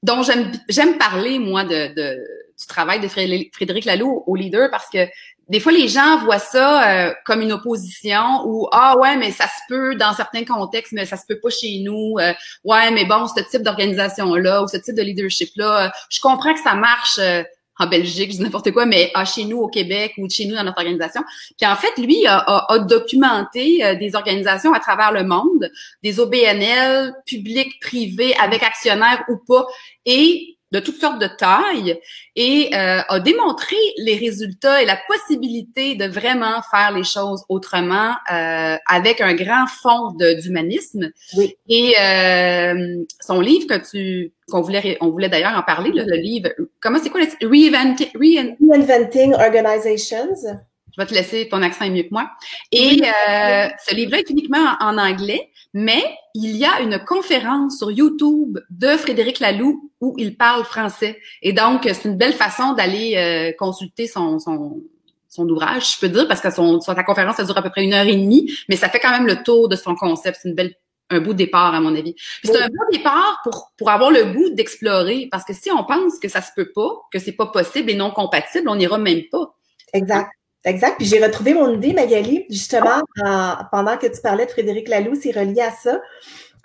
dont 0.03 0.23
j'aime 0.23 0.53
j'aime 0.69 0.99
parler 0.99 1.39
moi 1.39 1.65
de, 1.65 1.95
de, 1.95 2.17
du 2.59 2.67
travail 2.69 3.01
de 3.01 3.09
Frédéric 3.09 3.85
Laloux 3.85 4.23
au 4.27 4.37
leader 4.37 4.71
parce 4.71 4.89
que 4.89 5.07
des 5.49 5.61
fois 5.61 5.73
les 5.73 5.89
gens 5.89 6.19
voient 6.25 6.39
ça 6.39 7.09
euh, 7.09 7.15
comme 7.25 7.43
une 7.43 7.53
opposition 7.53 8.43
ou 8.47 8.69
ah 8.73 8.97
ouais 8.99 9.17
mais 9.17 9.31
ça 9.31 9.47
se 9.47 9.61
peut 9.69 9.95
dans 9.97 10.13
certains 10.15 10.45
contextes 10.45 10.93
mais 10.93 11.07
ça 11.07 11.17
se 11.17 11.25
peut 11.27 11.39
pas 11.41 11.51
chez 11.51 11.81
nous 11.85 12.17
ouais 12.65 12.91
mais 12.91 13.05
bon 13.05 13.27
ce 13.27 13.43
type 13.51 13.63
d'organisation 13.63 14.35
là 14.35 14.63
ou 14.63 14.69
ce 14.69 14.77
type 14.77 14.95
de 14.95 15.03
leadership 15.03 15.51
là 15.57 15.93
je 16.11 16.21
comprends 16.21 16.55
que 16.55 16.61
ça 16.61 16.75
marche 16.75 17.19
en 17.79 17.87
Belgique, 17.87 18.31
je 18.31 18.37
dis 18.37 18.43
n'importe 18.43 18.71
quoi, 18.71 18.87
mais 18.87 19.11
à 19.15 19.25
chez 19.25 19.45
nous 19.45 19.59
au 19.59 19.69
Québec 19.69 20.13
ou 20.19 20.29
chez 20.31 20.47
nous 20.47 20.55
dans 20.55 20.63
notre 20.63 20.79
organisation. 20.79 21.23
Puis 21.59 21.67
en 21.67 21.75
fait, 21.75 22.01
lui 22.01 22.25
a, 22.27 22.39
a, 22.39 22.79
documenté 22.79 23.85
euh, 23.85 23.95
des 23.97 24.15
organisations 24.15 24.73
à 24.73 24.81
travers 24.81 25.13
le 25.13 25.25
monde, 25.25 25.71
des 26.03 26.21
OBNL, 26.21 27.13
publics, 27.27 27.81
privés, 27.81 28.35
avec 28.37 28.63
actionnaires 28.63 29.25
ou 29.29 29.37
pas, 29.37 29.67
et 30.07 30.54
de 30.75 30.81
toutes 30.81 31.01
sortes 31.01 31.21
de 31.21 31.29
tailles 31.29 32.01
et 32.35 32.71
euh, 32.75 33.01
a 33.09 33.21
démontré 33.21 33.77
les 33.97 34.17
résultats 34.17 34.83
et 34.83 34.87
la 34.87 34.99
possibilité 35.07 35.95
de 35.95 36.07
vraiment 36.07 36.61
faire 36.69 36.93
les 36.93 37.05
choses 37.05 37.45
autrement 37.49 38.11
euh, 38.33 38.77
avec 38.89 39.21
un 39.21 39.35
grand 39.35 39.67
fond 39.69 40.13
d'humanisme. 40.19 41.11
Oui. 41.37 41.57
Et 41.69 41.95
euh, 42.01 43.05
son 43.21 43.41
livre 43.41 43.69
que 43.69 43.89
tu 43.89 44.33
qu'on 44.49 44.61
voulait 44.61 44.99
on 45.01 45.09
voulait 45.11 45.29
d'ailleurs 45.29 45.57
en 45.57 45.63
parler 45.63 45.91
le 45.95 46.17
livre 46.17 46.51
comment 46.81 46.99
c'est 47.03 47.09
quoi 47.09 47.21
le 47.21 47.49
Reinventing, 47.49 48.11
Reinventing 48.15 49.33
Organizations. 49.35 50.35
Je 50.97 51.03
vais 51.03 51.07
te 51.07 51.15
laisser, 51.15 51.49
ton 51.49 51.63
accent 51.63 51.85
est 51.85 51.91
mieux 51.91 52.05
que 52.05 52.13
moi. 52.13 52.31
Et 52.71 53.01
euh, 53.03 53.69
ce 53.87 53.95
livre-là 53.95 54.19
est 54.19 54.31
uniquement 54.31 54.77
en, 54.81 54.97
anglais, 54.97 55.51
mais 55.73 56.03
il 56.35 56.57
y 56.57 56.65
a 56.65 56.81
une 56.81 56.99
conférence 57.05 57.79
sur 57.79 57.91
YouTube 57.91 58.59
de 58.71 58.89
Frédéric 58.97 59.41
Laloux 59.41 59.91
où 60.01 60.15
il 60.19 60.37
parle 60.37 60.65
français. 60.65 61.19
Et 61.43 61.53
donc, 61.53 61.83
c'est 61.85 62.09
une 62.09 62.17
belle 62.17 62.33
façon 62.33 62.75
d'aller 62.75 63.17
euh, 63.17 63.53
consulter 63.59 64.07
son, 64.07 64.39
son, 64.39 64.83
son 65.29 65.49
ouvrage, 65.49 65.95
je 65.95 66.01
peux 66.01 66.09
dire, 66.09 66.29
parce 66.29 66.41
que 66.41 66.51
son, 66.51 66.81
sa 66.81 66.95
conférence, 67.03 67.37
ça 67.37 67.45
dure 67.45 67.59
à 67.59 67.63
peu 67.63 67.71
près 67.71 67.85
une 67.85 67.93
heure 67.93 68.07
et 68.07 68.17
demie, 68.17 68.53
mais 68.69 68.77
ça 68.77 68.89
fait 68.89 69.01
quand 69.01 69.11
même 69.11 69.27
le 69.27 69.43
tour 69.43 69.69
de 69.69 69.77
son 69.77 69.97
concept. 69.97 70.39
C'est 70.43 70.49
une 70.49 70.55
belle 70.55 70.75
un 71.11 71.21
beau 71.21 71.35
départ, 71.35 71.75
à 71.75 71.81
mon 71.81 71.95
avis. 71.95 72.15
C'est 72.43 72.57
un 72.57 72.69
beau 72.69 72.85
départ 72.91 73.41
pour, 73.45 73.73
pour 73.77 73.91
avoir 73.91 74.11
le 74.11 74.25
goût 74.25 74.51
d'explorer, 74.51 75.29
parce 75.31 75.45
que 75.45 75.53
si 75.53 75.71
on 75.71 75.85
pense 75.85 76.19
que 76.19 76.29
ça 76.29 76.41
se 76.41 76.51
peut 76.57 76.71
pas, 76.75 76.91
que 77.13 77.19
c'est 77.19 77.33
pas 77.33 77.47
possible 77.47 77.91
et 77.91 77.95
non 77.95 78.11
compatible, 78.11 78.69
on 78.69 78.77
n'ira 78.77 78.99
même 78.99 79.23
pas. 79.31 79.55
Exact. 79.93 80.31
Exact. 80.65 80.97
Puis 80.97 81.07
j'ai 81.07 81.23
retrouvé 81.23 81.53
mon 81.53 81.75
idée, 81.75 81.93
Magali, 81.93 82.47
justement, 82.49 83.03
pendant 83.71 83.97
que 83.99 84.07
tu 84.07 84.21
parlais 84.23 84.47
de 84.47 84.51
Frédéric 84.51 84.89
Laloux, 84.89 85.15
c'est 85.15 85.31
relié 85.31 85.61
à 85.61 85.71
ça. 85.71 86.01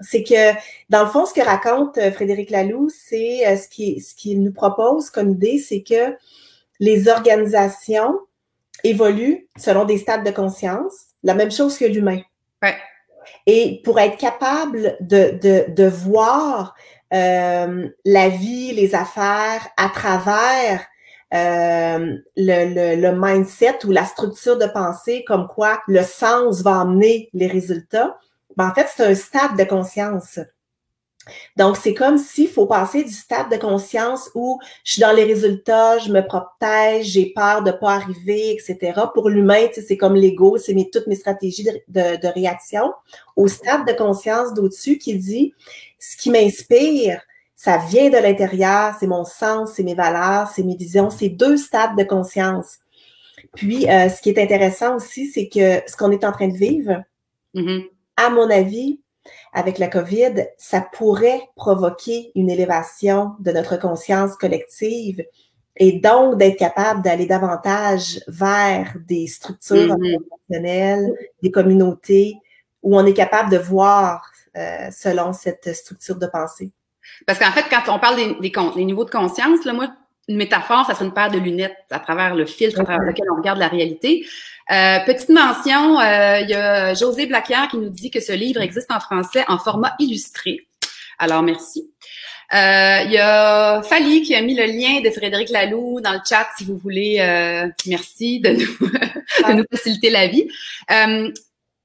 C'est 0.01 0.23
que, 0.23 0.53
dans 0.89 1.03
le 1.03 1.09
fond, 1.09 1.25
ce 1.25 1.33
que 1.33 1.41
raconte 1.41 1.97
euh, 1.97 2.09
Frédéric 2.09 2.51
Laloux, 2.51 2.87
c'est 2.89 3.45
euh, 3.45 3.57
ce 3.57 3.67
qu'il 3.67 4.01
ce 4.01 4.15
qu'il 4.15 4.41
nous 4.41 4.53
propose 4.53 5.09
comme 5.09 5.31
idée, 5.31 5.57
c'est 5.57 5.83
que 5.83 6.15
les 6.79 7.09
organisations 7.09 8.17
évoluent 8.85 9.49
selon 9.57 9.83
des 9.83 9.97
stades 9.97 10.23
de 10.23 10.31
conscience, 10.31 10.93
la 11.23 11.33
même 11.33 11.51
chose 11.51 11.77
que 11.77 11.83
l'humain. 11.83 12.21
Ouais. 12.63 12.75
Et 13.45 13.81
pour 13.83 13.99
être 13.99 14.17
capable 14.17 14.95
de, 15.01 15.37
de, 15.41 15.65
de 15.69 15.87
voir 15.89 16.75
euh, 17.13 17.89
la 18.05 18.29
vie, 18.29 18.71
les 18.71 18.95
affaires 18.95 19.67
à 19.75 19.89
travers 19.89 20.85
euh, 21.33 22.17
le, 22.37 22.95
le, 22.95 23.11
mindset 23.15 23.85
ou 23.85 23.91
la 23.91 24.05
structure 24.05 24.57
de 24.57 24.65
pensée, 24.65 25.23
comme 25.27 25.47
quoi 25.47 25.79
le 25.87 26.01
sens 26.01 26.61
va 26.61 26.81
amener 26.81 27.29
les 27.33 27.47
résultats, 27.47 28.17
ben 28.57 28.69
en 28.69 28.73
fait, 28.73 28.87
c'est 28.95 29.05
un 29.05 29.15
stade 29.15 29.55
de 29.57 29.63
conscience. 29.63 30.39
Donc, 31.57 31.77
c'est 31.77 31.93
comme 31.93 32.17
s'il 32.17 32.47
faut 32.47 32.65
passer 32.65 33.03
du 33.03 33.11
stade 33.11 33.51
de 33.51 33.57
conscience 33.57 34.31
où 34.33 34.59
je 34.83 34.93
suis 34.93 35.01
dans 35.01 35.11
les 35.11 35.23
résultats, 35.23 35.99
je 35.99 36.11
me 36.11 36.25
protège, 36.25 37.07
j'ai 37.07 37.31
peur 37.35 37.63
de 37.63 37.71
pas 37.71 37.93
arriver, 37.93 38.51
etc. 38.51 38.99
Pour 39.13 39.29
l'humain, 39.29 39.67
c'est 39.73 39.97
comme 39.97 40.15
l'ego, 40.15 40.57
c'est 40.57 40.73
mes, 40.73 40.89
toutes 40.89 41.05
mes 41.05 41.15
stratégies 41.15 41.63
de, 41.63 41.71
de, 41.87 42.19
de 42.19 42.27
réaction. 42.33 42.91
Au 43.35 43.47
stade 43.47 43.85
de 43.87 43.93
conscience 43.93 44.53
d'au-dessus 44.55 44.97
qui 44.97 45.17
dit, 45.17 45.53
ce 45.99 46.17
qui 46.17 46.31
m'inspire, 46.31 47.21
ça 47.59 47.75
vient 47.75 48.09
de 48.09 48.15
l'intérieur, 48.15 48.95
c'est 48.97 49.05
mon 49.05 49.25
sens, 49.25 49.73
c'est 49.73 49.83
mes 49.83 49.93
valeurs, 49.93 50.47
c'est 50.47 50.63
mes 50.63 50.77
visions, 50.77 51.09
c'est 51.09 51.27
deux 51.27 51.57
stades 51.57 51.97
de 51.97 52.05
conscience. 52.05 52.77
Puis, 53.53 53.85
euh, 53.89 54.07
ce 54.07 54.21
qui 54.21 54.29
est 54.29 54.41
intéressant 54.41 54.95
aussi, 54.95 55.27
c'est 55.27 55.49
que 55.49 55.81
ce 55.85 55.97
qu'on 55.97 56.11
est 56.11 56.23
en 56.23 56.31
train 56.31 56.47
de 56.47 56.55
vivre, 56.55 57.03
mm-hmm. 57.55 57.83
à 58.15 58.29
mon 58.29 58.49
avis, 58.49 59.01
avec 59.51 59.77
la 59.77 59.89
COVID, 59.89 60.45
ça 60.57 60.79
pourrait 60.79 61.41
provoquer 61.57 62.31
une 62.33 62.49
élévation 62.49 63.33
de 63.41 63.51
notre 63.51 63.75
conscience 63.75 64.37
collective 64.37 65.21
et 65.75 65.99
donc 65.99 66.37
d'être 66.37 66.57
capable 66.57 67.01
d'aller 67.01 67.25
davantage 67.25 68.21
vers 68.29 68.95
des 69.05 69.27
structures 69.27 69.97
mm 69.97 70.17
des 71.43 71.51
communautés 71.51 72.35
où 72.83 72.97
on 72.97 73.05
est 73.05 73.13
capable 73.13 73.51
de 73.51 73.57
voir 73.57 74.31
euh, 74.55 74.89
selon 74.91 75.33
cette 75.33 75.75
structure 75.75 76.15
de 76.15 76.25
pensée. 76.25 76.71
Parce 77.25 77.39
qu'en 77.39 77.51
fait, 77.51 77.65
quand 77.69 77.93
on 77.93 77.99
parle 77.99 78.15
des, 78.15 78.49
des, 78.49 78.85
niveaux 78.85 79.05
de 79.05 79.09
conscience, 79.09 79.65
là, 79.65 79.73
moi, 79.73 79.89
une 80.27 80.37
métaphore, 80.37 80.85
ça 80.85 80.93
serait 80.93 81.05
une 81.05 81.13
paire 81.13 81.31
de 81.31 81.39
lunettes 81.39 81.77
à 81.89 81.99
travers 81.99 82.35
le 82.35 82.45
filtre 82.45 82.79
à 82.79 82.83
travers 82.83 83.05
lequel 83.05 83.25
on 83.31 83.37
regarde 83.37 83.59
la 83.59 83.67
réalité. 83.67 84.25
Euh, 84.71 84.99
petite 85.05 85.29
mention, 85.29 85.99
euh, 85.99 86.39
il 86.41 86.49
y 86.49 86.53
a 86.53 86.93
José 86.93 87.25
Blaquière 87.25 87.67
qui 87.69 87.77
nous 87.77 87.89
dit 87.89 88.11
que 88.11 88.19
ce 88.19 88.31
livre 88.31 88.61
existe 88.61 88.91
en 88.91 88.99
français 88.99 89.43
en 89.47 89.57
format 89.57 89.95
illustré. 89.97 90.67
Alors, 91.17 91.41
merci. 91.41 91.89
Euh, 92.53 93.01
il 93.05 93.11
y 93.11 93.17
a 93.17 93.81
Fali 93.83 94.21
qui 94.21 94.35
a 94.35 94.41
mis 94.41 94.55
le 94.55 94.65
lien 94.65 95.01
de 95.01 95.09
Frédéric 95.09 95.49
Laloux 95.49 96.01
dans 96.01 96.13
le 96.13 96.19
chat 96.27 96.47
si 96.57 96.65
vous 96.65 96.77
voulez. 96.77 97.17
merci 97.87 98.39
de 98.39 98.51
nous, 98.51 98.87
de 99.47 99.53
nous 99.53 99.65
faciliter 99.71 100.11
la 100.11 100.27
vie 100.27 100.47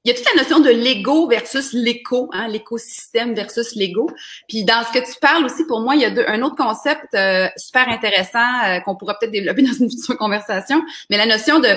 il 0.04 0.10
y 0.10 0.12
a 0.12 0.16
toute 0.16 0.26
la 0.34 0.42
notion 0.42 0.60
de 0.60 0.68
l'ego 0.68 1.26
versus 1.28 1.72
l'éco, 1.72 2.28
hein, 2.34 2.46
l'écosystème 2.48 3.34
versus 3.34 3.74
l'ego. 3.74 4.10
Puis 4.48 4.62
dans 4.64 4.84
ce 4.84 4.92
que 4.92 5.04
tu 5.04 5.18
parles 5.18 5.46
aussi, 5.46 5.64
pour 5.66 5.80
moi, 5.80 5.96
il 5.96 6.02
y 6.02 6.04
a 6.04 6.30
un 6.30 6.42
autre 6.42 6.56
concept 6.56 7.14
euh, 7.14 7.48
super 7.56 7.88
intéressant 7.88 8.64
euh, 8.66 8.80
qu'on 8.80 8.96
pourra 8.96 9.18
peut-être 9.18 9.32
développer 9.32 9.62
dans 9.66 9.72
une 9.72 9.90
future 9.90 10.18
conversation, 10.18 10.82
mais 11.08 11.16
la 11.16 11.26
notion 11.26 11.58
de, 11.58 11.68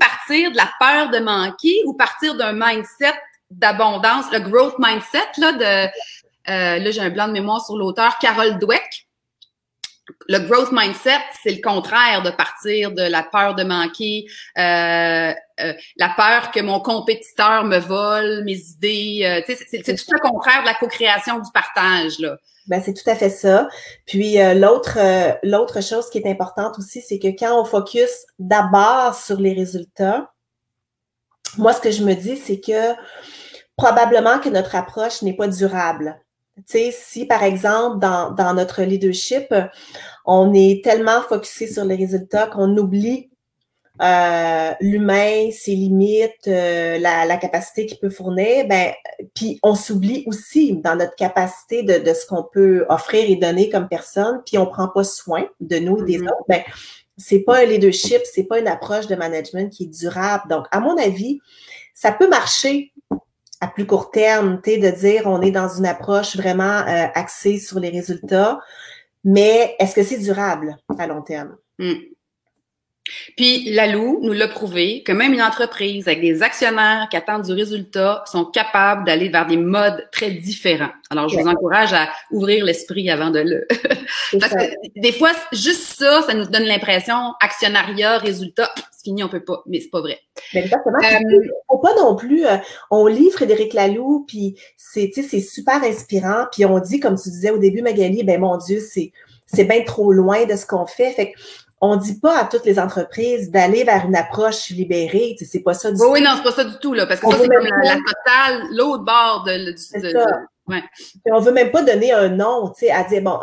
partir 0.00 0.50
de 0.50 0.56
la 0.56 0.68
peur 0.80 1.10
de 1.10 1.18
manquer 1.20 1.82
ou 1.86 1.94
partir 1.94 2.34
d'un 2.34 2.52
mindset 2.52 3.14
d'abondance, 3.50 4.26
le 4.32 4.40
growth 4.40 4.74
mindset 4.80 5.18
là 5.38 5.52
de, 5.52 5.86
euh, 6.50 6.78
là 6.78 6.90
j'ai 6.90 7.00
un 7.00 7.10
blanc 7.10 7.28
de 7.28 7.32
mémoire 7.32 7.64
sur 7.64 7.76
l'auteur 7.76 8.18
Carol 8.18 8.58
Dweck 8.58 9.05
le 10.28 10.38
growth 10.38 10.70
mindset, 10.72 11.20
c'est 11.42 11.52
le 11.52 11.62
contraire 11.62 12.22
de 12.22 12.30
partir 12.30 12.92
de 12.92 13.02
la 13.02 13.22
peur 13.22 13.54
de 13.54 13.64
manquer, 13.64 14.26
euh, 14.58 15.32
euh, 15.60 15.72
la 15.96 16.08
peur 16.16 16.50
que 16.50 16.60
mon 16.60 16.80
compétiteur 16.80 17.64
me 17.64 17.78
vole 17.78 18.44
mes 18.44 18.56
idées. 18.56 19.20
Euh, 19.24 19.42
c'est, 19.46 19.82
tout 19.82 20.12
le 20.12 20.20
contraire 20.20 20.62
de 20.62 20.66
la 20.66 20.74
co-création 20.74 21.38
du 21.38 21.50
partage. 21.52 22.18
Là. 22.18 22.36
Ben, 22.66 22.82
c'est 22.84 22.94
tout 22.94 23.08
à 23.08 23.14
fait 23.14 23.30
ça. 23.30 23.68
Puis 24.06 24.38
l'autre 24.56 24.98
l'autre 25.44 25.80
chose 25.80 26.10
qui 26.10 26.18
est 26.18 26.28
importante 26.28 26.78
aussi, 26.78 27.00
c'est 27.00 27.20
que 27.20 27.28
quand 27.28 27.60
on 27.60 27.64
focus 27.64 28.10
d'abord 28.40 29.14
sur 29.14 29.40
les 29.40 29.52
résultats, 29.52 30.32
moi 31.58 31.72
ce 31.72 31.80
que 31.80 31.92
je 31.92 32.02
me 32.02 32.14
dis, 32.14 32.36
c'est 32.36 32.60
que 32.60 32.92
probablement 33.76 34.40
que 34.40 34.48
notre 34.48 34.74
approche 34.74 35.22
n'est 35.22 35.36
pas 35.36 35.46
durable. 35.46 36.20
Si 36.64 37.26
par 37.26 37.42
exemple, 37.42 37.98
dans, 37.98 38.30
dans 38.30 38.54
notre 38.54 38.82
leadership, 38.82 39.54
on 40.24 40.54
est 40.54 40.82
tellement 40.82 41.20
focusé 41.22 41.66
sur 41.66 41.84
les 41.84 41.96
résultats 41.96 42.46
qu'on 42.46 42.76
oublie 42.76 43.30
euh, 44.02 44.72
l'humain, 44.80 45.50
ses 45.52 45.74
limites, 45.74 46.48
euh, 46.48 46.98
la, 46.98 47.24
la, 47.24 47.36
capacité 47.38 47.86
qu'il 47.86 47.98
peut 47.98 48.10
fournir, 48.10 48.66
ben, 48.68 48.92
puis 49.34 49.58
on 49.62 49.74
s'oublie 49.74 50.22
aussi 50.26 50.76
dans 50.76 50.96
notre 50.96 51.14
capacité 51.14 51.82
de, 51.82 51.98
de 51.98 52.12
ce 52.12 52.26
qu'on 52.26 52.42
peut 52.44 52.84
offrir 52.90 53.24
et 53.26 53.36
donner 53.36 53.70
comme 53.70 53.88
personne, 53.88 54.42
puis 54.44 54.58
on 54.58 54.66
prend 54.66 54.88
pas 54.88 55.04
soin 55.04 55.46
de 55.60 55.78
nous 55.78 56.02
et 56.02 56.04
des 56.04 56.18
mm-hmm. 56.18 56.28
autres, 56.28 56.44
ben, 56.46 56.62
c'est 57.16 57.40
pas 57.40 57.60
un 57.60 57.64
leadership, 57.64 58.20
c'est 58.30 58.44
pas 58.44 58.58
une 58.58 58.68
approche 58.68 59.06
de 59.06 59.14
management 59.14 59.72
qui 59.72 59.84
est 59.84 59.98
durable. 59.98 60.42
Donc, 60.50 60.66
à 60.70 60.80
mon 60.80 60.98
avis, 60.98 61.40
ça 61.94 62.12
peut 62.12 62.28
marcher 62.28 62.92
à 63.60 63.68
plus 63.68 63.86
court 63.86 64.10
terme, 64.10 64.60
de 64.64 64.90
dire 64.90 65.22
on 65.26 65.40
est 65.40 65.50
dans 65.50 65.68
une 65.68 65.86
approche 65.86 66.36
vraiment 66.36 66.80
euh, 66.80 67.06
axée 67.14 67.58
sur 67.58 67.80
les 67.80 67.90
résultats, 67.90 68.60
mais 69.24 69.74
est-ce 69.78 69.94
que 69.94 70.02
c'est 70.02 70.18
durable 70.18 70.76
à 70.98 71.06
long 71.06 71.22
terme? 71.22 71.56
Hmm. 71.78 71.94
Puis 73.36 73.70
Lalou 73.70 74.20
nous 74.22 74.32
l'a 74.32 74.48
prouvé 74.48 75.02
que 75.02 75.12
même 75.12 75.32
une 75.32 75.42
entreprise 75.42 76.08
avec 76.08 76.20
des 76.20 76.42
actionnaires 76.42 77.08
qui 77.10 77.16
attendent 77.16 77.44
du 77.44 77.52
résultat 77.52 78.24
sont 78.26 78.44
capables 78.44 79.04
d'aller 79.04 79.28
vers 79.28 79.46
des 79.46 79.56
modes 79.56 80.08
très 80.10 80.30
différents. 80.30 80.90
Alors, 81.10 81.28
je 81.28 81.38
vous 81.38 81.46
encourage 81.46 81.92
à 81.92 82.08
ouvrir 82.30 82.64
l'esprit 82.64 83.10
avant 83.10 83.30
de 83.30 83.40
le... 83.40 83.66
Parce 84.40 84.52
que 84.52 85.00
des 85.00 85.12
fois, 85.12 85.30
juste 85.52 85.98
ça, 85.98 86.22
ça 86.22 86.34
nous 86.34 86.46
donne 86.46 86.64
l'impression 86.64 87.34
actionnariat, 87.40 88.18
résultat, 88.18 88.70
c'est 88.90 89.04
fini, 89.04 89.22
on 89.22 89.28
peut 89.28 89.44
pas. 89.44 89.62
Mais 89.66 89.80
c'est 89.80 89.90
pas 89.90 90.00
vrai. 90.00 90.18
Mais 90.52 90.60
exactement. 90.60 90.98
Euh, 90.98 91.48
faut 91.68 91.78
pas 91.78 91.94
non 91.96 92.16
plus... 92.16 92.46
Euh, 92.46 92.56
on 92.90 93.06
lit 93.06 93.30
Frédéric 93.30 93.74
Laloux, 93.74 94.24
puis 94.26 94.56
c'est 94.76 95.10
c'est 95.14 95.40
super 95.40 95.82
inspirant. 95.82 96.46
Puis 96.50 96.64
on 96.64 96.78
dit, 96.78 97.00
comme 97.00 97.16
tu 97.16 97.28
disais 97.30 97.50
au 97.50 97.58
début, 97.58 97.82
Magali, 97.82 98.24
ben 98.24 98.40
mon 98.40 98.56
Dieu, 98.56 98.80
c'est 98.80 99.12
c'est 99.46 99.64
bien 99.64 99.82
trop 99.84 100.12
loin 100.12 100.44
de 100.44 100.56
ce 100.56 100.66
qu'on 100.66 100.86
fait. 100.86 101.12
Fait 101.12 101.32
on 101.80 101.96
dit 101.96 102.18
pas 102.18 102.38
à 102.40 102.44
toutes 102.44 102.64
les 102.64 102.78
entreprises 102.78 103.50
d'aller 103.50 103.84
vers 103.84 104.06
une 104.06 104.16
approche 104.16 104.70
libérée. 104.70 105.36
c'est 105.38 105.60
pas 105.60 105.74
ça 105.74 105.90
du 105.90 106.00
oui, 106.00 106.06
tout. 106.06 106.12
Oui, 106.12 106.22
non, 106.22 106.30
c'est 106.36 106.42
pas 106.42 106.52
ça 106.52 106.64
du 106.64 106.78
tout, 106.78 106.94
là, 106.94 107.06
parce 107.06 107.20
que 107.20 107.30
ça, 107.30 107.36
c'est 107.38 107.48
comme 107.48 107.66
la, 107.82 107.96
totale, 107.96 108.62
l'autre 108.72 109.04
bord 109.04 109.44
de, 109.46 109.72
de, 109.72 110.18
ouais. 110.68 110.82
on 111.30 111.40
veut 111.40 111.52
même 111.52 111.70
pas 111.70 111.82
donner 111.82 112.12
un 112.12 112.28
nom, 112.30 112.70
tu 112.70 112.86
sais, 112.86 112.90
à 112.90 113.04
dire, 113.04 113.22
bon, 113.22 113.38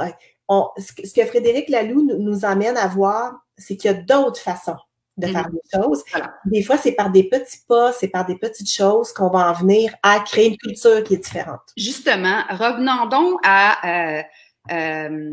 on, 0.48 0.68
ce, 0.78 1.14
que, 1.14 1.26
Frédéric 1.26 1.70
Laloux 1.70 2.04
nous, 2.04 2.18
nous 2.18 2.46
amène 2.46 2.78
à 2.78 2.88
voir, 2.88 3.34
c'est 3.58 3.78
qu'il 3.78 3.92
y 3.92 3.94
a 3.94 3.98
d'autres 3.98 4.40
façons 4.40 4.78
de 5.18 5.28
faire 5.28 5.48
mm-hmm. 5.48 5.52
des 5.52 5.84
choses. 5.84 6.04
Des 6.46 6.64
fois, 6.64 6.78
c'est 6.78 6.94
par 6.94 7.12
des 7.12 7.26
petits 7.26 7.60
pas, 7.68 7.92
c'est 7.94 8.08
par 8.08 8.26
des 8.26 8.36
petites 8.36 8.72
choses 8.72 9.14
qu'on 9.14 9.30
va 9.30 9.52
en 9.52 9.54
venir 9.54 9.94
à 10.02 10.20
créer 10.22 10.50
une 10.50 10.58
culture 10.58 11.04
qui 11.04 11.14
est 11.14 11.24
différente. 11.24 11.62
Justement, 11.78 12.42
revenons 12.50 13.06
donc 13.08 13.40
à 13.44 14.18
euh, 14.18 14.24
euh, 14.72 15.30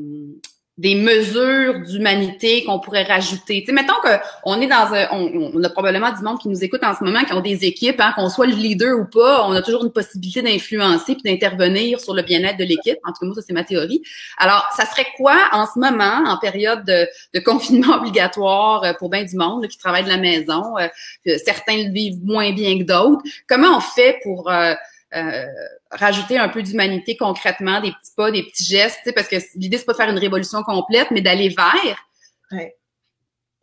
des 0.80 0.94
mesures 0.94 1.80
d'humanité 1.80 2.64
qu'on 2.64 2.78
pourrait 2.78 3.02
rajouter. 3.02 3.60
Tu 3.60 3.66
sais, 3.66 3.72
mettons 3.72 3.92
qu'on 4.02 4.60
est 4.62 4.66
dans 4.66 4.94
un, 4.94 5.08
on, 5.12 5.52
on, 5.54 5.62
a 5.62 5.68
probablement 5.68 6.10
du 6.10 6.22
monde 6.22 6.38
qui 6.40 6.48
nous 6.48 6.64
écoute 6.64 6.82
en 6.82 6.94
ce 6.94 7.04
moment, 7.04 7.22
qui 7.24 7.34
ont 7.34 7.42
des 7.42 7.66
équipes, 7.66 8.00
hein, 8.00 8.14
qu'on 8.16 8.30
soit 8.30 8.46
le 8.46 8.54
leader 8.54 8.98
ou 8.98 9.04
pas, 9.04 9.46
on 9.46 9.52
a 9.52 9.60
toujours 9.60 9.84
une 9.84 9.92
possibilité 9.92 10.40
d'influencer 10.40 11.16
puis 11.16 11.22
d'intervenir 11.22 12.00
sur 12.00 12.14
le 12.14 12.22
bien-être 12.22 12.56
de 12.56 12.64
l'équipe. 12.64 12.96
En 13.04 13.12
tout 13.12 13.18
cas, 13.20 13.26
moi, 13.26 13.34
ça, 13.34 13.42
c'est 13.46 13.52
ma 13.52 13.62
théorie. 13.62 14.00
Alors, 14.38 14.66
ça 14.74 14.86
serait 14.86 15.06
quoi 15.18 15.36
en 15.52 15.66
ce 15.66 15.78
moment, 15.78 16.24
en 16.26 16.38
période 16.38 16.82
de, 16.86 17.06
de 17.34 17.40
confinement 17.40 17.96
obligatoire 17.98 18.82
euh, 18.84 18.92
pour 18.94 19.10
bien 19.10 19.24
du 19.24 19.36
monde 19.36 19.68
qui 19.68 19.76
travaille 19.76 20.04
de 20.04 20.08
la 20.08 20.16
maison? 20.16 20.78
Euh, 20.78 21.36
certains 21.44 21.76
le 21.76 21.92
vivent 21.92 22.24
moins 22.24 22.52
bien 22.52 22.78
que 22.78 22.84
d'autres? 22.84 23.22
Comment 23.46 23.76
on 23.76 23.80
fait 23.80 24.18
pour... 24.22 24.50
Euh, 24.50 24.72
euh, 25.14 25.44
rajouter 25.90 26.38
un 26.38 26.48
peu 26.48 26.62
d'humanité 26.62 27.16
concrètement, 27.16 27.80
des 27.80 27.92
petits 27.92 28.12
pas, 28.16 28.30
des 28.30 28.42
petits 28.44 28.64
gestes, 28.64 29.12
parce 29.14 29.28
que 29.28 29.36
l'idée, 29.56 29.78
c'est 29.78 29.84
pas 29.84 29.92
de 29.92 29.96
faire 29.96 30.10
une 30.10 30.18
révolution 30.18 30.62
complète, 30.62 31.10
mais 31.10 31.20
d'aller 31.20 31.48
vers. 31.48 32.68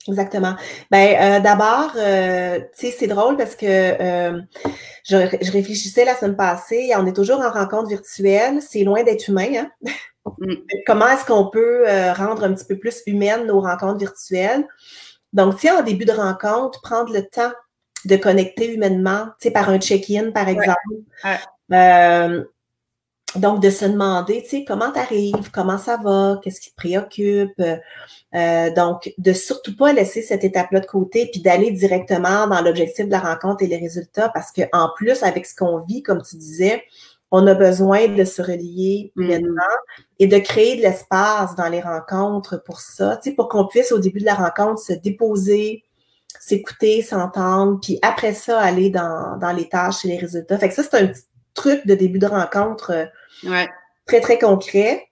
Exactement. 0.07 0.55
Ben 0.89 1.17
euh, 1.19 1.39
d'abord, 1.41 1.91
euh, 1.97 2.59
tu 2.77 2.87
sais, 2.87 2.95
c'est 2.97 3.07
drôle 3.07 3.35
parce 3.35 3.57
que 3.57 3.65
je, 3.67 5.51
réfléchissais 5.51 6.05
la 6.05 6.15
semaine 6.15 6.37
passée, 6.37 6.91
on 6.95 7.05
est 7.05 7.13
toujours 7.13 7.41
en 7.41 7.51
rencontre 7.51 7.89
virtuelle, 7.89 8.61
c'est 8.61 8.83
loin 8.83 9.03
d'être 9.03 9.27
humain. 9.27 9.49
Hein? 9.57 9.71
Mm. 10.39 10.53
Comment 10.87 11.09
est-ce 11.09 11.25
qu'on 11.25 11.49
peut 11.49 11.83
rendre 12.15 12.45
un 12.45 12.53
petit 12.53 12.65
peu 12.65 12.77
plus 12.77 13.01
humaine 13.05 13.47
nos 13.47 13.59
rencontres 13.59 13.99
virtuelles? 13.99 14.65
Donc, 15.33 15.55
tu 15.55 15.67
sais, 15.67 15.71
en 15.71 15.83
début 15.83 16.05
de 16.05 16.13
rencontre, 16.13 16.81
prendre 16.81 17.13
le 17.13 17.23
temps 17.23 17.51
de 18.05 18.15
connecter 18.15 18.73
humainement, 18.73 19.25
tu 19.39 19.47
sais, 19.47 19.51
par 19.51 19.69
un 19.69 19.79
check-in, 19.79 20.31
par 20.31 20.47
exemple. 20.47 20.79
Euh, 21.73 22.43
donc, 23.35 23.61
de 23.61 23.69
se 23.69 23.85
demander, 23.85 24.41
tu 24.43 24.49
sais, 24.49 24.65
comment 24.65 24.91
tu 24.91 24.99
arrives, 24.99 25.51
comment 25.51 25.77
ça 25.77 25.97
va, 25.97 26.39
qu'est-ce 26.41 26.61
qui 26.61 26.71
te 26.71 26.75
préoccupe? 26.75 27.61
Euh, 28.35 28.73
donc, 28.73 29.13
de 29.17 29.33
surtout 29.33 29.75
pas 29.75 29.93
laisser 29.93 30.21
cette 30.21 30.43
étape-là 30.43 30.79
de 30.79 30.85
côté, 30.85 31.29
puis 31.31 31.41
d'aller 31.41 31.71
directement 31.71 32.47
dans 32.47 32.61
l'objectif 32.61 33.05
de 33.05 33.11
la 33.11 33.19
rencontre 33.19 33.63
et 33.63 33.67
les 33.67 33.77
résultats, 33.77 34.29
parce 34.29 34.51
que 34.51 34.61
en 34.71 34.89
plus, 34.95 35.23
avec 35.23 35.45
ce 35.45 35.55
qu'on 35.55 35.79
vit, 35.79 36.03
comme 36.03 36.21
tu 36.21 36.37
disais, 36.37 36.83
on 37.31 37.45
a 37.47 37.53
besoin 37.53 38.07
de 38.07 38.23
se 38.23 38.41
relier 38.41 39.11
mm. 39.15 39.27
maintenant 39.27 39.75
et 40.19 40.27
de 40.27 40.37
créer 40.37 40.77
de 40.77 40.81
l'espace 40.81 41.55
dans 41.55 41.67
les 41.67 41.81
rencontres 41.81 42.63
pour 42.63 42.79
ça, 42.79 43.17
tu 43.17 43.29
sais, 43.29 43.35
pour 43.35 43.49
qu'on 43.49 43.67
puisse 43.67 43.91
au 43.91 43.99
début 43.99 44.19
de 44.19 44.25
la 44.25 44.35
rencontre 44.35 44.81
se 44.81 44.93
déposer, 44.93 45.83
s'écouter, 46.39 47.01
s'entendre, 47.01 47.79
puis 47.81 47.99
après 48.01 48.33
ça, 48.33 48.59
aller 48.59 48.89
dans, 48.89 49.37
dans 49.37 49.51
les 49.51 49.67
tâches 49.67 50.05
et 50.05 50.09
les 50.09 50.17
résultats. 50.17 50.57
Fait 50.57 50.69
que 50.69 50.75
ça, 50.75 50.83
c'est 50.83 50.95
un 50.95 51.07
petit 51.07 51.23
truc 51.53 51.85
de 51.85 51.95
début 51.95 52.19
de 52.19 52.27
rencontre 52.27 52.91
euh, 53.45 53.65
très, 54.05 54.21
très 54.21 54.37
concret. 54.37 55.07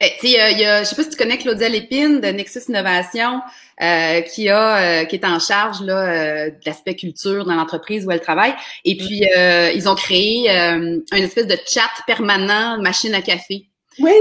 Eh, 0.00 0.10
tu 0.20 0.28
sais, 0.28 0.52
il 0.52 0.58
y 0.58 0.64
a, 0.64 0.82
je 0.82 0.88
sais 0.88 0.96
pas 0.96 1.02
si 1.04 1.10
tu 1.10 1.16
connais 1.16 1.38
Claudia 1.38 1.68
Lépine 1.68 2.20
de 2.20 2.28
Nexus 2.28 2.62
Innovation, 2.68 3.40
euh, 3.80 4.20
qui 4.22 4.48
a, 4.48 4.76
euh, 4.76 5.04
qui 5.04 5.16
est 5.16 5.24
en 5.24 5.38
charge 5.38 5.80
là 5.82 6.50
de 6.50 6.56
l'aspect 6.66 6.96
culture 6.96 7.44
dans 7.44 7.54
l'entreprise 7.54 8.04
où 8.04 8.10
elle 8.10 8.20
travaille. 8.20 8.54
Et 8.84 8.96
puis 8.96 9.22
ils 9.74 9.88
ont 9.88 9.94
créé 9.94 10.50
une 10.50 11.02
espèce 11.12 11.46
de 11.46 11.56
chat 11.66 11.90
permanent, 12.06 12.80
machine 12.82 13.14
à 13.14 13.22
café. 13.22 13.68
Oui. 14.00 14.12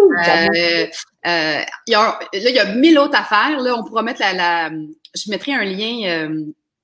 Euh, 1.26 1.62
là, 1.88 2.20
il 2.34 2.40
y 2.40 2.60
a 2.60 2.66
mille 2.76 3.00
autres 3.00 3.18
affaires. 3.18 3.60
Là, 3.60 3.76
on 3.78 3.84
pourra 3.84 4.02
mettre 4.02 4.20
la, 4.20 4.34
la 4.34 4.70
je 5.16 5.30
mettrai 5.30 5.54
un 5.54 5.64
lien 5.64 6.30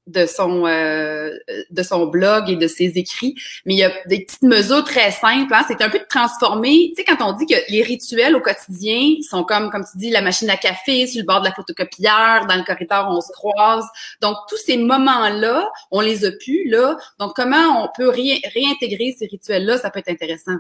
de 0.10 0.26
son 0.26 0.66
euh, 0.66 1.32
de 1.70 1.84
son 1.84 2.08
blog 2.08 2.50
et 2.50 2.56
de 2.56 2.68
ses 2.68 2.98
écrits, 2.98 3.36
mais 3.66 3.76
il 3.76 3.80
y 3.80 3.84
a 3.84 3.92
des 4.08 4.26
petites 4.26 4.42
mesures 4.42 4.84
très 4.84 5.12
simples. 5.12 5.54
Hein? 5.54 5.64
C'est 5.68 5.82
un 5.82 5.90
peu 5.90 6.00
de 6.00 6.06
transformer. 6.10 6.92
Tu 6.96 6.96
sais, 6.96 7.04
quand 7.04 7.24
on 7.26 7.34
dit 7.34 7.46
que 7.46 7.60
les 7.70 7.84
rituels 7.84 8.36
au 8.36 8.42
quotidien 8.42 9.16
sont 9.30 9.44
comme, 9.44 9.70
comme 9.70 9.84
tu 9.84 9.98
dis, 9.98 10.10
la 10.10 10.22
machine 10.22 10.50
à 10.50 10.58
café 10.58 11.08
sur 11.08 11.22
le 11.22 11.26
bord 11.26 11.42
de 11.42 11.46
la 11.46 11.54
photocopière, 11.54 12.46
dans 12.48 12.56
le 12.56 12.64
corridor 12.64 13.08
on 13.10 13.22
se 13.22 13.32
croise. 13.32 13.86
Donc 14.22 14.36
tous 14.50 14.58
ces 14.58 14.78
moments-là, 14.78 15.70
on 15.92 16.02
les 16.02 16.26
a 16.26 16.32
pu 16.32 16.68
là. 16.68 16.98
Donc 17.20 17.34
comment 17.36 17.84
on 17.84 17.90
peut 17.96 18.10
réintégrer 18.10 19.16
ces 19.18 19.28
rituels-là, 19.28 19.78
ça 19.78 19.90
peut 19.92 20.00
être 20.00 20.10
intéressant. 20.10 20.58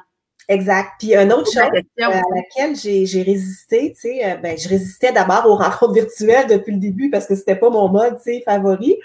Exact. 0.49 0.93
Puis 0.97 1.13
une 1.15 1.31
autre 1.31 1.51
chose 1.51 1.57
euh, 1.57 2.03
à 2.03 2.21
laquelle 2.35 2.75
j'ai 2.75 3.21
résisté, 3.21 3.93
tu 3.93 4.01
sais, 4.01 4.25
euh, 4.25 4.35
ben, 4.37 4.57
je 4.57 4.67
résistais 4.67 5.11
d'abord 5.11 5.45
aux 5.45 5.55
rencontres 5.55 5.93
virtuelles 5.93 6.47
depuis 6.47 6.73
le 6.73 6.79
début 6.79 7.11
parce 7.11 7.27
que 7.27 7.35
c'était 7.35 7.55
pas 7.55 7.69
mon 7.69 7.87
mode, 7.87 8.17
tu 8.17 8.23
sais, 8.23 8.41
favori. 8.43 8.97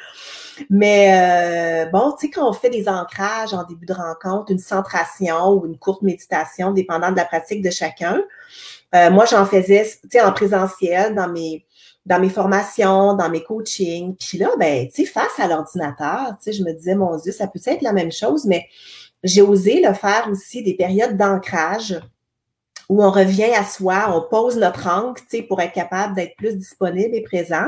Mais 0.71 1.85
euh, 1.85 1.91
bon, 1.91 2.13
tu 2.13 2.27
sais, 2.27 2.31
quand 2.31 2.49
on 2.49 2.55
fait 2.55 2.71
des 2.71 2.89
ancrages 2.89 3.53
en 3.53 3.65
début 3.65 3.85
de 3.85 3.93
rencontre, 3.93 4.53
une 4.53 4.59
centration 4.59 5.51
ou 5.51 5.67
une 5.67 5.77
courte 5.77 6.01
méditation, 6.01 6.73
dépendant 6.73 7.13
de 7.13 7.17
la 7.17 7.27
pratique 7.27 7.63
de 7.63 7.71
chacun, 7.71 8.23
moi, 9.11 9.25
j'en 9.25 9.45
faisais, 9.45 9.85
tu 9.85 10.09
sais, 10.09 10.21
en 10.21 10.33
présentiel 10.33 11.17
dans 11.17 11.29
mes 11.29 11.67
dans 12.07 12.21
mes 12.21 12.29
formations, 12.29 13.15
dans 13.15 13.31
mes 13.31 13.43
coachings. 13.43 14.15
Puis 14.17 14.39
là, 14.39 14.51
ben, 14.59 14.87
tu 14.89 15.05
sais, 15.05 15.11
face 15.11 15.39
à 15.39 15.49
l'ordinateur, 15.49 16.37
tu 16.37 16.45
sais, 16.45 16.53
je 16.53 16.63
me 16.63 16.73
disais, 16.73 16.95
mon 16.95 17.17
Dieu, 17.17 17.33
ça 17.33 17.49
peut 17.49 17.59
être 17.67 17.83
la 17.83 17.93
même 17.93 18.13
chose, 18.13 18.45
mais 18.45 18.67
j'ai 19.25 19.43
osé 19.43 19.81
le 19.81 19.95
faire 19.95 20.29
aussi 20.31 20.63
des 20.63 20.75
périodes 20.75 21.17
d'ancrage 21.17 21.99
où 22.89 23.03
on 23.03 23.11
revient 23.11 23.53
à 23.55 23.65
soi, 23.65 24.15
on 24.15 24.29
pose 24.29 24.59
notre 24.59 24.87
ancre, 24.87 25.23
tu 25.23 25.39
sais, 25.39 25.43
pour 25.43 25.61
être 25.61 25.73
capable 25.73 26.15
d'être 26.15 26.37
plus 26.37 26.55
disponible 26.57 27.15
et 27.15 27.23
présent. 27.23 27.67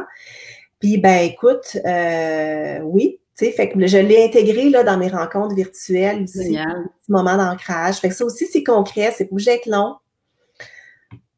Puis, 0.79 0.99
ben, 0.99 1.25
écoute, 1.25 1.79
euh, 1.87 2.81
oui, 2.81 3.19
tu 3.37 3.47
sais, 3.47 3.53
fait 3.53 3.71
que 3.71 3.87
je 3.87 3.97
l'ai 3.97 4.25
intégré 4.25 4.69
là 4.69 4.83
dans 4.83 4.99
mes 4.99 5.09
rencontres 5.09 5.55
virtuelles 5.55 6.25
aussi, 6.25 6.59
un 6.59 6.85
petit 7.01 7.11
moment 7.11 7.37
d'ancrage. 7.37 7.97
Fait 7.97 8.11
que 8.11 8.15
ça 8.15 8.27
aussi, 8.27 8.47
c'est 8.47 8.63
concret, 8.63 9.13
c'est 9.17 9.25
pour 9.25 9.39
être 9.47 9.67
long. 9.67 9.97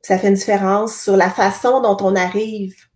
Ça 0.02 0.18
fait 0.18 0.28
une 0.28 0.34
différence 0.34 1.00
sur 1.00 1.16
la 1.16 1.30
façon 1.30 1.80
dont 1.80 1.96
on 2.00 2.16
arrive 2.16 2.87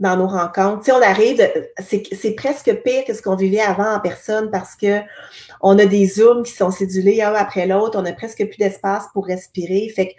dans 0.00 0.16
nos 0.16 0.26
rencontres. 0.26 0.84
Sais, 0.84 0.92
on 0.92 1.02
arrive, 1.02 1.42
c'est 1.78 2.34
presque 2.36 2.72
pire 2.82 3.04
que 3.06 3.14
ce 3.14 3.22
qu'on 3.22 3.36
vivait 3.36 3.60
avant 3.60 3.94
en 3.94 4.00
personne 4.00 4.50
parce 4.50 4.76
que 4.76 5.00
on 5.62 5.78
a 5.78 5.86
des 5.86 6.06
zooms 6.06 6.42
qui 6.42 6.52
sont 6.52 6.70
cédulés 6.70 7.22
un 7.22 7.32
après 7.34 7.66
l'autre, 7.66 7.98
on 7.98 8.04
a 8.04 8.12
presque 8.12 8.46
plus 8.46 8.58
d'espace 8.58 9.04
pour 9.12 9.26
respirer. 9.26 9.90
Fait 9.94 10.08
que 10.08 10.12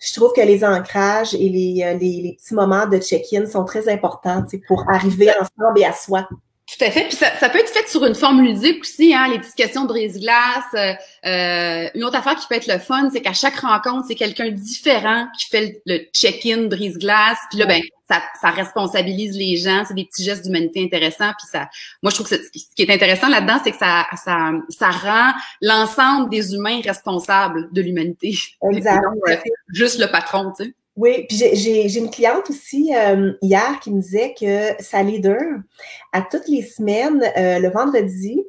je 0.00 0.14
trouve 0.14 0.32
que 0.32 0.40
les 0.40 0.64
ancrages 0.64 1.34
et 1.34 1.48
les, 1.48 1.82
euh, 1.84 1.94
les, 1.94 2.22
les 2.22 2.36
petits 2.38 2.54
moments 2.54 2.86
de 2.86 2.98
check-in 2.98 3.46
sont 3.46 3.64
très 3.64 3.88
importants 3.88 4.44
pour 4.66 4.88
arriver 4.88 5.30
ensemble 5.30 5.80
et 5.80 5.84
à 5.84 5.92
soi. 5.92 6.28
Tout 6.68 6.84
à 6.84 6.90
fait. 6.90 7.04
Puis 7.04 7.16
ça, 7.16 7.34
ça, 7.40 7.48
peut 7.48 7.58
être 7.58 7.70
fait 7.70 7.88
sur 7.88 8.04
une 8.04 8.14
forme 8.14 8.42
ludique 8.42 8.82
aussi, 8.82 9.14
hein, 9.14 9.28
les 9.30 9.38
petites 9.38 9.54
questions 9.54 9.82
de 9.84 9.88
brise-glace. 9.88 10.64
Euh, 10.74 10.92
euh, 11.24 11.88
une 11.94 12.04
autre 12.04 12.16
affaire 12.16 12.36
qui 12.36 12.46
peut 12.46 12.56
être 12.56 12.66
le 12.66 12.78
fun, 12.78 13.08
c'est 13.10 13.22
qu'à 13.22 13.32
chaque 13.32 13.56
rencontre, 13.56 14.04
c'est 14.06 14.14
quelqu'un 14.14 14.50
différent 14.50 15.26
qui 15.38 15.46
fait 15.46 15.80
le, 15.86 15.98
check-in 16.12 16.64
brise-glace. 16.64 17.38
Puis 17.50 17.58
là, 17.58 17.66
ben, 17.66 17.80
ça, 18.08 18.22
ça, 18.40 18.50
responsabilise 18.50 19.36
les 19.36 19.56
gens. 19.56 19.84
C'est 19.86 19.94
des 19.94 20.04
petits 20.04 20.24
gestes 20.24 20.44
d'humanité 20.44 20.82
intéressants. 20.82 21.32
Puis 21.38 21.46
ça, 21.50 21.68
moi, 22.02 22.10
je 22.10 22.14
trouve 22.16 22.28
que 22.28 22.36
ce 22.36 22.74
qui 22.74 22.82
est 22.82 22.90
intéressant 22.90 23.28
là-dedans, 23.28 23.58
c'est 23.62 23.72
que 23.72 23.78
ça, 23.78 24.06
ça, 24.16 24.52
ça 24.70 24.90
rend 24.90 25.32
l'ensemble 25.60 26.30
des 26.30 26.54
humains 26.54 26.80
responsables 26.82 27.68
de 27.72 27.82
l'humanité. 27.82 28.34
Exact. 28.70 29.02
Euh, 29.28 29.36
juste 29.72 29.98
le 29.98 30.06
patron, 30.06 30.52
tu 30.56 30.64
sais. 30.64 30.74
Oui, 30.96 31.26
puis 31.28 31.36
j'ai 31.36 31.98
une 31.98 32.10
cliente 32.10 32.50
aussi 32.50 32.92
euh, 32.94 33.32
hier 33.40 33.78
qui 33.80 33.92
me 33.92 34.00
disait 34.00 34.34
que 34.38 34.82
sa 34.82 35.02
leader, 35.02 35.40
à 36.12 36.22
toutes 36.22 36.48
les 36.48 36.62
semaines, 36.62 37.22
euh, 37.36 37.60
le 37.60 37.68
vendredi, 37.70 38.42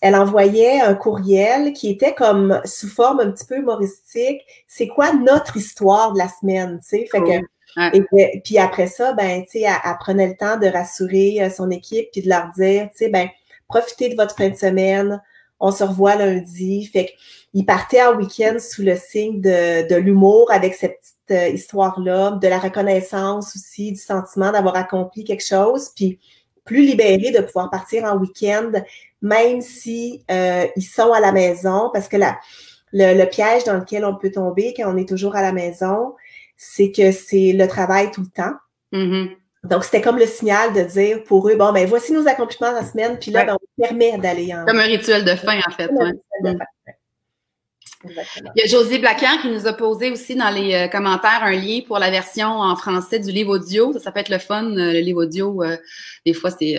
elle 0.00 0.16
envoyait 0.16 0.80
un 0.80 0.94
courriel 0.94 1.72
qui 1.72 1.88
était 1.88 2.12
comme 2.12 2.60
sous 2.64 2.88
forme 2.88 3.20
un 3.20 3.30
petit 3.30 3.46
peu 3.46 3.56
humoristique. 3.56 4.40
C'est 4.66 4.88
quoi 4.88 5.12
notre 5.12 5.56
histoire 5.56 6.12
de 6.12 6.18
la 6.18 6.28
semaine, 6.28 6.80
tu 6.80 6.88
sais? 6.88 7.06
Fait 7.10 7.20
que, 7.20 7.46
et, 7.76 8.40
puis 8.44 8.58
après 8.58 8.86
ça, 8.86 9.12
ben, 9.12 9.42
tu 9.44 9.60
sais, 9.60 9.60
elle, 9.60 9.96
prenait 10.00 10.28
le 10.28 10.36
temps 10.36 10.58
de 10.58 10.66
rassurer 10.66 11.42
euh, 11.42 11.50
son 11.50 11.70
équipe 11.70 12.08
puis 12.12 12.22
de 12.22 12.28
leur 12.28 12.50
dire, 12.56 12.88
tu 12.90 12.98
sais, 13.04 13.08
ben, 13.08 13.28
profitez 13.68 14.08
de 14.08 14.16
votre 14.16 14.36
fin 14.36 14.48
de 14.48 14.54
semaine, 14.54 15.20
on 15.60 15.70
se 15.70 15.84
revoit 15.84 16.16
lundi. 16.16 16.84
Fait 16.86 17.14
qu'il 17.52 17.64
partait 17.64 18.02
en 18.02 18.16
week-end 18.16 18.56
sous 18.58 18.82
le 18.82 18.96
signe 18.96 19.40
de, 19.40 19.88
de 19.88 19.94
l'humour 19.96 20.50
avec 20.50 20.74
cette 20.74 20.98
petite 20.98 21.30
euh, 21.30 21.48
histoire-là, 21.54 22.38
de 22.42 22.48
la 22.48 22.58
reconnaissance 22.58 23.56
aussi, 23.56 23.92
du 23.92 24.00
sentiment 24.00 24.52
d'avoir 24.52 24.76
accompli 24.76 25.24
quelque 25.24 25.46
chose, 25.46 25.90
puis 25.94 26.18
plus 26.64 26.82
libéré 26.82 27.30
de 27.30 27.40
pouvoir 27.40 27.70
partir 27.70 28.04
en 28.04 28.16
week-end, 28.18 28.72
même 29.20 29.60
si 29.60 30.24
euh, 30.30 30.66
ils 30.76 30.82
sont 30.82 31.12
à 31.12 31.20
la 31.20 31.32
maison, 31.32 31.90
parce 31.92 32.08
que 32.08 32.16
la, 32.16 32.38
le, 32.92 33.24
piège 33.24 33.64
dans 33.64 33.78
lequel 33.78 34.04
on 34.04 34.16
peut 34.16 34.30
tomber 34.30 34.74
quand 34.76 34.92
on 34.92 34.96
est 34.96 35.08
toujours 35.08 35.36
à 35.36 35.42
la 35.42 35.52
maison, 35.52 36.14
c'est 36.56 36.92
que 36.92 37.12
c'est 37.12 37.52
le 37.52 37.66
travail 37.66 38.10
tout 38.10 38.22
le 38.22 38.28
temps. 38.28 38.54
Mm-hmm. 38.92 39.36
Donc, 39.64 39.84
c'était 39.84 40.00
comme 40.00 40.18
le 40.18 40.26
signal 40.26 40.72
de 40.72 40.82
dire 40.82 41.22
pour 41.22 41.48
eux, 41.48 41.54
bon, 41.54 41.72
ben 41.72 41.86
voici 41.86 42.12
nos 42.12 42.26
accomplissements 42.26 42.70
de 42.70 42.76
la 42.76 42.84
semaine, 42.84 43.18
puis 43.18 43.30
là, 43.30 43.44
ben, 43.44 43.56
on 43.60 43.82
permet 43.82 44.18
d'aller 44.18 44.52
en... 44.52 44.64
Comme 44.64 44.80
un 44.80 44.84
rituel 44.84 45.24
de 45.24 45.36
fin, 45.36 45.60
en 45.66 45.70
fait. 45.70 45.88
Ouais. 45.92 46.12
Il 48.04 48.50
y 48.56 48.62
a 48.62 48.66
José 48.66 48.98
Blacan 48.98 49.38
qui 49.40 49.48
nous 49.48 49.66
a 49.68 49.72
posé 49.72 50.10
aussi 50.10 50.34
dans 50.34 50.50
les 50.50 50.74
euh, 50.74 50.88
commentaires 50.88 51.42
un 51.42 51.52
lien 51.52 51.80
pour 51.86 52.00
la 52.00 52.10
version 52.10 52.48
en 52.48 52.74
français 52.74 53.20
du 53.20 53.30
livre 53.30 53.54
audio. 53.56 53.92
Ça, 53.92 54.00
ça 54.00 54.12
peut 54.12 54.20
être 54.20 54.28
le 54.28 54.38
fun, 54.38 54.64
euh, 54.64 54.92
le 54.92 55.00
livre 55.00 55.22
audio. 55.22 55.62
Euh, 55.62 55.76
des 56.26 56.34
fois, 56.34 56.50
c'est... 56.50 56.76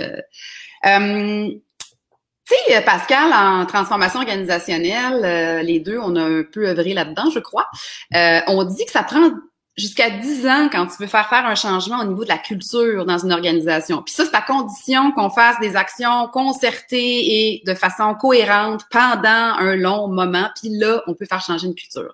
tu 0.84 2.56
sais, 2.68 2.82
Pascal, 2.82 3.32
en 3.32 3.66
transformation 3.66 4.20
organisationnelle, 4.20 5.66
les 5.66 5.80
deux, 5.80 5.98
on 6.00 6.18
a 6.18 6.22
un 6.22 6.44
peu 6.44 6.68
œuvré 6.68 6.94
là-dedans, 6.94 7.30
je 7.34 7.40
crois. 7.40 7.68
on 8.12 8.64
dit 8.66 8.86
que 8.86 8.92
ça 8.92 9.04
prend 9.04 9.32
jusqu'à 9.76 10.10
10 10.10 10.48
ans 10.48 10.70
quand 10.72 10.86
tu 10.88 10.98
veux 11.00 11.08
faire 11.08 11.28
faire 11.30 11.46
un 11.46 11.56
changement 11.56 12.00
au 12.00 12.06
niveau 12.06 12.24
de 12.24 12.30
la 12.30 12.38
culture 12.38 13.06
dans 13.06 13.18
une 13.18 13.32
organisation. 13.32 14.04
Puis 14.04 14.14
ça, 14.14 14.26
c'est 14.26 14.36
à 14.36 14.42
condition 14.42 15.12
qu'on 15.12 15.30
fasse 15.30 15.60
des 15.60 15.76
actions 15.76 16.28
concertées 16.28 17.52
et 17.52 17.64
de 17.66 17.74
façon 17.74 18.14
cohérente 18.16 18.82
pendant 18.92 19.56
un 19.58 19.76
long 19.76 20.08
moment. 20.08 20.50
Puis 20.60 20.70
là, 20.78 21.02
on 21.08 21.14
peut 21.14 21.26
faire 21.26 21.42
changer 21.42 21.68
une 21.68 21.76
culture. 21.76 22.14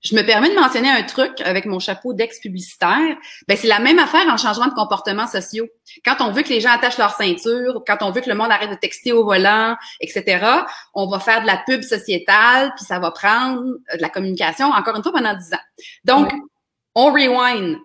Je 0.00 0.14
me 0.14 0.22
permets 0.22 0.48
de 0.48 0.54
mentionner 0.54 0.88
un 0.88 1.02
truc 1.02 1.40
avec 1.40 1.66
mon 1.66 1.80
chapeau 1.80 2.12
d'ex-publicitaire. 2.12 3.16
Ben, 3.48 3.56
c'est 3.56 3.66
la 3.66 3.80
même 3.80 3.98
affaire 3.98 4.26
en 4.28 4.36
changement 4.36 4.68
de 4.68 4.74
comportement 4.74 5.26
sociaux. 5.26 5.66
Quand 6.04 6.20
on 6.20 6.30
veut 6.30 6.42
que 6.42 6.50
les 6.50 6.60
gens 6.60 6.70
attachent 6.70 6.98
leur 6.98 7.10
ceinture, 7.10 7.82
quand 7.84 7.96
on 8.02 8.12
veut 8.12 8.20
que 8.20 8.28
le 8.28 8.36
monde 8.36 8.52
arrête 8.52 8.70
de 8.70 8.76
texter 8.76 9.10
au 9.10 9.24
volant, 9.24 9.76
etc., 10.00 10.46
on 10.94 11.08
va 11.08 11.18
faire 11.18 11.42
de 11.42 11.46
la 11.46 11.60
pub 11.66 11.82
sociétale, 11.82 12.72
puis 12.76 12.84
ça 12.84 13.00
va 13.00 13.10
prendre 13.10 13.62
de 13.64 14.00
la 14.00 14.08
communication, 14.08 14.68
encore 14.68 14.94
une 14.94 15.02
fois, 15.02 15.12
pendant 15.12 15.34
10 15.34 15.54
ans. 15.54 15.56
Donc, 16.04 16.32
on 16.94 17.12
rewind. 17.12 17.78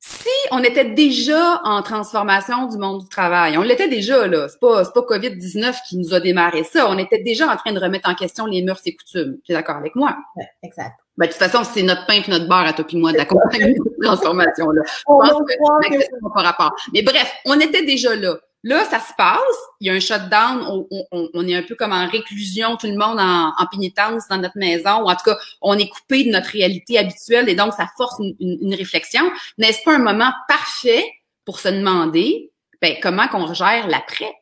Si 0.00 0.28
on 0.52 0.62
était 0.62 0.84
déjà 0.84 1.60
en 1.64 1.82
transformation 1.82 2.66
du 2.66 2.78
monde 2.78 3.02
du 3.02 3.08
travail, 3.08 3.58
on 3.58 3.62
l'était 3.62 3.88
déjà, 3.88 4.26
là. 4.28 4.48
C'est 4.48 4.60
pas, 4.60 4.84
pas 4.84 5.00
COVID-19 5.00 5.74
qui 5.88 5.96
nous 5.98 6.14
a 6.14 6.20
démarré 6.20 6.62
ça. 6.62 6.88
On 6.88 6.98
était 6.98 7.22
déjà 7.22 7.52
en 7.52 7.56
train 7.56 7.72
de 7.72 7.80
remettre 7.80 8.08
en 8.08 8.14
question 8.14 8.46
les 8.46 8.62
mœurs 8.62 8.80
et 8.86 8.94
coutumes. 8.94 9.38
Tu 9.44 9.52
es 9.52 9.54
d'accord 9.54 9.76
avec 9.76 9.96
moi? 9.96 10.16
Oui, 10.36 10.44
exact. 10.62 10.94
Ben, 11.16 11.26
de 11.26 11.32
toute 11.32 11.40
façon, 11.40 11.64
c'est 11.64 11.82
notre 11.82 12.06
pain 12.06 12.14
et 12.14 12.30
notre 12.30 12.46
beurre 12.46 12.68
à 12.68 12.72
toi 12.72 12.84
et 12.88 12.96
moi 12.96 13.12
d'accompagner 13.12 13.74
cette 13.74 14.00
transformation-là. 14.02 14.82
Je 14.86 15.02
pense 15.04 15.30
que, 15.30 16.34
pas 16.34 16.42
rapport. 16.42 16.76
Mais 16.94 17.02
bref, 17.02 17.34
on 17.44 17.58
était 17.58 17.84
déjà 17.84 18.14
là. 18.14 18.36
Là, 18.64 18.84
ça 18.84 18.98
se 18.98 19.12
passe. 19.16 19.38
Il 19.80 19.86
y 19.86 19.90
a 19.90 19.94
un 19.94 20.00
shutdown. 20.00 20.84
On, 21.12 21.46
est 21.46 21.54
un 21.54 21.62
peu 21.62 21.76
comme 21.76 21.92
en 21.92 22.08
réclusion, 22.08 22.76
tout 22.76 22.88
le 22.88 22.96
monde 22.96 23.20
en, 23.20 23.52
en, 23.56 23.66
pénitence 23.70 24.26
dans 24.28 24.38
notre 24.38 24.58
maison. 24.58 25.02
Ou 25.02 25.08
en 25.08 25.14
tout 25.14 25.24
cas, 25.24 25.38
on 25.62 25.78
est 25.78 25.88
coupé 25.88 26.24
de 26.24 26.30
notre 26.30 26.50
réalité 26.50 26.98
habituelle 26.98 27.48
et 27.48 27.54
donc 27.54 27.72
ça 27.74 27.86
force 27.96 28.16
une, 28.18 28.34
une, 28.40 28.74
réflexion. 28.74 29.30
N'est-ce 29.58 29.82
pas 29.84 29.94
un 29.94 29.98
moment 29.98 30.32
parfait 30.48 31.04
pour 31.44 31.60
se 31.60 31.68
demander 31.68 32.50
ben, 32.82 32.96
comment 33.00 33.28
qu'on 33.28 33.52
gère 33.54 33.86
l'après? 33.86 34.32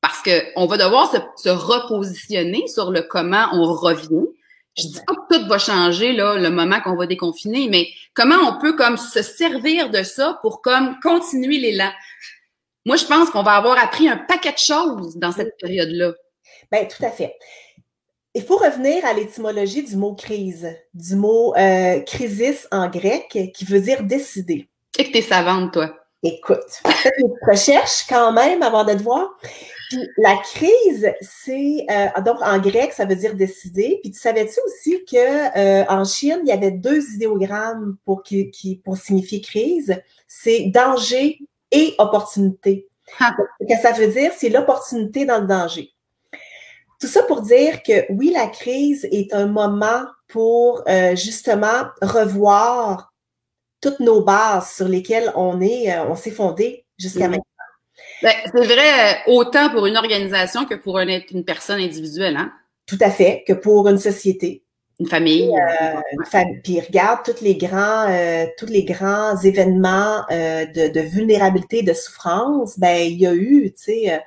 Parce 0.00 0.22
que 0.22 0.44
on 0.54 0.66
va 0.66 0.76
devoir 0.76 1.10
se, 1.10 1.16
se, 1.42 1.48
repositionner 1.48 2.68
sur 2.68 2.92
le 2.92 3.02
comment 3.02 3.48
on 3.52 3.64
revient. 3.72 4.26
Je 4.76 4.86
dis 4.88 5.00
pas 5.06 5.14
que 5.14 5.36
tout 5.36 5.48
va 5.48 5.58
changer 5.58 6.12
là, 6.12 6.36
le 6.36 6.50
moment 6.50 6.80
qu'on 6.80 6.96
va 6.96 7.06
déconfiner, 7.06 7.68
mais 7.68 7.88
comment 8.12 8.36
on 8.36 8.60
peut 8.60 8.76
comme 8.76 8.96
se 8.96 9.22
servir 9.22 9.90
de 9.90 10.02
ça 10.02 10.38
pour 10.42 10.62
comme 10.62 10.98
continuer 11.00 11.58
l'élan? 11.58 11.90
Moi, 12.84 12.96
je 12.96 13.06
pense 13.06 13.30
qu'on 13.30 13.42
va 13.42 13.52
avoir 13.52 13.82
appris 13.82 14.08
un 14.08 14.16
paquet 14.16 14.52
de 14.52 14.58
choses 14.58 15.16
dans 15.16 15.32
cette 15.32 15.56
période-là. 15.58 16.12
Bien, 16.70 16.84
tout 16.84 17.04
à 17.04 17.10
fait. 17.10 17.34
Il 18.34 18.42
faut 18.42 18.56
revenir 18.56 19.04
à 19.04 19.12
l'étymologie 19.14 19.84
du 19.84 19.96
mot 19.96 20.14
crise, 20.14 20.68
du 20.92 21.14
mot 21.14 21.54
euh, 21.56 22.00
crisis 22.00 22.66
en 22.72 22.88
grec, 22.88 23.28
qui 23.54 23.64
veut 23.64 23.80
dire 23.80 24.02
décider. 24.02 24.68
Et 24.98 25.04
que 25.04 25.12
t'es 25.12 25.22
savante, 25.22 25.72
toi. 25.72 25.94
Écoute, 26.22 26.80
fais 26.88 27.12
une 27.18 27.34
recherche 27.46 28.06
quand 28.08 28.32
même 28.32 28.62
avant 28.62 28.84
de 28.84 28.94
te 28.94 29.02
voir. 29.02 29.28
Puis 29.90 30.08
la 30.16 30.36
crise, 30.36 31.12
c'est 31.20 31.86
euh, 31.90 32.22
donc 32.22 32.38
en 32.40 32.58
grec, 32.58 32.92
ça 32.92 33.04
veut 33.04 33.14
dire 33.14 33.34
décider. 33.34 34.00
Puis 34.02 34.10
tu 34.10 34.18
savais-tu 34.18 34.58
aussi 34.66 35.04
que 35.04 35.58
euh, 35.58 35.84
en 35.88 36.04
Chine, 36.04 36.40
il 36.42 36.48
y 36.48 36.52
avait 36.52 36.70
deux 36.70 37.02
idéogrammes 37.14 37.98
pour 38.06 38.22
qui, 38.22 38.50
qui 38.50 38.76
pour 38.76 38.96
signifier 38.96 39.42
crise? 39.42 40.00
C'est 40.26 40.70
danger 40.74 41.38
et 41.74 41.94
opportunité. 41.98 42.88
Ah. 43.20 43.34
Ce 43.60 43.66
que 43.66 43.80
ça 43.82 43.92
veut 43.92 44.06
dire, 44.08 44.32
c'est 44.36 44.48
l'opportunité 44.48 45.26
dans 45.26 45.40
le 45.40 45.46
danger. 45.46 45.92
Tout 47.00 47.06
ça 47.06 47.22
pour 47.24 47.42
dire 47.42 47.82
que 47.82 48.10
oui, 48.10 48.30
la 48.30 48.46
crise 48.46 49.06
est 49.12 49.34
un 49.34 49.46
moment 49.46 50.06
pour 50.28 50.82
euh, 50.88 51.14
justement 51.16 51.84
revoir 52.00 53.12
toutes 53.80 54.00
nos 54.00 54.22
bases 54.22 54.72
sur 54.72 54.88
lesquelles 54.88 55.30
on 55.36 55.60
est, 55.60 55.92
euh, 55.92 56.04
on 56.04 56.16
s'est 56.16 56.30
fondé 56.30 56.86
jusqu'à 56.98 57.26
mm-hmm. 57.26 57.30
maintenant. 57.30 57.44
Ben, 58.22 58.32
c'est 58.44 58.64
vrai 58.64 59.18
euh, 59.28 59.32
autant 59.32 59.68
pour 59.70 59.86
une 59.86 59.96
organisation 59.96 60.64
que 60.64 60.74
pour 60.74 60.98
une, 60.98 61.20
une 61.30 61.44
personne 61.44 61.80
individuelle, 61.80 62.36
hein? 62.36 62.52
Tout 62.86 62.98
à 63.00 63.10
fait, 63.10 63.44
que 63.46 63.52
pour 63.52 63.88
une 63.88 63.98
société. 63.98 64.63
Une 65.00 65.08
famille. 65.08 65.50
Euh, 65.50 66.50
puis 66.62 66.80
regarde 66.80 67.20
tous 67.24 67.42
les 67.42 67.56
grands, 67.56 68.06
euh, 68.08 68.46
tous 68.56 68.66
les 68.66 68.84
grands 68.84 69.36
événements 69.40 70.24
euh, 70.30 70.66
de, 70.66 70.92
de, 70.92 71.00
vulnérabilité, 71.00 71.82
de 71.82 71.92
souffrance. 71.92 72.78
Ben 72.78 73.04
il 73.04 73.18
y 73.18 73.26
a 73.26 73.34
eu, 73.34 73.72
tu 73.72 73.82
sais, 73.82 74.22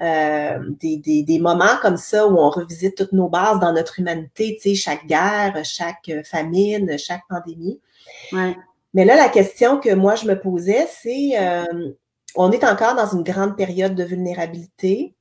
euh, 0.00 0.58
des, 0.80 0.96
des, 0.96 1.22
des, 1.22 1.38
moments 1.38 1.76
comme 1.82 1.96
ça 1.96 2.26
où 2.26 2.36
on 2.36 2.50
revisite 2.50 2.96
toutes 2.96 3.12
nos 3.12 3.28
bases 3.28 3.60
dans 3.60 3.72
notre 3.72 4.00
humanité. 4.00 4.58
Tu 4.60 4.70
sais, 4.70 4.74
chaque 4.74 5.06
guerre, 5.06 5.60
chaque 5.64 6.10
famine, 6.24 6.98
chaque 6.98 7.22
pandémie. 7.28 7.80
Ouais. 8.32 8.56
Mais 8.94 9.04
là, 9.04 9.14
la 9.14 9.28
question 9.28 9.78
que 9.78 9.94
moi 9.94 10.16
je 10.16 10.26
me 10.26 10.40
posais, 10.40 10.88
c'est, 10.90 11.34
on 12.34 12.50
est 12.50 12.64
encore 12.64 12.96
dans 12.96 13.06
une 13.06 13.22
grande 13.22 13.56
période 13.56 13.94
de 13.94 14.02
vulnérabilité 14.02 15.14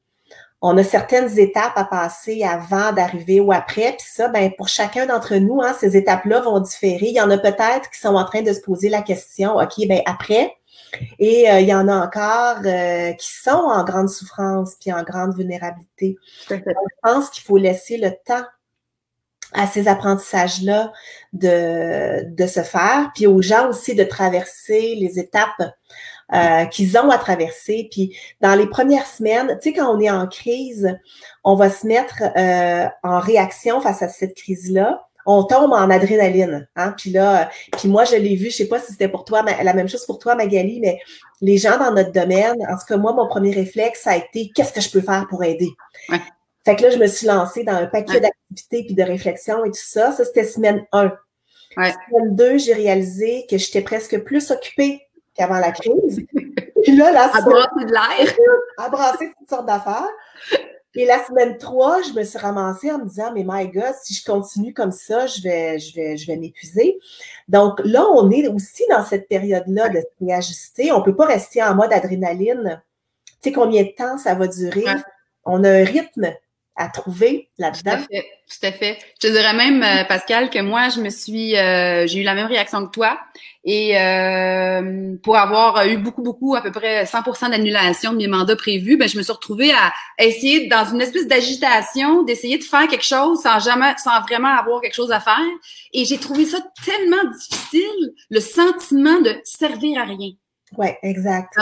on 0.62 0.78
a 0.78 0.84
certaines 0.84 1.38
étapes 1.38 1.78
à 1.78 1.86
passer 1.86 2.43
avant 2.43 2.91
d'arriver 2.91 3.39
ou 3.39 3.51
après. 3.51 3.95
Puis 3.97 4.08
ça, 4.10 4.28
ben, 4.28 4.51
pour 4.58 4.68
chacun 4.68 5.05
d'entre 5.05 5.36
nous, 5.36 5.62
hein, 5.62 5.76
ces 5.80 5.95
étapes-là 5.95 6.41
vont 6.41 6.60
différer. 6.60 7.08
Il 7.08 7.16
y 7.16 7.22
en 7.22 7.30
a 7.30 7.38
peut-être 7.38 7.89
qui 7.91 7.99
sont 7.99 8.16
en 8.16 8.26
train 8.26 8.41
de 8.41 8.51
se 8.53 8.62
poser 8.62 8.89
la 8.89 9.01
question, 9.03 9.58
OK, 9.58 9.88
ben 9.88 10.01
après. 10.05 10.55
Et 11.20 11.51
euh, 11.51 11.60
il 11.60 11.68
y 11.68 11.74
en 11.74 11.88
a 11.88 11.95
encore 11.95 12.66
euh, 12.66 13.12
qui 13.14 13.32
sont 13.32 13.51
en 13.51 13.84
grande 13.84 14.10
souffrance 14.10 14.76
puis 14.80 14.91
en 14.91 15.03
grande 15.03 15.36
vulnérabilité. 15.36 16.18
je 16.49 16.55
pense 17.03 17.30
qu'il 17.30 17.43
faut 17.43 17.58
laisser 17.58 17.97
le 17.97 18.12
temps 18.26 18.45
à 19.53 19.68
ces 19.68 19.88
apprentissages-là 19.88 20.91
de, 21.34 22.24
de 22.36 22.47
se 22.47 22.62
faire, 22.62 23.12
puis 23.16 23.28
aux 23.28 23.41
gens 23.41 23.70
aussi 23.70 23.95
de 23.95 24.03
traverser 24.03 24.95
les 24.95 25.20
étapes 25.20 25.62
euh, 26.34 26.65
qu'ils 26.65 26.97
ont 26.97 27.09
à 27.09 27.17
traverser. 27.17 27.88
Puis 27.91 28.17
dans 28.41 28.55
les 28.55 28.67
premières 28.67 29.07
semaines, 29.07 29.57
tu 29.61 29.69
sais, 29.69 29.73
quand 29.73 29.95
on 29.95 29.99
est 29.99 30.09
en 30.09 30.28
crise, 30.28 30.97
on 31.43 31.55
va 31.55 31.69
se 31.69 31.88
mettre 31.88 32.21
euh, 32.36 32.88
en 33.03 33.19
réaction 33.19 33.80
face 33.80 34.01
à 34.01 34.09
cette 34.09 34.36
crise-là. 34.36 35.07
On 35.25 35.43
tombe 35.43 35.71
en 35.71 35.89
adrénaline. 35.89 36.67
Hein? 36.75 36.93
Puis 36.97 37.11
là, 37.11 37.49
puis 37.78 37.88
moi, 37.89 38.03
je 38.05 38.15
l'ai 38.15 38.36
vu, 38.36 38.49
je 38.49 38.57
sais 38.57 38.67
pas 38.67 38.80
si 38.80 38.91
c'était 38.91 39.09
pour 39.09 39.25
toi, 39.25 39.43
mais 39.43 39.61
la 39.63 39.73
même 39.73 39.88
chose 39.88 40.05
pour 40.05 40.19
toi, 40.19 40.36
Magali, 40.36 40.80
mais 40.82 40.99
les 41.41 41.57
gens 41.57 41.78
dans 41.78 41.93
notre 41.93 42.11
domaine, 42.11 42.55
en 42.69 42.78
tout 42.78 42.86
cas, 42.88 42.97
moi, 42.97 43.13
mon 43.13 43.28
premier 43.28 43.51
réflexe, 43.51 44.01
ça 44.03 44.11
a 44.11 44.17
été 44.17 44.51
qu'est-ce 44.53 44.73
que 44.73 44.82
je 44.82 44.89
peux 44.89 45.01
faire 45.01 45.28
pour 45.30 45.43
aider? 45.43 45.69
Fait 46.65 46.75
que 46.75 46.84
là, 46.84 46.89
je 46.89 46.97
me 46.97 47.07
suis 47.07 47.28
lancée 47.28 47.63
dans 47.63 47.75
un 47.75 47.86
paquet 47.86 48.19
d'activités 48.19 48.84
puis 48.84 48.95
de 48.95 49.03
réflexions 49.03 49.63
et 49.63 49.69
tout 49.69 49.80
ça. 49.82 50.11
Ça, 50.11 50.25
c'était 50.25 50.43
semaine 50.43 50.86
1. 50.91 51.13
Semaine 51.78 52.36
2, 52.36 52.57
j'ai 52.57 52.73
réalisé 52.73 53.45
que 53.49 53.57
j'étais 53.57 53.82
presque 53.82 54.17
plus 54.23 54.51
occupée 54.51 55.07
qu'avant 55.38 55.59
la 55.59 55.71
crise. 55.71 56.25
Puis 56.83 56.95
là, 56.95 57.11
la 57.11 57.29
semaine... 57.29 57.88
de 57.88 57.91
l'air. 57.91 58.35
Toutes 59.39 59.49
sortes 59.49 59.65
d'affaires. 59.65 60.09
Et 60.95 61.05
la 61.05 61.23
semaine 61.23 61.57
3, 61.57 62.01
je 62.01 62.13
me 62.13 62.23
suis 62.23 62.39
ramassée 62.39 62.91
en 62.91 62.97
me 62.97 63.05
disant, 63.05 63.31
mais 63.31 63.45
my 63.47 63.67
God, 63.67 63.93
si 64.01 64.15
je 64.15 64.25
continue 64.25 64.73
comme 64.73 64.91
ça, 64.91 65.27
je 65.27 65.41
vais, 65.43 65.77
je 65.77 65.95
vais, 65.95 66.17
je 66.17 66.25
vais 66.25 66.38
m'épuiser. 66.38 66.97
Donc 67.47 67.79
là, 67.83 68.03
on 68.09 68.31
est 68.31 68.47
aussi 68.47 68.83
dans 68.89 69.03
cette 69.03 69.27
période-là 69.27 69.89
de 69.89 70.01
réajuster. 70.19 70.91
On 70.91 70.99
ne 70.99 71.03
peut 71.03 71.15
pas 71.15 71.27
rester 71.27 71.61
en 71.61 71.75
mode 71.75 71.93
adrénaline. 71.93 72.81
Tu 73.43 73.49
sais 73.49 73.51
combien 73.51 73.83
de 73.83 73.93
temps 73.95 74.17
ça 74.17 74.33
va 74.33 74.47
durer? 74.47 74.85
On 75.45 75.63
a 75.63 75.69
un 75.69 75.83
rythme 75.83 76.33
à 76.78 76.89
trouver 76.89 77.49
là-dedans. 77.57 77.91
Tout 77.91 77.97
à 77.97 77.97
fait, 77.97 78.25
tout 78.47 78.65
à 78.65 78.71
fait. 78.71 78.99
Je 79.19 79.28
te 79.28 79.32
dirais 79.34 79.53
même, 79.53 79.82
euh, 79.82 80.03
Pascal, 80.03 80.49
que 80.49 80.59
moi, 80.59 80.89
je 80.89 81.01
me 81.01 81.09
suis, 81.09 81.57
euh, 81.57 82.05
j'ai 82.05 82.19
eu 82.19 82.23
la 82.23 82.36
même 82.36 82.45
réaction 82.45 82.86
que 82.86 82.91
toi. 82.91 83.19
Et 83.65 83.99
euh, 83.99 85.15
pour 85.23 85.36
avoir 85.36 85.86
eu 85.88 85.97
beaucoup, 85.97 86.21
beaucoup, 86.21 86.55
à 86.55 86.61
peu 86.61 86.71
près 86.71 87.03
100% 87.03 87.49
d'annulation 87.49 88.13
de 88.13 88.17
mes 88.17 88.28
mandats 88.28 88.55
prévus, 88.55 88.95
ben, 88.95 89.09
je 89.09 89.17
me 89.17 89.23
suis 89.23 89.34
retrouvée 89.34 89.71
à 89.71 89.91
essayer, 90.23 90.67
dans 90.67 90.86
une 90.86 91.01
espèce 91.01 91.28
d'agitation, 91.28 92.23
d'essayer 92.23 92.59
de 92.59 92.63
faire 92.63 92.88
quelque 92.88 93.03
chose 93.03 93.41
sans 93.41 93.59
jamais, 93.59 93.93
sans 93.97 94.21
vraiment 94.21 94.55
avoir 94.55 94.80
quelque 94.80 94.95
chose 94.95 95.11
à 95.11 95.19
faire. 95.19 95.41
Et 95.93 96.05
j'ai 96.05 96.19
trouvé 96.19 96.45
ça 96.45 96.59
tellement 96.86 97.30
difficile, 97.32 98.13
le 98.30 98.39
sentiment 98.39 99.19
de 99.19 99.36
servir 99.43 99.99
à 99.99 100.05
rien. 100.05 100.32
Oui, 100.76 100.88
exact. 101.01 101.53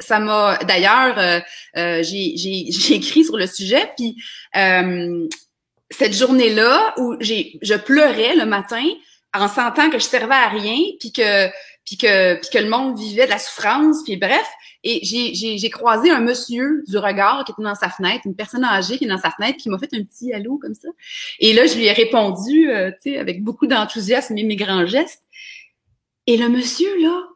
Ça 0.00 0.18
m'a. 0.18 0.58
D'ailleurs, 0.64 1.18
euh, 1.18 1.40
euh, 1.76 2.02
j'ai, 2.02 2.94
écrit 2.94 3.24
sur 3.24 3.36
le 3.36 3.46
sujet, 3.46 3.90
puis 3.96 4.16
euh, 4.56 5.26
cette 5.90 6.14
journée-là 6.14 6.94
où 6.98 7.16
j'ai, 7.20 7.58
je 7.62 7.74
pleurais 7.74 8.36
le 8.36 8.44
matin 8.44 8.84
en 9.34 9.48
sentant 9.48 9.88
que 9.88 9.98
je 9.98 10.04
servais 10.04 10.34
à 10.34 10.48
rien, 10.48 10.78
puis 11.00 11.12
que, 11.12 11.48
puis 11.86 11.96
que, 11.96 12.34
puis 12.40 12.50
que 12.52 12.58
le 12.58 12.68
monde 12.68 12.98
vivait 12.98 13.24
de 13.24 13.30
la 13.30 13.38
souffrance, 13.38 14.02
puis 14.04 14.16
bref. 14.16 14.46
Et 14.84 15.00
j'ai, 15.04 15.70
croisé 15.70 16.10
un 16.10 16.20
monsieur 16.20 16.82
du 16.88 16.98
regard 16.98 17.44
qui 17.44 17.52
était 17.52 17.62
dans 17.62 17.76
sa 17.76 17.88
fenêtre, 17.88 18.22
une 18.26 18.34
personne 18.34 18.64
âgée 18.64 18.98
qui 18.98 19.04
est 19.04 19.08
dans 19.08 19.16
sa 19.16 19.30
fenêtre, 19.30 19.58
qui 19.58 19.68
m'a 19.70 19.78
fait 19.78 19.94
un 19.94 20.02
petit 20.02 20.32
allô 20.32 20.58
comme 20.58 20.74
ça. 20.74 20.88
Et 21.38 21.52
là, 21.52 21.66
je 21.66 21.76
lui 21.76 21.84
ai 21.84 21.92
répondu, 21.92 22.68
tu 23.00 23.12
sais, 23.12 23.16
avec 23.16 23.44
beaucoup 23.44 23.68
d'enthousiasme 23.68 24.36
et 24.36 24.42
mes 24.42 24.56
grands 24.56 24.84
gestes. 24.84 25.22
Et 26.26 26.36
le 26.36 26.48
monsieur 26.48 27.00
là 27.00 27.31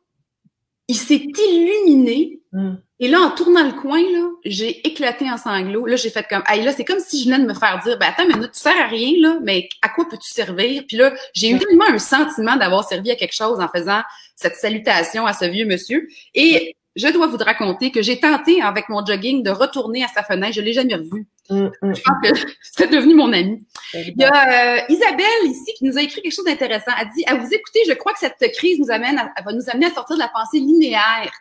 il 0.88 0.96
s'est 0.96 1.26
illuminé. 1.48 2.40
Hmm. 2.52 2.76
Et 2.98 3.08
là, 3.08 3.20
en 3.20 3.30
tournant 3.30 3.64
le 3.66 3.72
coin, 3.72 4.00
là, 4.00 4.30
j'ai 4.44 4.86
éclaté 4.86 5.30
en 5.30 5.36
sanglots. 5.36 5.84
Là, 5.84 5.96
j'ai 5.96 6.08
fait 6.08 6.26
comme, 6.28 6.42
hey, 6.48 6.62
là, 6.64 6.72
c'est 6.72 6.84
comme 6.84 7.00
si 7.00 7.22
je 7.22 7.28
venais 7.28 7.42
de 7.42 7.46
me 7.46 7.52
faire 7.52 7.78
dire, 7.84 7.98
ben, 7.98 8.06
attends, 8.08 8.26
mais 8.26 8.34
tu 8.48 8.58
sers 8.58 8.80
à 8.80 8.86
rien, 8.86 9.12
là, 9.20 9.38
mais 9.42 9.68
à 9.82 9.90
quoi 9.90 10.06
peux-tu 10.08 10.30
servir? 10.30 10.84
Puis 10.88 10.96
là, 10.96 11.12
j'ai 11.34 11.50
eu 11.50 11.58
tellement 11.58 11.84
un 11.90 11.98
sentiment 11.98 12.56
d'avoir 12.56 12.88
servi 12.88 13.10
à 13.10 13.16
quelque 13.16 13.34
chose 13.34 13.60
en 13.60 13.68
faisant 13.68 14.00
cette 14.34 14.56
salutation 14.56 15.26
à 15.26 15.34
ce 15.34 15.44
vieux 15.44 15.66
monsieur. 15.66 16.08
Et 16.34 16.74
je 16.94 17.08
dois 17.08 17.26
vous 17.26 17.36
raconter 17.36 17.90
que 17.90 18.00
j'ai 18.00 18.18
tenté, 18.18 18.62
avec 18.62 18.88
mon 18.88 19.04
jogging, 19.04 19.42
de 19.42 19.50
retourner 19.50 20.02
à 20.02 20.08
sa 20.08 20.22
fenêtre. 20.22 20.54
Je 20.54 20.62
l'ai 20.62 20.72
jamais 20.72 20.94
revu. 20.94 21.26
Mm, 21.50 21.70
mm, 21.82 21.94
je 21.94 22.02
pense 22.02 22.16
que 22.22 22.50
c'est 22.62 22.90
devenu 22.90 23.14
mon 23.14 23.32
ami. 23.32 23.64
Il 23.94 24.14
y 24.16 24.24
a 24.24 24.78
euh, 24.78 24.80
Isabelle 24.88 25.44
ici 25.44 25.72
qui 25.78 25.84
nous 25.84 25.96
a 25.96 26.02
écrit 26.02 26.22
quelque 26.22 26.34
chose 26.34 26.44
d'intéressant. 26.44 26.92
Elle 27.00 27.08
dit, 27.14 27.24
à 27.26 27.34
vous 27.34 27.52
écouter, 27.52 27.80
je 27.88 27.92
crois 27.94 28.12
que 28.12 28.18
cette 28.18 28.52
crise 28.52 28.78
nous 28.78 28.90
amène, 28.90 29.18
à, 29.18 29.42
va 29.42 29.52
nous 29.52 29.68
amener 29.70 29.86
à 29.86 29.90
sortir 29.90 30.16
de 30.16 30.20
la 30.20 30.28
pensée 30.28 30.58
linéaire, 30.58 31.32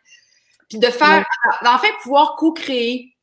puis 0.69 0.77
de 0.77 0.87
faire, 0.87 1.25
en 1.65 1.77
fait, 1.79 1.91
pouvoir 2.01 2.35
co-créer. 2.37 3.15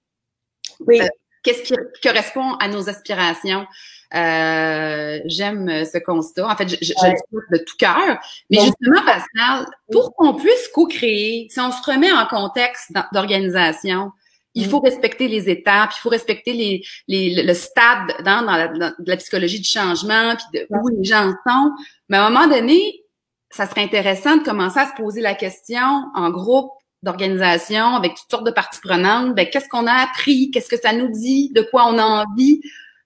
Oui. 0.87 1.01
Euh, 1.01 1.07
qu'est-ce 1.43 1.63
qui 1.63 1.75
correspond 2.03 2.55
à 2.55 2.69
nos 2.69 2.89
aspirations. 2.89 3.67
Euh, 4.15 5.21
j'aime 5.25 5.85
ce 5.85 5.99
constat. 5.99 6.47
En 6.47 6.57
fait, 6.57 6.69
je, 6.69 6.77
je, 6.83 6.93
le 6.93 7.17
souhaite 7.31 7.45
de 7.51 7.59
tout 7.59 7.77
cœur. 7.79 8.19
Mais 8.51 8.59
justement, 8.61 9.03
Pascal, 9.05 9.67
pour 9.91 10.15
qu'on 10.15 10.35
puisse 10.35 10.69
co-créer, 10.75 11.49
si 11.51 11.61
on 11.61 11.73
se 11.73 11.83
remet 11.91 12.13
en 12.13 12.27
contexte 12.27 12.93
d'organisation, 13.13 14.13
Il 14.55 14.67
faut 14.67 14.81
respecter 14.81 15.29
les 15.29 15.49
étapes, 15.49 15.91
il 15.97 16.01
faut 16.01 16.11
respecter 16.11 16.53
les, 16.53 16.85
les 17.09 17.43
le 17.43 17.55
stade 17.55 18.13
dans, 18.25 18.45
dans, 18.45 18.93
la, 19.07 19.17
psychologie 19.17 19.61
du 19.61 19.69
changement, 19.69 20.35
puis 20.37 20.61
de 20.61 20.67
où 20.71 20.89
les 20.89 21.05
gens 21.05 21.33
sont. 21.47 21.73
Mais 22.09 22.19
à 22.19 22.27
un 22.27 22.31
moment 22.31 22.47
donné, 22.47 23.03
ça 23.51 23.67
serait 23.67 23.83
intéressant 23.83 24.37
de 24.37 24.43
commencer 24.43 24.79
à 24.79 24.89
se 24.89 24.95
poser 24.95 25.21
la 25.21 25.35
question 25.35 26.05
en 26.15 26.31
groupe 26.31 26.71
d'organisation, 27.03 27.97
avec 27.97 28.15
toutes 28.15 28.31
sortes 28.31 28.47
de 28.47 28.53
parties 28.53 28.81
prenantes, 28.81 29.35
ben, 29.35 29.49
qu'est-ce 29.51 29.69
qu'on 29.69 29.87
a 29.87 29.93
appris, 29.93 30.51
qu'est-ce 30.51 30.69
que 30.69 30.81
ça 30.81 30.93
nous 30.93 31.09
dit, 31.09 31.51
de 31.53 31.63
quoi 31.63 31.87
on 31.87 31.99
a 31.99 32.25
envie? 32.25 32.61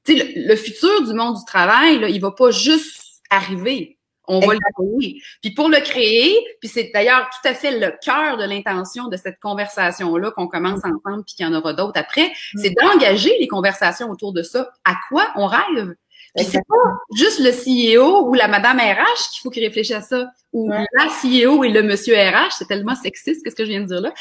Tu 0.05 0.19
sais, 0.19 0.33
le, 0.37 0.57
futur 0.57 1.07
du 1.07 1.15
monde 1.15 1.37
du 1.37 1.45
travail, 1.47 1.99
là, 1.99 2.09
il 2.09 2.21
va 2.21 2.31
pas 2.31 2.51
juste 2.51 3.23
arriver. 3.31 3.96
On 4.29 4.41
va 4.41 4.55
le 4.55 4.61
créer. 4.75 5.23
Puis 5.41 5.53
pour 5.53 5.69
le 5.69 5.79
créer, 5.81 6.37
puis 6.61 6.69
c'est 6.69 6.91
d'ailleurs 6.93 7.29
tout 7.31 7.49
à 7.49 7.55
fait 7.55 7.79
le 7.79 7.93
cœur 8.03 8.37
de 8.37 8.45
l'intention 8.45 9.09
de 9.09 9.17
cette 9.17 9.39
conversation-là 9.41 10.31
qu'on 10.33 10.49
commence 10.49 10.81
ensemble, 10.81 11.25
puis 11.25 11.35
qu'il 11.37 11.47
y 11.47 11.49
en 11.49 11.55
aura 11.55 11.73
d'autres 11.73 11.99
après, 11.99 12.29
mm. 12.55 12.59
c'est 12.61 12.71
d'engager 12.71 13.37
les 13.39 13.49
conversations 13.49 14.11
autour 14.11 14.33
de 14.33 14.43
ça. 14.43 14.71
À 14.85 14.95
quoi 15.09 15.29
on 15.37 15.47
rêve? 15.47 15.95
Puis 16.35 16.45
c'est 16.45 16.63
pas 16.69 16.99
juste 17.15 17.41
le 17.41 17.51
CEO 17.51 18.29
ou 18.29 18.35
la 18.35 18.47
madame 18.47 18.79
RH 18.79 19.31
qu'il 19.33 19.43
faut 19.43 19.51
qu'il 19.51 19.65
réfléchisse 19.65 19.97
à 19.97 20.01
ça, 20.03 20.27
ou 20.53 20.71
la 20.71 21.07
CEO 21.07 21.65
et 21.65 21.71
le 21.71 21.83
monsieur 21.83 22.15
RH, 22.15 22.53
c'est 22.59 22.69
tellement 22.69 22.95
sexiste, 22.95 23.43
qu'est-ce 23.43 23.57
que 23.57 23.65
je 23.65 23.71
viens 23.71 23.81
de 23.81 23.87
dire 23.87 24.01
là. 24.01 24.13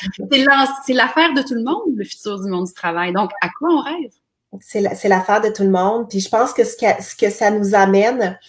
C'est 0.86 0.94
l'affaire 0.94 1.34
de 1.34 1.42
tout 1.42 1.56
le 1.56 1.64
monde, 1.64 1.94
le 1.96 2.06
futur 2.06 2.42
du 2.42 2.50
monde 2.50 2.68
du 2.68 2.74
travail. 2.74 3.12
Donc, 3.12 3.32
à 3.42 3.50
quoi 3.50 3.70
on 3.70 3.82
rêve? 3.82 4.12
C'est 4.62 5.10
l'affaire 5.10 5.42
de 5.42 5.50
tout 5.50 5.64
le 5.64 5.70
monde. 5.70 6.10
Puis 6.10 6.22
je 6.22 6.30
pense 6.30 6.54
que 6.54 6.64
ce, 6.64 6.78
que 6.78 7.04
ce 7.04 7.16
que 7.16 7.30
ça 7.30 7.52
nous 7.52 7.76
amène 7.76 8.40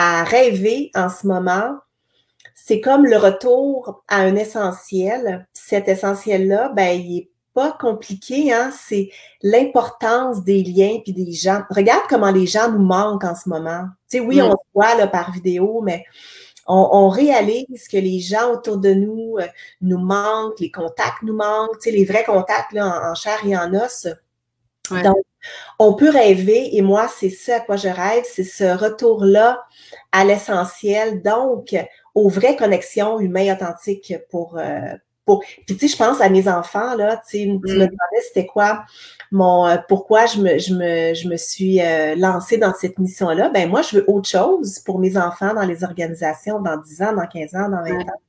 à 0.00 0.22
rêver 0.22 0.92
en 0.94 1.10
ce 1.10 1.26
moment, 1.26 1.76
c'est 2.54 2.80
comme 2.80 3.04
le 3.04 3.16
retour 3.16 4.04
à 4.06 4.18
un 4.20 4.36
essentiel. 4.36 5.48
Cet 5.52 5.88
essentiel-là, 5.88 6.68
ben, 6.68 6.90
il 7.00 7.18
est 7.18 7.30
pas 7.52 7.72
compliqué, 7.72 8.52
hein? 8.52 8.70
c'est 8.72 9.10
l'importance 9.42 10.44
des 10.44 10.62
liens 10.62 11.00
puis 11.02 11.12
des 11.12 11.32
gens. 11.32 11.62
Regarde 11.70 12.04
comment 12.08 12.30
les 12.30 12.46
gens 12.46 12.70
nous 12.70 12.84
manquent 12.84 13.24
en 13.24 13.34
ce 13.34 13.48
moment. 13.48 13.86
Tu 14.08 14.18
sais, 14.18 14.20
oui, 14.20 14.40
on 14.40 14.52
se 14.52 14.56
voit 14.72 14.94
là, 14.94 15.08
par 15.08 15.32
vidéo, 15.32 15.80
mais 15.82 16.04
on, 16.68 17.08
réalise 17.08 17.88
que 17.90 17.96
les 17.96 18.20
gens 18.20 18.52
autour 18.52 18.76
de 18.76 18.94
nous 18.94 19.38
euh, 19.40 19.48
nous 19.80 19.98
manquent, 19.98 20.60
les 20.60 20.70
contacts 20.70 21.22
nous 21.22 21.34
manquent, 21.34 21.78
tu 21.80 21.90
sais, 21.90 21.96
les 21.96 22.04
vrais 22.04 22.24
contacts 22.24 22.72
là, 22.72 23.10
en, 23.10 23.14
chair 23.16 23.40
et 23.44 23.56
en 23.56 23.74
os. 23.74 24.06
Donc, 24.90 25.24
on 25.78 25.94
peut 25.94 26.10
rêver, 26.10 26.76
et 26.76 26.82
moi, 26.82 27.08
c'est 27.08 27.30
ça 27.30 27.56
à 27.56 27.60
quoi 27.60 27.76
je 27.76 27.88
rêve, 27.88 28.24
c'est 28.24 28.44
ce 28.44 28.76
retour-là 28.76 29.62
à 30.12 30.24
l'essentiel, 30.24 31.22
donc 31.22 31.76
aux 32.14 32.28
vraies 32.28 32.56
connexions 32.56 33.20
humaines 33.20 33.54
authentiques 33.54 34.14
pour, 34.30 34.58
euh, 34.58 34.94
puis 35.66 35.76
tu 35.76 35.78
sais, 35.78 35.88
je 35.88 35.96
pense 35.96 36.20
à 36.20 36.28
mes 36.28 36.48
enfants, 36.48 36.94
là, 36.94 37.16
tu, 37.16 37.38
sais, 37.38 37.44
tu 37.44 37.48
me 37.52 37.58
mm. 37.58 37.60
demandais 37.60 38.22
c'était 38.26 38.46
quoi 38.46 38.84
mon 39.30 39.66
euh, 39.66 39.76
pourquoi 39.88 40.26
je 40.26 40.40
me, 40.40 40.58
je 40.58 40.74
me, 40.74 41.14
je 41.14 41.28
me 41.28 41.36
suis 41.36 41.82
euh, 41.82 42.14
lancée 42.16 42.56
dans 42.56 42.72
cette 42.72 42.98
mission-là. 42.98 43.50
Ben 43.50 43.68
moi, 43.68 43.82
je 43.82 43.96
veux 43.96 44.04
autre 44.08 44.28
chose 44.28 44.78
pour 44.80 44.98
mes 44.98 45.16
enfants 45.16 45.54
dans 45.54 45.66
les 45.66 45.84
organisations 45.84 46.60
dans 46.60 46.78
10 46.78 47.02
ans, 47.02 47.12
dans 47.14 47.26
15 47.26 47.54
ans, 47.54 47.68
dans 47.68 47.82
20 47.82 48.00
ans. 48.00 48.20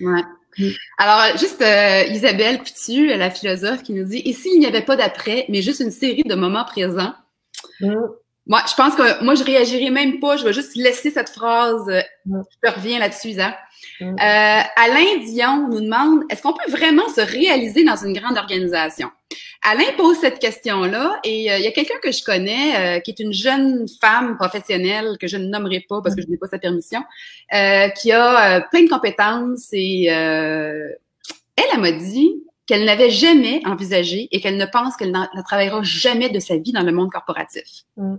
Ouais. 0.00 0.22
Mm. 0.58 0.68
Alors, 0.98 1.36
juste 1.38 1.62
euh, 1.62 2.04
Isabelle 2.10 2.58
Coutu, 2.58 3.06
la 3.06 3.30
philosophe, 3.30 3.82
qui 3.82 3.92
nous 3.92 4.04
dit 4.04 4.22
Et 4.24 4.32
s'il 4.32 4.58
n'y 4.58 4.66
avait 4.66 4.82
pas 4.82 4.96
d'après, 4.96 5.46
mais 5.48 5.62
juste 5.62 5.80
une 5.80 5.90
série 5.90 6.24
de 6.24 6.34
moments 6.34 6.64
présents? 6.64 7.14
Mm. 7.80 7.94
Moi, 8.46 8.60
je 8.68 8.74
pense 8.74 8.94
que 8.94 9.24
moi, 9.24 9.34
je 9.34 9.42
réagirais 9.42 9.90
même 9.90 10.20
pas. 10.20 10.36
Je 10.36 10.44
vais 10.44 10.52
juste 10.52 10.76
laisser 10.76 11.10
cette 11.10 11.30
phrase. 11.30 11.90
Je 12.26 12.70
reviens 12.70 12.98
là-dessus, 12.98 13.28
Isa. 13.28 13.56
Mm. 14.00 14.04
Euh, 14.04 14.14
Alain 14.18 15.24
Dion 15.24 15.68
nous 15.68 15.80
demande 15.80 16.22
est-ce 16.30 16.42
qu'on 16.42 16.52
peut 16.52 16.70
vraiment 16.70 17.08
se 17.08 17.20
réaliser 17.20 17.84
dans 17.84 17.96
une 17.96 18.12
grande 18.12 18.36
organisation? 18.36 19.10
Alain 19.64 19.92
pose 19.96 20.18
cette 20.18 20.38
question-là 20.38 21.20
et 21.24 21.50
euh, 21.50 21.58
il 21.58 21.64
y 21.64 21.66
a 21.66 21.72
quelqu'un 21.72 21.98
que 22.02 22.12
je 22.12 22.22
connais 22.22 22.76
euh, 22.76 23.00
qui 23.00 23.10
est 23.10 23.18
une 23.18 23.32
jeune 23.32 23.86
femme 24.00 24.36
professionnelle 24.36 25.16
que 25.18 25.26
je 25.26 25.36
ne 25.36 25.46
nommerai 25.46 25.80
pas 25.88 26.00
parce 26.02 26.14
que 26.14 26.22
je 26.22 26.28
n'ai 26.28 26.36
pas 26.36 26.48
sa 26.48 26.58
permission, 26.58 27.02
qui 27.50 28.12
a 28.12 28.60
plein 28.70 28.82
de 28.82 28.88
compétences 28.88 29.68
et 29.72 30.04
elle, 30.04 30.96
elle 31.56 31.80
m'a 31.80 31.92
dit 31.92 32.42
qu'elle 32.66 32.84
n'avait 32.84 33.10
jamais 33.10 33.62
envisagé 33.66 34.28
et 34.32 34.40
qu'elle 34.40 34.56
ne 34.56 34.66
pense 34.66 34.96
qu'elle 34.96 35.12
ne 35.12 35.42
travaillera 35.42 35.82
jamais 35.82 36.28
de 36.28 36.40
sa 36.40 36.56
vie 36.56 36.72
dans 36.72 36.82
le 36.82 36.92
monde 36.92 37.10
corporatif. 37.10 37.84
Mm. 37.96 38.16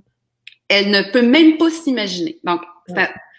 Elle 0.68 0.90
ne 0.90 1.02
peut 1.12 1.22
même 1.22 1.58
pas 1.58 1.70
s'imaginer. 1.70 2.40
Donc, 2.44 2.62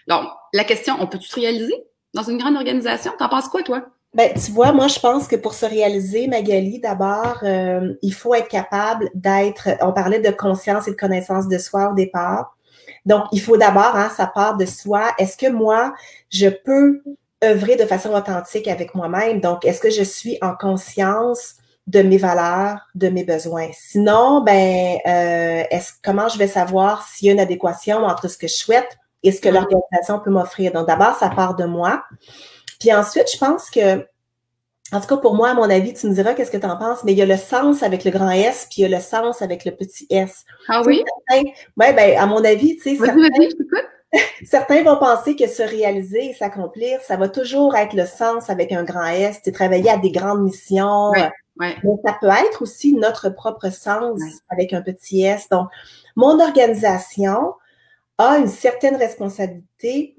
donc, 0.07 0.27
la 0.53 0.63
question, 0.63 0.95
on 0.99 1.07
peut-tu 1.07 1.27
se 1.27 1.35
réaliser? 1.35 1.75
dans 2.17 2.23
une 2.23 2.37
grande 2.37 2.55
organisation? 2.55 3.13
T'en 3.17 3.29
penses 3.29 3.47
quoi, 3.47 3.63
toi? 3.63 3.85
Ben, 4.17 4.33
tu 4.33 4.51
vois, 4.51 4.71
moi, 4.71 4.87
je 4.87 4.99
pense 4.99 5.27
que 5.27 5.35
pour 5.35 5.53
se 5.53 5.63
réaliser, 5.67 6.27
Magali, 6.27 6.79
d'abord, 6.79 7.37
euh, 7.43 7.93
il 8.01 8.15
faut 8.15 8.33
être 8.33 8.47
capable 8.47 9.11
d'être, 9.13 9.69
on 9.79 9.93
parlait 9.93 10.19
de 10.19 10.31
conscience 10.31 10.87
et 10.87 10.91
de 10.91 10.95
connaissance 10.95 11.47
de 11.47 11.59
soi 11.59 11.91
au 11.91 11.93
départ. 11.93 12.57
Donc, 13.05 13.25
il 13.31 13.39
faut 13.39 13.57
d'abord, 13.57 13.95
hein, 13.95 14.09
ça 14.09 14.25
part 14.25 14.57
de 14.57 14.65
soi. 14.65 15.11
Est-ce 15.19 15.37
que 15.37 15.51
moi, 15.51 15.93
je 16.31 16.47
peux 16.47 17.03
œuvrer 17.43 17.75
de 17.75 17.85
façon 17.85 18.09
authentique 18.09 18.67
avec 18.67 18.95
moi-même? 18.95 19.39
Donc, 19.39 19.65
est-ce 19.65 19.79
que 19.79 19.91
je 19.91 20.01
suis 20.01 20.39
en 20.41 20.55
conscience 20.55 21.57
de 21.85 22.01
mes 22.01 22.17
valeurs, 22.17 22.87
de 22.95 23.09
mes 23.09 23.23
besoins? 23.23 23.67
Sinon, 23.71 24.41
ben, 24.41 24.97
euh, 25.05 25.63
est-ce, 25.69 25.93
comment 26.03 26.27
je 26.27 26.39
vais 26.39 26.47
savoir 26.47 27.07
s'il 27.07 27.27
y 27.27 27.29
a 27.29 27.33
une 27.33 27.39
adéquation 27.39 27.97
entre 27.97 28.29
ce 28.29 28.39
que 28.39 28.47
je 28.47 28.55
souhaite 28.55 28.97
et 29.21 29.31
ce 29.31 29.39
que 29.41 29.49
l'organisation 29.49 30.19
peut 30.21 30.31
m'offrir? 30.31 30.71
Donc, 30.71 30.87
d'abord, 30.87 31.13
ça 31.17 31.29
part 31.29 31.55
de 31.55 31.65
moi. 31.65 32.03
Puis 32.79 32.93
ensuite, 32.93 33.27
je 33.31 33.37
pense 33.37 33.69
que, 33.69 34.05
en 34.91 35.01
tout 35.01 35.07
cas, 35.07 35.17
pour 35.17 35.35
moi, 35.35 35.49
à 35.49 35.53
mon 35.53 35.69
avis, 35.69 35.93
tu 35.93 36.07
me 36.07 36.13
diras 36.13 36.33
qu'est-ce 36.33 36.51
que 36.51 36.57
tu 36.57 36.65
en 36.65 36.77
penses, 36.77 37.03
mais 37.03 37.11
il 37.11 37.17
y 37.17 37.21
a 37.21 37.25
le 37.25 37.37
sens 37.37 37.83
avec 37.83 38.03
le 38.03 38.11
grand 38.11 38.29
S, 38.29 38.67
puis 38.69 38.81
il 38.81 38.89
y 38.89 38.93
a 38.93 38.97
le 38.97 39.03
sens 39.03 39.41
avec 39.41 39.65
le 39.65 39.71
petit 39.75 40.07
S. 40.09 40.45
Ah 40.69 40.81
oui? 40.85 41.03
Oui, 41.31 41.45
ben, 41.75 42.17
à 42.17 42.25
mon 42.25 42.43
avis, 42.43 42.77
tu 42.77 42.95
sais, 42.95 43.05
certains, 43.05 43.27
certains 44.45 44.83
vont 44.83 44.97
penser 44.97 45.35
que 45.35 45.47
se 45.47 45.63
réaliser 45.63 46.29
et 46.29 46.33
s'accomplir, 46.33 47.01
ça 47.01 47.17
va 47.17 47.27
toujours 47.27 47.75
être 47.75 47.93
le 47.93 48.05
sens 48.05 48.49
avec 48.49 48.71
un 48.71 48.83
grand 48.83 49.07
S, 49.07 49.41
tu 49.43 49.51
travailler 49.51 49.89
à 49.89 49.97
des 49.97 50.11
grandes 50.11 50.43
missions. 50.43 51.11
Mais 51.59 51.95
ça 52.05 52.15
peut 52.21 52.27
être 52.27 52.61
aussi 52.61 52.93
notre 52.93 53.29
propre 53.29 53.71
sens 53.71 54.21
avec 54.49 54.73
un 54.73 54.81
petit 54.81 55.23
S. 55.23 55.49
Donc, 55.49 55.67
mon 56.15 56.39
organisation, 56.39 57.55
a 58.17 58.37
une 58.37 58.47
certaine 58.47 58.95
responsabilité 58.95 60.15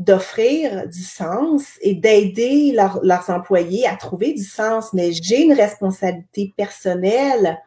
d'offrir 0.00 0.88
du 0.88 1.02
sens 1.02 1.74
et 1.82 1.94
d'aider 1.94 2.72
leurs 2.72 3.28
employés 3.28 3.86
à 3.86 3.96
trouver 3.96 4.32
du 4.32 4.42
sens, 4.42 4.94
mais 4.94 5.12
j'ai 5.12 5.42
une 5.42 5.52
responsabilité 5.52 6.54
personnelle 6.56 7.60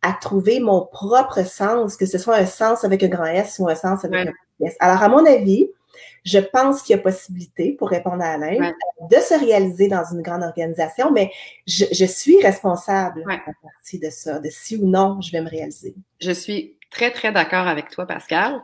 à 0.00 0.12
trouver 0.12 0.60
mon 0.60 0.86
propre 0.86 1.44
sens, 1.44 1.96
que 1.96 2.06
ce 2.06 2.16
soit 2.16 2.36
un 2.36 2.46
sens 2.46 2.84
avec 2.84 3.02
un 3.02 3.08
grand 3.08 3.26
S 3.26 3.56
ou 3.58 3.68
un 3.68 3.74
sens 3.74 4.04
avec 4.04 4.28
un 4.28 4.32
petit 4.32 4.66
S. 4.66 4.76
Alors, 4.78 5.02
à 5.02 5.08
mon 5.08 5.26
avis, 5.26 5.68
je 6.24 6.38
pense 6.38 6.82
qu'il 6.82 6.94
y 6.94 6.98
a 6.98 7.02
possibilité, 7.02 7.72
pour 7.72 7.88
répondre 7.88 8.22
à 8.22 8.34
Alain, 8.34 8.72
de 9.10 9.16
se 9.16 9.38
réaliser 9.38 9.88
dans 9.88 10.04
une 10.12 10.22
grande 10.22 10.44
organisation, 10.44 11.10
mais 11.10 11.32
je, 11.66 11.86
je 11.90 12.04
suis 12.04 12.40
responsable 12.40 13.24
à 13.28 13.52
partir 13.62 14.00
de 14.00 14.10
ça, 14.10 14.38
de 14.38 14.48
si 14.48 14.76
ou 14.76 14.86
non 14.86 15.20
je 15.20 15.32
vais 15.32 15.40
me 15.40 15.48
réaliser. 15.48 15.96
Je 16.20 16.30
suis 16.30 16.76
très, 16.90 17.10
très 17.10 17.32
d'accord 17.32 17.66
avec 17.66 17.90
toi, 17.90 18.06
Pascal. 18.06 18.62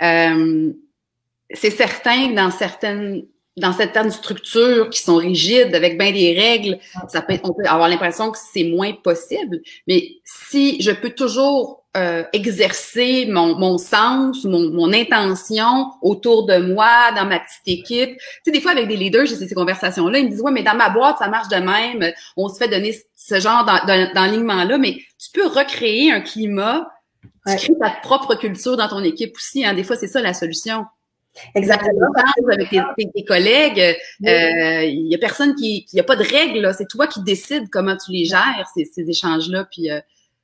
Euh, 0.00 0.72
c'est 1.54 1.70
certain 1.70 2.28
que 2.28 2.34
dans 2.34 2.50
certaines 2.50 3.24
dans 3.58 3.74
certaines 3.74 4.10
structures 4.10 4.88
qui 4.88 5.02
sont 5.02 5.16
rigides 5.16 5.74
avec 5.74 5.98
bien 5.98 6.10
des 6.10 6.32
règles, 6.32 6.78
ça 7.08 7.20
peut 7.20 7.38
on 7.44 7.52
peut 7.52 7.66
avoir 7.66 7.88
l'impression 7.88 8.30
que 8.30 8.38
c'est 8.38 8.64
moins 8.64 8.92
possible. 8.94 9.60
Mais 9.86 10.08
si 10.24 10.80
je 10.80 10.90
peux 10.90 11.10
toujours 11.10 11.84
euh, 11.94 12.24
exercer 12.32 13.26
mon, 13.28 13.58
mon 13.58 13.76
sens, 13.76 14.44
mon, 14.44 14.70
mon 14.70 14.90
intention 14.94 15.90
autour 16.00 16.46
de 16.46 16.56
moi, 16.56 17.12
dans 17.14 17.26
ma 17.26 17.38
petite 17.40 17.80
équipe. 17.80 18.16
Tu 18.16 18.24
sais, 18.44 18.50
des 18.50 18.62
fois, 18.62 18.70
avec 18.70 18.88
des 18.88 18.96
leaders, 18.96 19.26
j'ai 19.26 19.36
ces 19.36 19.54
conversations-là, 19.54 20.18
ils 20.20 20.24
me 20.24 20.30
disent, 20.30 20.40
ouais, 20.40 20.52
mais 20.52 20.62
dans 20.62 20.74
ma 20.74 20.88
boîte, 20.88 21.18
ça 21.18 21.28
marche 21.28 21.48
de 21.48 21.56
même. 21.56 22.14
On 22.38 22.48
se 22.48 22.56
fait 22.56 22.68
donner 22.68 22.98
ce 23.14 23.38
genre 23.38 23.66
d'enlignement-là, 24.14 24.78
mais 24.78 24.94
tu 25.18 25.30
peux 25.34 25.46
recréer 25.46 26.10
un 26.10 26.22
climat 26.22 26.88
tu 27.46 27.56
crées 27.56 27.78
ta 27.80 27.90
propre 27.90 28.34
culture 28.36 28.76
dans 28.76 28.88
ton 28.88 29.02
équipe 29.02 29.34
aussi. 29.36 29.64
Hein. 29.64 29.74
Des 29.74 29.84
fois, 29.84 29.96
c'est 29.96 30.06
ça 30.06 30.22
la 30.22 30.34
solution. 30.34 30.86
Exactement. 31.54 32.08
Avec 32.52 32.68
tes, 32.70 33.24
collègues, 33.24 33.96
euh, 34.26 34.84
il 34.84 35.08
y 35.08 35.14
a 35.14 35.18
personne 35.18 35.54
qui, 35.54 35.86
il 35.92 35.96
y 35.96 36.00
a 36.00 36.04
pas 36.04 36.16
de 36.16 36.24
règles. 36.24 36.72
C'est 36.76 36.88
toi 36.88 37.06
qui 37.06 37.22
décides 37.22 37.68
comment 37.70 37.96
tu 37.96 38.12
les 38.12 38.24
gères 38.24 38.68
ces, 38.74 38.84
ces 38.84 39.08
échanges-là. 39.08 39.66
Puis 39.70 39.90
euh, 39.90 40.00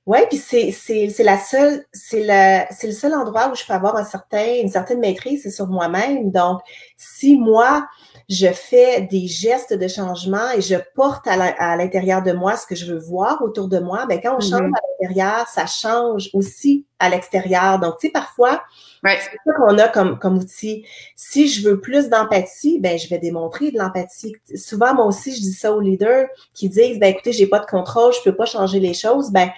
oui, 0.09 0.21
puis 0.31 0.39
c'est, 0.39 0.73
c'est, 0.73 1.11
c'est 1.11 1.23
la 1.23 1.37
seule, 1.37 1.85
c'est 1.93 2.25
le, 2.27 2.65
c'est 2.75 2.87
le 2.87 2.95
seul 2.95 3.13
endroit 3.13 3.51
où 3.53 3.55
je 3.55 3.63
peux 3.67 3.75
avoir 3.75 3.95
un 3.97 4.05
certain, 4.05 4.55
une 4.63 4.71
certaine 4.71 5.01
maîtrise, 5.01 5.43
c'est 5.43 5.51
sur 5.51 5.67
moi-même. 5.67 6.31
Donc, 6.31 6.61
si 6.97 7.37
moi, 7.37 7.87
je 8.31 8.47
fais 8.47 9.03
des 9.03 9.27
gestes 9.27 9.75
de 9.75 9.87
changement 9.87 10.51
et 10.57 10.63
je 10.63 10.77
porte 10.95 11.27
à, 11.27 11.77
l'intérieur 11.77 12.23
de 12.23 12.33
moi 12.33 12.57
ce 12.57 12.67
que 12.67 12.75
je 12.75 12.91
veux 12.91 12.99
voir 12.99 13.43
autour 13.43 13.69
de 13.69 13.81
moi, 13.81 14.07
ben 14.07 14.19
quand 14.23 14.35
on 14.35 14.41
change 14.41 14.63
mm-hmm. 14.63 14.77
à 14.77 15.03
l'intérieur, 15.03 15.49
ça 15.49 15.67
change 15.67 16.31
aussi 16.33 16.87
à 16.99 17.09
l'extérieur. 17.09 17.79
Donc, 17.79 17.99
tu 18.01 18.07
sais, 18.07 18.13
parfois, 18.13 18.63
c'est 19.05 19.39
ça 19.45 19.53
qu'on 19.57 19.79
a 19.79 19.89
comme, 19.89 20.19
comme 20.19 20.39
outil. 20.39 20.85
Si 21.17 21.49
je 21.49 21.69
veux 21.69 21.81
plus 21.81 22.09
d'empathie, 22.09 22.81
ben 22.81 22.99
je 22.99 23.09
vais 23.09 23.19
démontrer 23.19 23.71
de 23.71 23.79
l'empathie. 23.79 24.35
Souvent, 24.57 24.95
moi 24.95 25.07
aussi, 25.07 25.35
je 25.35 25.41
dis 25.41 25.53
ça 25.53 25.73
aux 25.73 25.81
leaders 25.81 26.27
qui 26.55 26.69
disent, 26.69 26.99
ben 26.99 27.09
écoutez, 27.09 27.33
j'ai 27.33 27.47
pas 27.47 27.61
de 27.61 27.67
contrôle, 27.67 28.13
je 28.13 28.23
peux 28.23 28.35
pas 28.35 28.47
changer 28.47 28.81
les 28.81 28.95
choses. 28.95 29.31
Ben, 29.31 29.51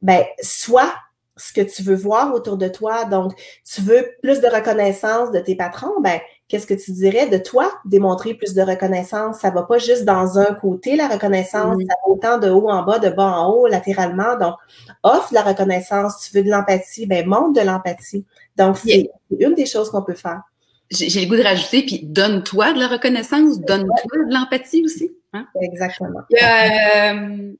ben, 0.00 0.24
soit 0.40 0.92
ce 1.36 1.52
que 1.52 1.60
tu 1.60 1.82
veux 1.82 1.94
voir 1.94 2.34
autour 2.34 2.56
de 2.56 2.68
toi. 2.68 3.04
Donc, 3.04 3.32
tu 3.64 3.80
veux 3.80 4.06
plus 4.22 4.40
de 4.40 4.46
reconnaissance 4.46 5.30
de 5.30 5.38
tes 5.40 5.56
patrons, 5.56 6.00
ben, 6.00 6.20
qu'est-ce 6.52 6.66
que 6.66 6.74
tu 6.74 6.92
dirais 6.92 7.30
de 7.30 7.38
toi 7.38 7.72
démontrer 7.86 8.34
plus 8.34 8.52
de 8.52 8.60
reconnaissance? 8.60 9.38
Ça 9.38 9.48
va 9.48 9.62
pas 9.62 9.78
juste 9.78 10.04
dans 10.04 10.38
un 10.38 10.52
côté, 10.52 10.96
la 10.96 11.08
reconnaissance, 11.08 11.78
ça 11.88 11.94
va 12.04 12.12
autant 12.12 12.36
de 12.36 12.50
haut 12.50 12.68
en 12.68 12.82
bas, 12.82 12.98
de 12.98 13.08
bas 13.08 13.38
en 13.38 13.50
haut, 13.50 13.66
latéralement. 13.66 14.36
Donc, 14.38 14.56
offre 15.02 15.30
de 15.30 15.34
la 15.34 15.44
reconnaissance. 15.44 16.20
Tu 16.20 16.36
veux 16.36 16.44
de 16.44 16.50
l'empathie, 16.50 17.06
ben, 17.06 17.26
montre 17.26 17.58
de 17.58 17.66
l'empathie. 17.66 18.26
Donc, 18.58 18.76
c'est 18.76 19.10
une 19.30 19.54
des 19.54 19.64
choses 19.64 19.88
qu'on 19.88 20.02
peut 20.02 20.12
faire. 20.12 20.42
J'ai 20.90 21.22
le 21.22 21.26
goût 21.26 21.36
de 21.36 21.42
rajouter, 21.42 21.86
puis 21.86 22.00
donne-toi 22.02 22.74
de 22.74 22.80
la 22.80 22.88
reconnaissance, 22.88 23.58
donne-toi 23.58 24.26
de 24.28 24.34
l'empathie 24.34 24.82
aussi. 24.84 25.10
Hein? 25.32 25.46
Exactement. 25.58 26.20
Euh, 26.34 27.52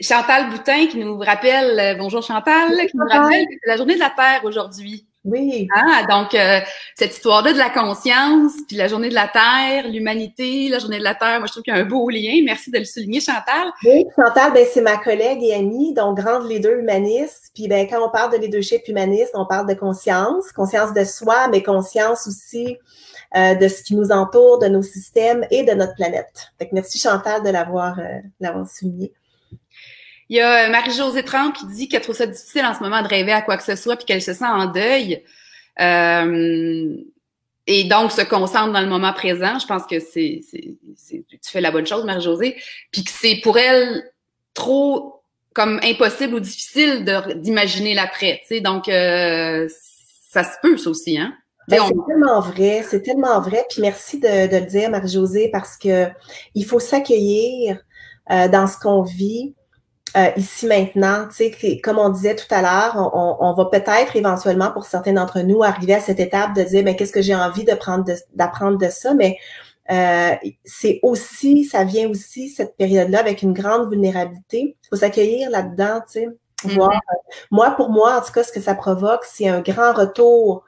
Chantal 0.00 0.50
Boutin 0.50 0.88
qui 0.88 0.98
nous 0.98 1.18
rappelle, 1.18 1.78
euh, 1.78 1.94
bonjour 1.96 2.20
Chantal, 2.20 2.72
qui 2.90 2.96
nous 2.96 3.06
rappelle 3.06 3.44
que 3.46 3.54
c'est 3.62 3.70
la 3.70 3.76
journée 3.76 3.94
de 3.94 4.00
la 4.00 4.10
Terre 4.10 4.40
aujourd'hui. 4.42 5.06
Oui. 5.26 5.66
Ah, 5.74 6.04
donc 6.08 6.34
euh, 6.34 6.60
cette 6.94 7.12
histoire-là 7.12 7.52
de 7.52 7.58
la 7.58 7.68
conscience, 7.68 8.52
puis 8.68 8.76
la 8.76 8.86
journée 8.86 9.08
de 9.08 9.14
la 9.14 9.26
Terre, 9.26 9.88
l'humanité, 9.90 10.68
la 10.68 10.78
journée 10.78 10.98
de 10.98 11.04
la 11.04 11.16
Terre, 11.16 11.38
moi 11.38 11.46
je 11.46 11.52
trouve 11.52 11.64
qu'il 11.64 11.74
y 11.74 11.76
a 11.76 11.80
un 11.80 11.84
beau 11.84 12.08
lien. 12.08 12.40
Merci 12.44 12.70
de 12.70 12.78
le 12.78 12.84
souligner, 12.84 13.20
Chantal. 13.20 13.72
Oui, 13.84 14.06
Chantal, 14.14 14.52
ben, 14.52 14.64
c'est 14.72 14.80
ma 14.80 14.96
collègue 14.98 15.42
et 15.42 15.54
amie, 15.54 15.92
donc 15.94 16.18
grande 16.18 16.48
leader 16.48 16.78
humaniste. 16.78 17.50
Puis 17.54 17.66
ben, 17.66 17.88
quand 17.88 18.06
on 18.06 18.10
parle 18.10 18.32
de 18.32 18.38
leadership 18.38 18.86
humaniste, 18.86 19.32
on 19.34 19.46
parle 19.46 19.68
de 19.68 19.74
conscience, 19.74 20.52
conscience 20.52 20.94
de 20.94 21.02
soi, 21.02 21.48
mais 21.48 21.62
conscience 21.62 22.28
aussi 22.28 22.78
euh, 23.36 23.56
de 23.56 23.66
ce 23.66 23.82
qui 23.82 23.96
nous 23.96 24.12
entoure, 24.12 24.60
de 24.60 24.68
nos 24.68 24.82
systèmes 24.82 25.44
et 25.50 25.64
de 25.64 25.72
notre 25.72 25.96
planète. 25.96 26.52
Fait 26.58 26.68
que 26.68 26.74
merci 26.74 27.00
Chantal 27.00 27.42
de 27.42 27.50
l'avoir 27.50 27.98
l'avoir 28.38 28.68
souligné. 28.68 29.12
Il 30.28 30.36
y 30.36 30.40
a 30.40 30.68
Marie-Josée 30.68 31.22
Trump 31.22 31.54
qui 31.54 31.66
dit 31.66 31.88
qu'elle 31.88 32.02
trouve 32.02 32.16
ça 32.16 32.26
difficile 32.26 32.64
en 32.64 32.74
ce 32.74 32.80
moment 32.80 33.02
de 33.02 33.08
rêver 33.08 33.32
à 33.32 33.42
quoi 33.42 33.56
que 33.56 33.62
ce 33.62 33.76
soit 33.76 33.96
puis 33.96 34.06
qu'elle 34.06 34.22
se 34.22 34.32
sent 34.32 34.44
en 34.44 34.66
deuil. 34.66 35.22
Euh, 35.80 36.96
et 37.68 37.84
donc 37.84 38.12
se 38.12 38.22
concentre 38.22 38.72
dans 38.72 38.80
le 38.80 38.88
moment 38.88 39.12
présent. 39.12 39.58
Je 39.58 39.66
pense 39.66 39.84
que 39.86 39.98
c'est, 39.98 40.40
tu 40.42 41.50
fais 41.50 41.60
la 41.60 41.70
bonne 41.70 41.86
chose, 41.86 42.04
Marie-Josée. 42.04 42.56
Puis 42.90 43.04
que 43.04 43.10
c'est 43.10 43.40
pour 43.42 43.58
elle 43.58 44.10
trop 44.54 45.22
comme 45.54 45.80
impossible 45.82 46.34
ou 46.34 46.40
difficile 46.40 47.04
d'imaginer 47.36 47.94
l'après. 47.94 48.40
Tu 48.42 48.56
sais, 48.56 48.60
donc 48.60 48.88
euh, 48.88 49.68
ça 50.30 50.44
se 50.44 50.56
peut 50.62 50.76
ça 50.76 50.90
aussi, 50.90 51.18
hein? 51.18 51.34
Ben, 51.68 51.80
c'est 51.84 51.94
tellement 52.06 52.40
vrai, 52.40 52.84
c'est 52.88 53.02
tellement 53.02 53.40
vrai. 53.40 53.64
Puis 53.68 53.80
merci 53.80 54.20
de, 54.20 54.46
de 54.48 54.56
le 54.58 54.66
dire, 54.66 54.88
Marie-Josée, 54.88 55.48
parce 55.50 55.76
que 55.76 56.06
il 56.54 56.64
faut 56.64 56.78
s'accueillir 56.78 57.78
euh, 58.30 58.48
dans 58.48 58.68
ce 58.68 58.78
qu'on 58.78 59.02
vit. 59.02 59.54
Euh, 60.16 60.30
ici 60.36 60.66
maintenant. 60.66 61.28
Tu 61.28 61.52
sais, 61.52 61.80
comme 61.80 61.98
on 61.98 62.08
disait 62.08 62.36
tout 62.36 62.46
à 62.50 62.62
l'heure, 62.62 63.12
on, 63.14 63.36
on, 63.38 63.52
va 63.52 63.66
peut-être 63.66 64.16
éventuellement 64.16 64.70
pour 64.70 64.86
certains 64.86 65.12
d'entre 65.12 65.40
nous 65.40 65.62
arriver 65.62 65.94
à 65.94 66.00
cette 66.00 66.20
étape 66.20 66.54
de 66.54 66.62
dire, 66.62 66.82
ben 66.84 66.96
qu'est-ce 66.96 67.12
que 67.12 67.20
j'ai 67.20 67.34
envie 67.34 67.64
de 67.64 67.74
prendre 67.74 68.06
d'apprendre 68.34 68.78
de, 68.78 68.88
ça, 68.88 69.12
mais 69.12 69.36
euh, 69.90 70.30
c'est 70.64 71.00
aussi, 71.02 71.64
ça 71.64 71.84
vient 71.84 72.08
aussi 72.08 72.48
cette 72.48 72.78
période-là 72.78 73.20
avec 73.20 73.42
une 73.42 73.52
grande 73.52 73.90
vulnérabilité. 73.90 74.76
Il 74.82 74.88
faut 74.88 74.96
s'accueillir 74.96 75.50
là-dedans, 75.50 76.00
tu 76.10 76.20
sais. 76.20 76.28
Mm-hmm. 76.64 76.98
Moi, 77.50 77.70
pour 77.72 77.90
moi, 77.90 78.18
en 78.18 78.24
tout 78.24 78.32
cas, 78.32 78.42
ce 78.42 78.52
que 78.52 78.60
ça 78.60 78.74
provoque, 78.74 79.24
c'est 79.24 79.48
un 79.48 79.60
grand 79.60 79.92
retour 79.92 80.64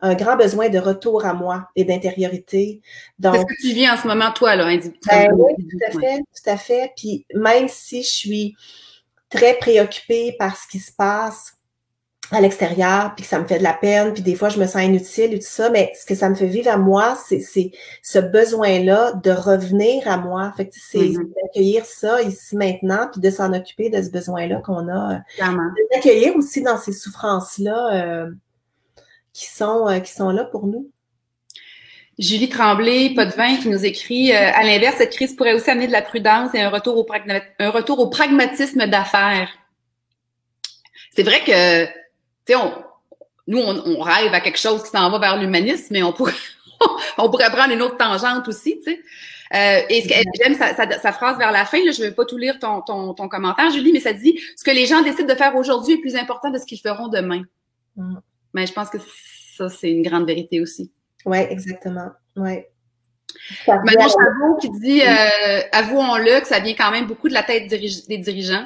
un 0.00 0.14
grand 0.14 0.36
besoin 0.36 0.68
de 0.68 0.78
retour 0.78 1.24
à 1.24 1.32
moi 1.32 1.68
et 1.76 1.84
d'intériorité. 1.84 2.82
Donc, 3.18 3.36
ce 3.36 3.40
que 3.40 3.60
tu 3.62 3.72
vis 3.72 3.88
en 3.88 3.96
ce 3.96 4.06
moment, 4.06 4.32
toi, 4.32 4.54
là, 4.54 4.66
ben 4.66 5.30
oui, 5.34 5.54
tout 5.56 5.78
à 5.88 5.98
fait, 5.98 6.18
tout 6.18 6.50
à 6.50 6.56
fait. 6.58 6.92
Puis 6.94 7.24
même 7.34 7.68
si 7.68 8.02
je 8.02 8.08
suis 8.08 8.56
très 9.34 9.54
préoccupée 9.54 10.34
par 10.38 10.56
ce 10.56 10.66
qui 10.68 10.78
se 10.78 10.92
passe 10.92 11.54
à 12.30 12.40
l'extérieur, 12.40 13.14
puis 13.14 13.24
que 13.24 13.28
ça 13.28 13.38
me 13.38 13.46
fait 13.46 13.58
de 13.58 13.62
la 13.62 13.74
peine, 13.74 14.14
puis 14.14 14.22
des 14.22 14.34
fois 14.34 14.48
je 14.48 14.58
me 14.58 14.66
sens 14.66 14.82
inutile 14.82 15.34
et 15.34 15.38
tout 15.38 15.46
ça, 15.46 15.68
mais 15.68 15.92
ce 15.94 16.06
que 16.06 16.14
ça 16.14 16.30
me 16.30 16.34
fait 16.34 16.46
vivre 16.46 16.70
à 16.70 16.78
moi, 16.78 17.16
c'est 17.16 17.70
ce 18.02 18.18
besoin-là 18.18 19.12
de 19.12 19.30
revenir 19.30 20.08
à 20.08 20.16
moi. 20.16 20.52
Fait 20.56 20.66
que 20.66 20.74
c'est 20.74 20.98
mm-hmm. 20.98 21.32
d'accueillir 21.42 21.84
ça 21.84 22.22
ici 22.22 22.56
maintenant, 22.56 23.08
puis 23.12 23.20
de 23.20 23.30
s'en 23.30 23.52
occuper 23.52 23.90
de 23.90 24.02
ce 24.02 24.10
besoin-là 24.10 24.62
qu'on 24.64 24.88
a. 24.88 25.20
D'accueillir 25.92 26.34
aussi 26.36 26.62
dans 26.62 26.78
ces 26.78 26.92
souffrances-là 26.92 27.94
euh, 27.94 28.30
qui 29.32 29.46
sont, 29.46 29.88
euh, 29.88 30.00
qui 30.00 30.12
sont 30.12 30.30
là 30.30 30.44
pour 30.44 30.66
nous. 30.66 30.90
Julie 32.18 32.48
Tremblay, 32.48 33.14
pas 33.14 33.26
de 33.26 33.32
vin, 33.32 33.56
qui 33.56 33.68
nous 33.68 33.84
écrit 33.84 34.32
euh, 34.32 34.50
à 34.54 34.62
l'inverse, 34.62 34.96
cette 34.98 35.12
crise 35.14 35.34
pourrait 35.34 35.54
aussi 35.54 35.70
amener 35.70 35.86
de 35.86 35.92
la 35.92 36.02
prudence 36.02 36.54
et 36.54 36.60
un 36.60 36.70
retour 36.70 36.96
au, 36.96 37.06
un 37.58 37.70
retour 37.70 37.98
au 37.98 38.08
pragmatisme 38.08 38.86
d'affaires. 38.86 39.50
C'est 41.10 41.24
vrai 41.24 41.40
que, 41.44 41.84
tu 41.86 41.92
sais, 42.46 42.56
on, 42.56 42.72
nous, 43.46 43.58
on, 43.58 44.00
rêve 44.00 44.32
à 44.32 44.40
quelque 44.40 44.58
chose 44.58 44.82
qui 44.82 44.90
s'en 44.90 45.10
va 45.10 45.18
vers 45.18 45.36
l'humanisme, 45.36 45.88
mais 45.90 46.02
on 46.02 46.12
pourrait, 46.12 46.32
on 47.18 47.28
pourrait 47.28 47.50
prendre 47.50 47.72
une 47.72 47.82
autre 47.82 47.96
tangente 47.96 48.48
aussi, 48.48 48.78
tu 48.78 48.92
sais. 48.92 49.00
Euh, 49.54 49.82
et 49.88 50.02
j'aime 50.40 50.54
sa, 50.54 50.74
sa, 50.74 51.12
phrase 51.12 51.38
vers 51.38 51.52
la 51.52 51.64
fin, 51.64 51.78
là, 51.84 51.92
je 51.92 52.02
ne 52.02 52.08
vais 52.08 52.14
pas 52.14 52.24
tout 52.24 52.38
lire 52.38 52.58
ton, 52.58 52.80
ton, 52.80 53.14
ton, 53.14 53.28
commentaire, 53.28 53.70
Julie, 53.70 53.92
mais 53.92 54.00
ça 54.00 54.12
dit 54.12 54.40
«Ce 54.56 54.64
que 54.64 54.70
les 54.70 54.86
gens 54.86 55.02
décident 55.02 55.32
de 55.32 55.38
faire 55.38 55.54
aujourd'hui 55.54 55.94
est 55.94 55.98
plus 55.98 56.16
important 56.16 56.50
de 56.50 56.58
ce 56.58 56.66
qu'ils 56.66 56.80
feront 56.80 57.06
demain. 57.06 57.42
Mm. 57.96 58.16
Mais 58.52 58.66
je 58.66 58.72
pense 58.72 58.88
que 58.88 58.98
ça, 59.56 59.68
c'est 59.68 59.90
une 59.90 60.02
grande 60.02 60.26
vérité 60.26 60.60
aussi. 60.60 60.90
Oui, 61.24 61.38
exactement. 61.38 62.10
Oui. 62.36 62.64
Manon 63.66 64.08
Chabot 64.08 64.56
qui 64.60 64.70
dit, 64.70 65.02
euh, 65.02 65.60
avouons-le, 65.72 66.40
que 66.40 66.46
ça 66.46 66.60
vient 66.60 66.74
quand 66.74 66.90
même 66.90 67.06
beaucoup 67.06 67.28
de 67.28 67.34
la 67.34 67.42
tête 67.42 67.68
des 67.68 68.18
dirigeants. 68.18 68.64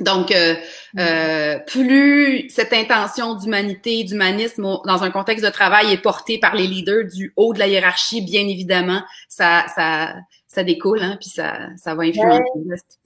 Donc, 0.00 0.32
euh, 0.32 0.54
euh, 0.98 1.58
plus 1.60 2.48
cette 2.50 2.72
intention 2.72 3.34
d'humanité, 3.34 4.02
d'humanisme 4.02 4.62
dans 4.84 5.04
un 5.04 5.10
contexte 5.10 5.44
de 5.44 5.50
travail 5.50 5.92
est 5.92 6.02
portée 6.02 6.38
par 6.38 6.56
les 6.56 6.66
leaders 6.66 7.04
du 7.04 7.32
haut 7.36 7.54
de 7.54 7.60
la 7.60 7.68
hiérarchie, 7.68 8.20
bien 8.20 8.42
évidemment, 8.48 9.02
ça, 9.28 9.66
ça, 9.76 10.14
ça 10.48 10.64
découle, 10.64 11.00
hein, 11.00 11.16
puis 11.20 11.30
ça, 11.30 11.68
ça 11.76 11.94
va 11.94 12.02
influencer. 12.02 12.42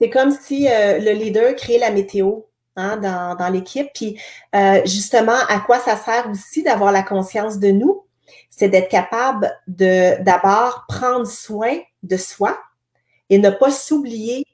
c'est 0.01 0.09
comme 0.09 0.31
si 0.31 0.67
le 0.67 1.13
leader 1.13 1.55
crée 1.55 1.77
la 1.77 1.91
météo. 1.91 2.41
Hein, 2.75 2.95
dans, 2.95 3.35
dans 3.35 3.49
l'équipe. 3.49 3.89
Puis 3.93 4.17
justement, 4.85 5.35
à 5.49 5.59
quoi 5.59 5.79
ça 5.79 5.97
sert 5.97 6.29
aussi 6.29 6.63
d'avoir 6.63 6.93
la 6.93 7.03
conscience 7.03 7.59
de 7.59 7.71
nous? 7.71 8.05
C'est 8.49 8.69
d'être 8.69 8.89
capable 8.89 9.51
de 9.67 10.21
d'abord 10.23 10.85
prendre 10.87 11.27
soin 11.27 11.77
de 12.03 12.17
soi 12.17 12.57
et 13.29 13.37
ne 13.37 13.49
pas 13.49 13.71
s'oublier 13.71 14.45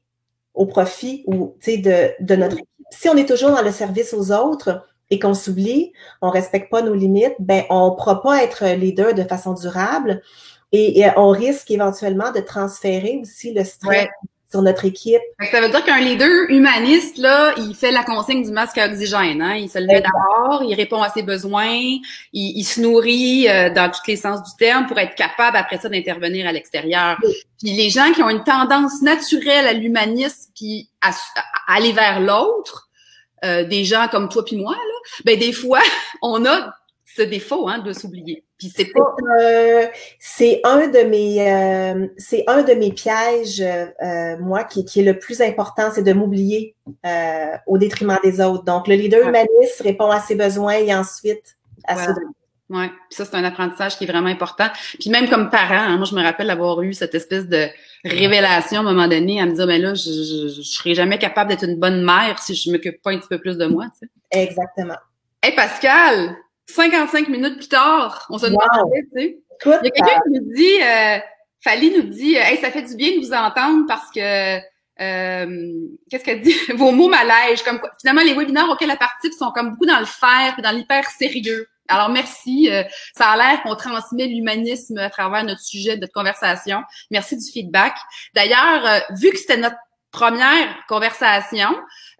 au 0.54 0.66
profit 0.66 1.24
ou 1.28 1.56
de, 1.66 2.24
de 2.24 2.36
notre 2.36 2.56
équipe. 2.56 2.70
Si 2.92 3.10
on 3.10 3.18
est 3.18 3.28
toujours 3.28 3.52
dans 3.52 3.62
le 3.62 3.72
service 3.72 4.14
aux 4.14 4.32
autres 4.32 4.88
et 5.10 5.20
qu'on 5.20 5.34
s'oublie, 5.34 5.92
on 6.22 6.30
respecte 6.30 6.72
pas 6.72 6.82
nos 6.82 6.94
limites, 6.94 7.36
ben 7.40 7.64
on 7.70 7.92
ne 7.92 7.96
pourra 7.96 8.22
pas 8.22 8.44
être 8.44 8.66
leader 8.76 9.14
de 9.14 9.24
façon 9.24 9.54
durable 9.54 10.22
et, 10.72 11.06
on 11.16 11.30
risque 11.30 11.72
éventuellement 11.72 12.32
de 12.32 12.40
transférer 12.40 13.20
aussi 13.22 13.54
le 13.54 13.64
stress 13.64 14.08
notre 14.62 14.86
équipe. 14.86 15.22
Ça 15.52 15.62
veut 15.62 15.70
dire 15.70 15.84
qu'un 15.84 16.00
leader 16.00 16.50
humaniste, 16.50 17.18
là, 17.18 17.54
il 17.58 17.76
fait 17.76 17.92
la 17.92 18.04
consigne 18.04 18.44
du 18.44 18.52
masque 18.52 18.78
à 18.78 18.88
oxygène. 18.88 19.42
Hein? 19.42 19.56
Il 19.56 19.70
se 19.70 19.80
le 19.80 19.88
met 19.88 20.02
d'abord, 20.02 20.64
il 20.64 20.74
répond 20.76 21.02
à 21.02 21.10
ses 21.10 21.24
besoins, 21.24 21.80
il, 22.34 22.64
se 22.64 22.82
nourrit 22.82 23.48
euh, 23.50 23.70
dans 23.70 23.90
tous 23.90 24.02
les 24.08 24.16
sens 24.16 24.44
du 24.44 24.52
terme 24.58 24.88
pour 24.88 24.98
être 25.00 25.16
capable 25.16 25.58
après 25.58 25.78
ça 25.78 25.90
d'intervenir 25.90 26.48
à 26.48 26.52
l'extérieur. 26.52 27.18
Puis 27.60 27.74
les 27.74 27.90
gens 27.90 28.12
qui 28.14 28.24
ont 28.24 28.30
une 28.30 28.44
tendance 28.44 29.02
naturelle 29.02 29.68
à 29.68 29.74
l'humanisme 29.74 30.52
puis 30.56 30.90
à, 31.02 31.12
aller 31.68 31.92
vers 31.92 32.20
l'autre, 32.20 32.90
euh, 33.44 33.64
des 33.64 33.84
gens 33.86 34.08
comme 34.10 34.30
toi 34.30 34.44
puis 34.46 34.56
moi, 34.56 34.74
là, 34.74 35.22
ben 35.26 35.38
des 35.38 35.52
fois, 35.52 35.82
on 36.22 36.46
a 36.46 36.74
ce 37.16 37.22
défaut 37.22 37.68
hein, 37.68 37.80
de 37.80 37.94
s'oublier. 37.94 38.44
Puis 38.58 38.72
c'est 38.76 38.86
pas. 38.86 39.16
Euh, 39.42 39.86
c'est 40.20 40.62
un 40.64 40.88
de 40.88 41.00
mes 41.00 41.50
euh, 41.50 42.08
c'est 42.18 42.44
un 42.48 42.64
de 42.64 42.74
mes 42.74 42.92
pièges, 42.92 43.62
euh, 43.62 44.38
moi, 44.40 44.64
qui, 44.64 44.86
qui, 44.86 45.02
est 45.02 45.04
le 45.04 45.18
plus 45.18 45.42
important, 45.42 45.90
c'est 45.94 46.04
de 46.04 46.14
m'oublier 46.14 46.76
au 47.68 47.78
détriment 47.78 48.18
des 48.24 48.42
autres. 48.42 48.64
Donc, 48.64 48.88
le 48.88 48.96
leader 48.96 49.28
humaniste 49.28 49.82
répond 49.82 50.10
à 50.10 50.20
ses 50.20 50.36
besoins 50.36 50.74
et 50.74 50.94
ensuite 50.94 51.58
à 51.86 52.06
ceux 52.06 52.14
Oui, 52.70 52.86
ça, 53.10 53.26
c'est 53.26 53.36
un 53.36 53.44
apprentissage 53.44 53.98
qui 53.98 54.06
est 54.06 54.08
vraiment 54.08 54.30
important. 54.30 54.68
Puis 55.00 55.10
même 55.10 55.30
comme 55.30 55.50
parent, 55.50 55.74
hein, 55.76 55.98
moi, 55.98 56.06
je 56.06 56.16
me 56.16 56.24
rappelle 56.24 56.48
d'avoir 56.48 56.82
eu 56.82 56.94
cette 56.94 57.16
espèce 57.16 57.48
de 57.48 57.68
révélation 58.04 58.80
à 58.80 58.82
un 58.82 58.94
moment 58.94 59.08
donné, 59.08 59.42
à 59.42 59.46
me 59.46 59.54
dire, 59.54 59.68
mais 59.68 59.80
là, 59.80 59.94
je, 59.94 60.10
je, 60.10 60.54
je 60.56 60.62
serai 60.62 60.96
jamais 60.96 61.18
capable 61.18 61.50
d'être 61.50 61.66
une 61.66 61.80
bonne 61.80 62.04
mère 62.04 62.40
si 62.40 62.56
je 62.56 62.72
m'occupe 62.72 63.02
pas 63.02 63.12
un 63.12 63.20
petit 63.20 63.30
peu 63.30 63.40
plus 63.40 63.58
de 63.58 63.66
moi. 63.66 63.86
Tu 64.00 64.08
sais. 64.08 64.42
Exactement. 64.44 64.98
Hey 65.44 65.54
Pascal, 65.56 66.36
55 66.68 67.30
minutes 67.30 67.58
plus 67.58 67.70
tard, 67.70 68.26
on 68.30 68.38
se 68.38 68.48
demandait, 68.48 69.04
tu 69.14 69.20
sais. 69.20 69.40
Il 69.66 69.70
y 69.70 69.74
a 69.74 69.90
quelqu'un 69.92 70.20
qui 70.24 70.32
nous 70.32 70.54
dit, 70.54 70.82
euh, 70.82 71.20
Fali 71.62 71.92
nous 71.96 72.04
dit, 72.04 72.36
hey, 72.36 72.58
ça 72.58 72.72
fait 72.72 72.84
du 72.84 72.96
bien 72.96 73.12
de 73.16 73.26
vous 73.26 73.34
entendre 73.34 73.86
parce 73.88 74.10
que 74.12 74.58
qu'est-ce 74.98 76.24
qu'elle 76.24 76.42
dit? 76.42 76.56
Vos 76.76 76.92
mots 76.92 77.10
m'allègent. 77.10 77.64
Comme 77.64 77.80
quoi, 77.80 77.92
finalement, 78.00 78.24
les 78.24 78.34
webinaires 78.34 78.70
auxquels 78.70 78.90
elle 78.90 78.98
participe 78.98 79.34
sont 79.34 79.52
comme 79.52 79.72
beaucoup 79.72 79.86
dans 79.86 80.00
le 80.00 80.06
faire, 80.06 80.56
dans 80.62 80.72
l'hyper 80.72 81.06
sérieux. 81.10 81.68
Alors, 81.88 82.10
merci. 82.10 82.70
ça 83.16 83.30
a 83.30 83.38
l'air 83.38 83.62
qu'on 83.62 83.76
transmet 83.76 84.26
l'humanisme 84.26 84.98
à 84.98 85.10
travers 85.10 85.44
notre 85.44 85.62
sujet, 85.62 85.98
notre 85.98 86.14
conversation. 86.14 86.82
Merci 87.12 87.38
du 87.38 87.52
feedback. 87.52 87.94
D'ailleurs, 88.34 89.04
vu 89.22 89.30
que 89.30 89.38
c'était 89.38 89.58
notre 89.58 89.78
première 90.16 90.70
conversation. 90.88 91.70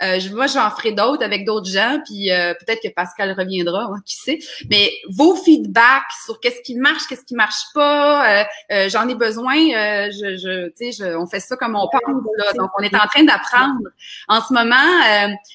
Euh, 0.04 0.20
moi, 0.34 0.48
j'en 0.48 0.70
ferai 0.72 0.92
d'autres 0.92 1.24
avec 1.24 1.46
d'autres 1.46 1.70
gens, 1.70 2.00
puis 2.06 2.30
euh, 2.30 2.54
peut-être 2.54 2.82
que 2.84 2.90
Pascal 2.94 3.32
reviendra, 3.32 3.84
hein, 3.84 4.02
qui 4.06 4.18
sait. 4.18 4.40
Mais 4.70 4.92
vos 5.10 5.36
feedbacks 5.36 6.12
sur 6.26 6.42
qu'est-ce 6.42 6.62
qui 6.62 6.76
marche, 6.76 7.04
qu'est-ce 7.08 7.24
qui 7.24 7.36
marche 7.36 7.64
pas, 7.74 8.44
euh, 8.72 8.90
j'en 8.90 9.08
ai 9.08 9.16
besoin. 9.16 9.56
je, 9.56 10.38
je, 10.38 10.70
tu 10.78 10.92
sais, 10.92 11.16
on 11.16 11.26
fait 11.26 11.40
ça 11.40 11.56
comme 11.56 11.76
on 11.76 11.88
parle. 11.88 12.22
Là, 12.38 12.52
donc, 12.58 12.70
on 12.78 12.84
est 12.84 12.96
en 12.96 13.08
train 13.08 13.24
d'apprendre. 13.24 13.88
En 14.28 14.42
ce 14.42 14.54
moment, 14.54 14.76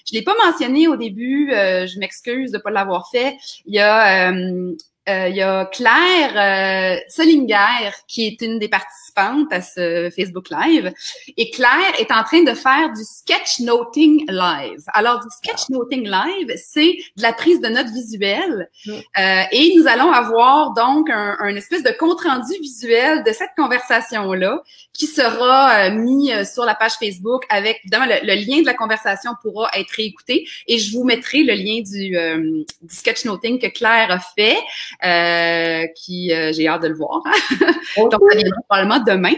je 0.07 0.15
l'ai 0.15 0.23
pas 0.23 0.35
mentionné 0.47 0.89
au 0.89 0.97
début. 0.97 1.51
je 1.51 1.99
m'excuse 1.99 2.53
de 2.53 2.59
pas 2.59 2.71
l'avoir 2.71 3.11
fait. 3.11 3.37
Il 3.67 3.75
y 3.75 3.81
a 3.81 4.31
euh, 4.33 4.73
il 5.29 5.37
y 5.37 5.43
a 5.43 5.67
Claire 5.67 6.33
euh, 6.37 7.01
Solinger, 7.09 7.91
qui 8.07 8.27
est 8.27 8.41
une 8.43 8.59
des 8.59 8.69
participantes 8.69 9.53
à 9.53 9.61
ce 9.61 10.11
Facebook 10.15 10.49
Live. 10.51 10.93
Et 11.37 11.51
Claire 11.51 11.95
est 11.99 12.13
en 12.13 12.23
train 12.25 12.43
de 12.43 12.55
faire 12.55 12.91
du 12.93 13.03
sketchnoting 13.03 14.27
live. 14.29 14.83
Alors, 14.95 15.21
du 15.21 15.29
sketchnoting 15.31 16.09
live, 16.09 16.55
c'est 16.57 16.99
de 17.17 17.23
la 17.23 17.33
prise 17.33 17.61
de 17.61 17.69
notes 17.69 17.89
visuelles. 17.89 18.69
Euh, 18.89 19.43
et 19.53 19.75
nous 19.77 19.87
allons 19.87 20.13
avoir 20.13 20.75
donc 20.75 21.11
un, 21.11 21.37
un 21.41 21.55
espèce 21.55 21.83
de 21.83 21.93
compte-rendu 21.99 22.53
visuel 22.61 23.23
de 23.23 23.33
cette 23.33 23.51
conversation-là 23.57 24.63
qui 24.93 25.07
sera 25.07 25.87
euh, 25.87 25.91
mis 25.93 26.31
sur 26.45 26.65
la 26.65 26.75
page 26.75 26.93
Facebook 26.93 27.45
avec, 27.49 27.81
évidemment, 27.85 28.07
le, 28.07 28.35
lien 28.35 28.61
de 28.61 28.67
la 28.67 28.75
conversation 28.75 29.33
pourra 29.43 29.71
être 29.75 29.91
réécouté. 29.91 30.47
Et 30.67 30.79
je 30.79 30.93
vous 30.93 31.05
mettrai 31.05 31.43
le 31.43 31.55
lien 31.55 31.81
du, 31.81 32.67
du 32.83 32.95
sketchnoting 32.95 33.59
que 33.59 33.69
Claire 33.69 34.11
a 34.11 34.19
fait. 34.19 34.59
Euh, 35.03 35.87
qui 35.97 36.31
euh, 36.31 36.53
j'ai 36.53 36.69
hâte 36.69 36.83
de 36.83 36.89
le 36.89 36.95
voir. 36.95 37.23
Donc, 37.97 38.13
ça 38.13 38.37
viendra 38.37 38.61
probablement 38.69 38.99
demain. 39.03 39.33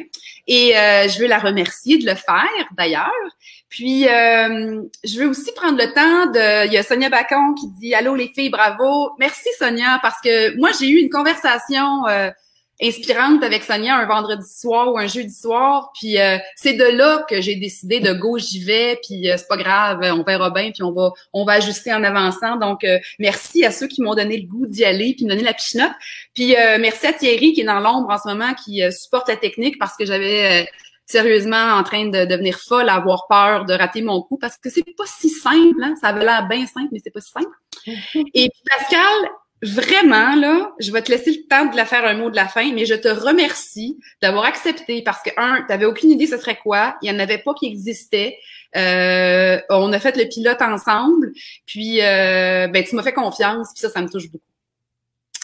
Et 0.49 0.77
euh, 0.77 1.07
je 1.07 1.21
veux 1.21 1.29
la 1.29 1.39
remercier 1.39 1.99
de 1.99 2.07
le 2.07 2.17
faire, 2.17 2.51
d'ailleurs. 2.77 3.11
Puis, 3.69 4.03
je 4.03 5.19
veux 5.19 5.29
aussi 5.29 5.53
prendre 5.55 5.79
le 5.79 5.93
temps 5.93 6.33
de... 6.33 6.67
Il 6.67 6.73
y 6.73 6.79
a 6.79 6.83
Sonia 6.83 7.09
Bacon 7.09 7.55
qui 7.55 7.69
dit 7.81 7.95
«Allô 7.97 8.17
les 8.17 8.33
filles, 8.35 8.51
bravo!» 8.51 9.13
Merci 9.21 9.49
Sonia, 9.57 10.01
parce 10.03 10.21
que 10.21 10.59
moi, 10.59 10.71
j'ai 10.79 10.89
eu 10.89 10.99
une 10.99 11.11
conversation 11.11 12.03
inspirante 12.83 13.43
avec 13.43 13.63
Sonia 13.63 13.97
un 13.97 14.07
vendredi 14.07 14.49
soir 14.49 14.93
ou 14.93 14.99
un 14.99 15.07
jeudi 15.07 15.33
soir. 15.33 15.93
Puis 15.99 16.19
euh, 16.19 16.39
c'est 16.57 16.75
de 16.75 16.85
là 16.85 17.25
que 17.29 17.41
j'ai 17.41 17.57
décidé 17.57 18.01
de 18.01 18.13
go, 18.13 18.39
j'y 18.39 18.65
vais, 18.65 18.99
puis 19.03 19.31
euh, 19.31 19.37
c'est 19.37 19.49
pas 19.49 19.57
grave, 19.57 20.01
on 20.03 20.23
verra 20.23 20.51
bien, 20.51 20.71
puis 20.73 20.83
on 20.83 20.93
va 20.93 21.13
on 21.33 21.45
va 21.45 21.55
ajuster 21.55 21.93
en 21.93 22.03
avançant. 22.03 22.57
Donc 22.57 22.85
euh, 22.85 22.99
merci 23.19 23.65
à 23.65 23.71
ceux 23.71 23.87
qui 23.87 24.03
m'ont 24.03 24.15
donné 24.15 24.37
le 24.37 24.47
goût 24.47 24.67
d'y 24.67 24.85
aller, 24.85 25.15
puis 25.15 25.25
me 25.25 25.31
donner 25.31 25.43
la 25.43 25.55
pichenote. 25.55 25.93
Puis 26.35 26.55
merci 26.81 27.07
à 27.07 27.13
Thierry 27.13 27.53
qui 27.53 27.61
est 27.61 27.65
dans 27.65 27.81
l'ombre 27.81 28.11
en 28.11 28.19
ce 28.19 28.29
moment, 28.29 28.55
qui 28.55 28.83
supporte 28.91 29.29
la 29.29 29.37
technique 29.37 29.79
parce 29.79 29.97
que 29.97 30.05
j'avais 30.05 30.67
sérieusement 31.07 31.75
en 31.75 31.83
train 31.83 32.07
de 32.07 32.25
devenir 32.25 32.59
folle, 32.59 32.89
à 32.89 32.95
avoir 32.95 33.27
peur 33.29 33.65
de 33.67 33.75
rater 33.75 34.03
mon 34.03 34.23
coup 34.23 34.39
parce 34.39 34.57
que 34.57 34.71
c'est 34.71 34.85
pas 34.97 35.05
si 35.07 35.29
simple. 35.29 35.83
Hein? 35.83 35.95
Ça 36.01 36.09
avait 36.09 36.25
l'air 36.25 36.49
bien 36.49 36.67
simple, 36.67 36.89
mais 36.93 37.01
c'est 37.03 37.11
pas 37.11 37.21
si 37.21 37.31
simple. 37.31 37.55
Et 38.35 38.49
puis 38.49 38.63
Pascal, 38.77 39.31
vraiment, 39.63 40.35
là, 40.35 40.73
je 40.81 40.91
vais 40.93 41.03
te 41.03 41.11
laisser 41.11 41.31
le 41.31 41.49
temps 41.49 41.67
de 41.67 41.77
la 41.77 41.85
faire 41.85 42.05
un 42.05 42.15
mot 42.15 42.31
de 42.31 42.37
la 42.37 42.49
fin, 42.49 42.73
mais 42.73 42.85
je 42.85 42.95
te 42.95 43.09
remercie 43.09 43.99
d'avoir 44.21 44.45
accepté 44.45 45.03
parce 45.03 45.23
que, 45.23 45.31
un, 45.37 45.63
tu 45.63 45.69
n'avais 45.69 45.85
aucune 45.85 46.11
idée 46.11 46.27
ce 46.27 46.39
serait 46.39 46.59
quoi. 46.59 46.97
Il 47.03 47.11
n'y 47.11 47.17
en 47.17 47.21
avait 47.21 47.39
pas 47.39 47.55
qui 47.55 47.67
existait. 47.67 48.37
Euh, 48.77 49.61
on 49.71 49.93
a 49.93 49.99
fait 50.01 50.17
le 50.17 50.29
pilote 50.29 50.61
ensemble. 50.61 51.33
Puis, 51.67 52.03
euh, 52.03 52.67
ben, 52.69 52.85
tu 52.85 52.97
m'as 52.97 53.03
fait 53.03 53.13
confiance. 53.13 53.69
Puis 53.75 53.81
ça, 53.81 53.91
ça 53.91 54.01
me 54.01 54.09
touche 54.09 54.31
beaucoup. 54.31 54.45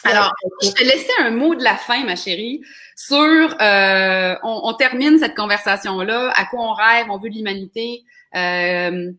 Alors, 0.05 0.33
je 0.63 0.71
te 0.71 0.83
laissais 0.83 1.13
un 1.21 1.31
mot 1.31 1.55
de 1.55 1.63
la 1.63 1.77
fin, 1.77 2.05
ma 2.05 2.17
chérie, 2.17 2.63
sur 2.97 3.17
euh, 3.17 4.35
on, 4.43 4.73
termine 4.75 5.19
cette 5.19 5.35
conversation-là, 5.35 6.33
à 6.35 6.45
quoi 6.47 6.61
on 6.61 6.73
rêve, 6.73 7.07
on 7.11 7.19
veut 7.19 7.29
l'humanité. 7.29 8.05
Euh, 8.35 9.11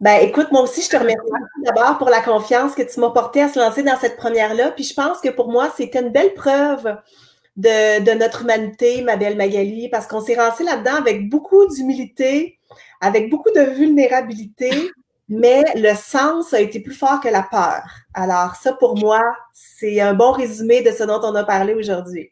ben, 0.00 0.20
écoute, 0.20 0.48
moi 0.52 0.62
aussi, 0.62 0.82
je 0.82 0.90
te 0.90 0.96
remercie 0.96 1.20
d'abord 1.64 1.96
pour 1.98 2.10
la 2.10 2.20
confiance 2.20 2.74
que 2.74 2.82
tu 2.82 3.00
m'as 3.00 3.10
portée 3.10 3.42
à 3.42 3.48
se 3.48 3.58
lancer 3.58 3.82
dans 3.82 3.96
cette 3.96 4.16
première-là. 4.16 4.70
Puis 4.72 4.84
je 4.84 4.94
pense 4.94 5.20
que 5.20 5.30
pour 5.30 5.50
moi, 5.50 5.72
c'était 5.76 6.00
une 6.00 6.10
belle 6.10 6.34
preuve 6.34 6.96
de, 7.56 8.04
de, 8.04 8.10
notre 8.12 8.42
humanité, 8.42 9.00
ma 9.02 9.16
belle 9.16 9.36
Magali, 9.36 9.88
parce 9.88 10.06
qu'on 10.06 10.20
s'est 10.20 10.34
lancé 10.34 10.64
là-dedans 10.64 10.96
avec 10.96 11.30
beaucoup 11.30 11.66
d'humilité, 11.68 12.58
avec 13.00 13.30
beaucoup 13.30 13.50
de 13.54 13.60
vulnérabilité, 13.60 14.70
mais 15.30 15.64
le 15.74 15.94
sens 15.94 16.52
a 16.52 16.60
été 16.60 16.80
plus 16.80 16.94
fort 16.94 17.20
que 17.20 17.28
la 17.28 17.42
peur. 17.42 17.82
Alors, 18.12 18.54
ça, 18.56 18.74
pour 18.74 18.98
moi, 18.98 19.22
c'est 19.54 20.00
un 20.00 20.12
bon 20.12 20.32
résumé 20.32 20.82
de 20.82 20.90
ce 20.90 21.04
dont 21.04 21.20
on 21.22 21.34
a 21.34 21.44
parlé 21.44 21.74
aujourd'hui. 21.74 22.30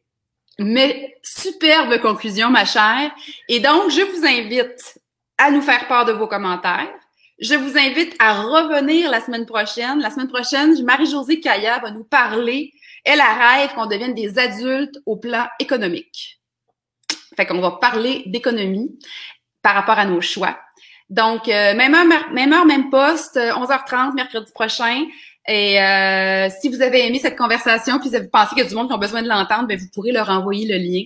Mais 0.59 1.17
superbe 1.23 1.99
conclusion, 2.01 2.51
ma 2.51 2.67
chère. 2.67 3.11
Et 3.49 3.61
donc, 3.61 3.91
je 3.91 4.03
vous 4.03 4.25
invite 4.25 5.01
à 5.39 5.51
nous 5.51 5.62
faire 5.62 5.89
part 5.89 6.05
de 6.05 6.12
vos 6.12 6.29
commentaires 6.29 6.93
je 7.39 7.55
vous 7.55 7.76
invite 7.76 8.14
à 8.18 8.43
revenir 8.43 9.11
la 9.11 9.20
semaine 9.20 9.47
prochaine. 9.47 10.01
La 10.01 10.11
semaine 10.11 10.28
prochaine, 10.28 10.82
Marie-Josée 10.85 11.41
Kaya 11.41 11.78
va 11.80 11.91
nous 11.91 12.05
parler. 12.05 12.72
Elle 13.05 13.20
rêve 13.20 13.74
qu'on 13.74 13.87
devienne 13.87 14.14
des 14.14 14.39
adultes 14.39 14.99
au 15.05 15.16
plan 15.16 15.47
économique. 15.59 16.41
Fait 17.37 17.47
qu'on 17.47 17.61
va 17.61 17.72
parler 17.72 18.22
d'économie 18.26 18.99
par 19.62 19.74
rapport 19.74 19.99
à 19.99 20.05
nos 20.05 20.20
choix. 20.20 20.59
Donc, 21.11 21.49
euh, 21.49 21.74
même 21.74 21.95
heure, 21.95 22.30
même 22.32 22.53
heure, 22.53 22.64
même 22.64 22.89
poste, 22.89 23.37
11h30, 23.37 24.11
euh, 24.11 24.12
mercredi 24.14 24.51
prochain. 24.53 25.05
Et 25.47 25.80
euh, 25.80 26.49
si 26.61 26.68
vous 26.68 26.80
avez 26.80 27.07
aimé 27.07 27.18
cette 27.18 27.37
conversation, 27.37 27.99
puis 27.99 28.09
vous 28.09 28.28
pensez 28.32 28.55
qu'il 28.55 28.62
y 28.62 28.66
a 28.66 28.68
du 28.68 28.74
monde 28.74 28.89
qui 28.89 28.95
a 28.95 28.99
besoin 28.99 29.22
de 29.22 29.28
l'entendre, 29.28 29.66
ben 29.66 29.78
vous 29.78 29.89
pourrez 29.93 30.12
leur 30.12 30.30
envoyer 30.30 30.66
le 30.66 30.78
lien. 30.78 31.03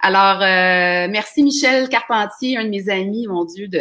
Alors, 0.00 0.40
merci 1.08 1.42
Michel 1.42 1.88
Carpentier, 1.88 2.56
un 2.56 2.64
de 2.64 2.70
mes 2.70 2.88
amis, 2.88 3.26
mon 3.28 3.44
Dieu, 3.44 3.68
de 3.68 3.80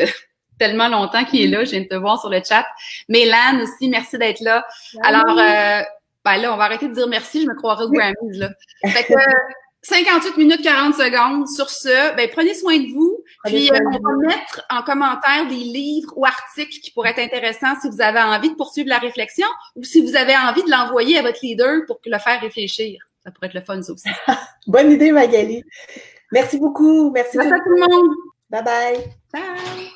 tellement 0.62 0.90
longtemps 0.90 1.26
qu'il 1.26 1.42
est 1.42 1.48
là. 1.48 1.66
Je 1.66 1.72
viens 1.72 1.82
de 1.82 1.88
te 1.88 1.96
voir 1.96 2.20
sur 2.20 2.30
le 2.30 2.40
chat. 2.48 2.68
Mélan 3.10 3.62
aussi, 3.64 3.90
merci 3.90 4.20
d'être 4.20 4.42
là. 4.42 4.64
Alors, 5.04 5.40
euh, 5.40 5.82
ben 6.24 6.38
là, 6.38 6.54
on 6.54 6.58
va 6.58 6.66
arrêter 6.66 6.88
de 6.88 6.94
dire 6.94 7.08
merci. 7.08 7.42
Je 7.42 7.48
me 7.48 7.56
croirais 7.56 7.86
au 7.86 7.90
Grammys, 7.90 8.38
là. 8.38 8.50
Fait 8.86 9.06
que, 9.06 9.14
58 9.82 10.38
minutes 10.38 10.62
40 10.62 10.94
secondes. 10.94 11.48
Sur 11.48 11.72
ce, 11.72 12.16
ben, 12.16 12.30
prenez 12.32 12.54
soin 12.54 12.78
de 12.78 12.94
vous. 12.94 13.24
Puis, 13.46 13.72
euh, 13.72 13.78
on 13.88 13.92
va 13.92 14.28
mettre 14.28 14.62
en 14.70 14.84
commentaire 14.84 15.48
des 15.50 15.56
livres 15.56 16.14
ou 16.16 16.26
articles 16.26 16.80
qui 16.80 16.92
pourraient 16.92 17.10
être 17.18 17.20
intéressants 17.20 17.74
si 17.82 17.90
vous 17.90 18.02
avez 18.02 18.20
envie 18.20 18.52
de 18.52 18.56
poursuivre 18.56 18.90
la 18.90 19.00
réflexion 19.00 19.48
ou 19.76 19.84
si 19.84 20.06
vous 20.06 20.16
avez 20.16 20.36
envie 20.38 20.64
de 20.64 20.70
l'envoyer 20.70 21.18
à 21.18 21.24
votre 21.24 21.40
leader 21.42 21.82
pour 21.88 22.00
le 22.06 22.20
faire 22.20 22.40
réfléchir. 22.40 23.02
Ça 23.24 23.32
pourrait 23.32 23.48
être 23.48 23.56
le 23.56 23.62
fun, 23.62 23.82
ça 23.82 23.94
aussi. 23.94 24.10
Bonne 24.68 24.92
idée, 24.92 25.12
Magali. 25.12 25.64
Merci 26.32 26.60
beaucoup. 26.60 27.10
Merci, 27.12 27.38
Merci 27.38 27.54
à 27.54 27.58
tout 27.58 27.70
le 27.70 27.80
monde. 27.80 28.16
Bye 28.52 28.64
bye. 28.64 28.98
Bye. 29.34 29.92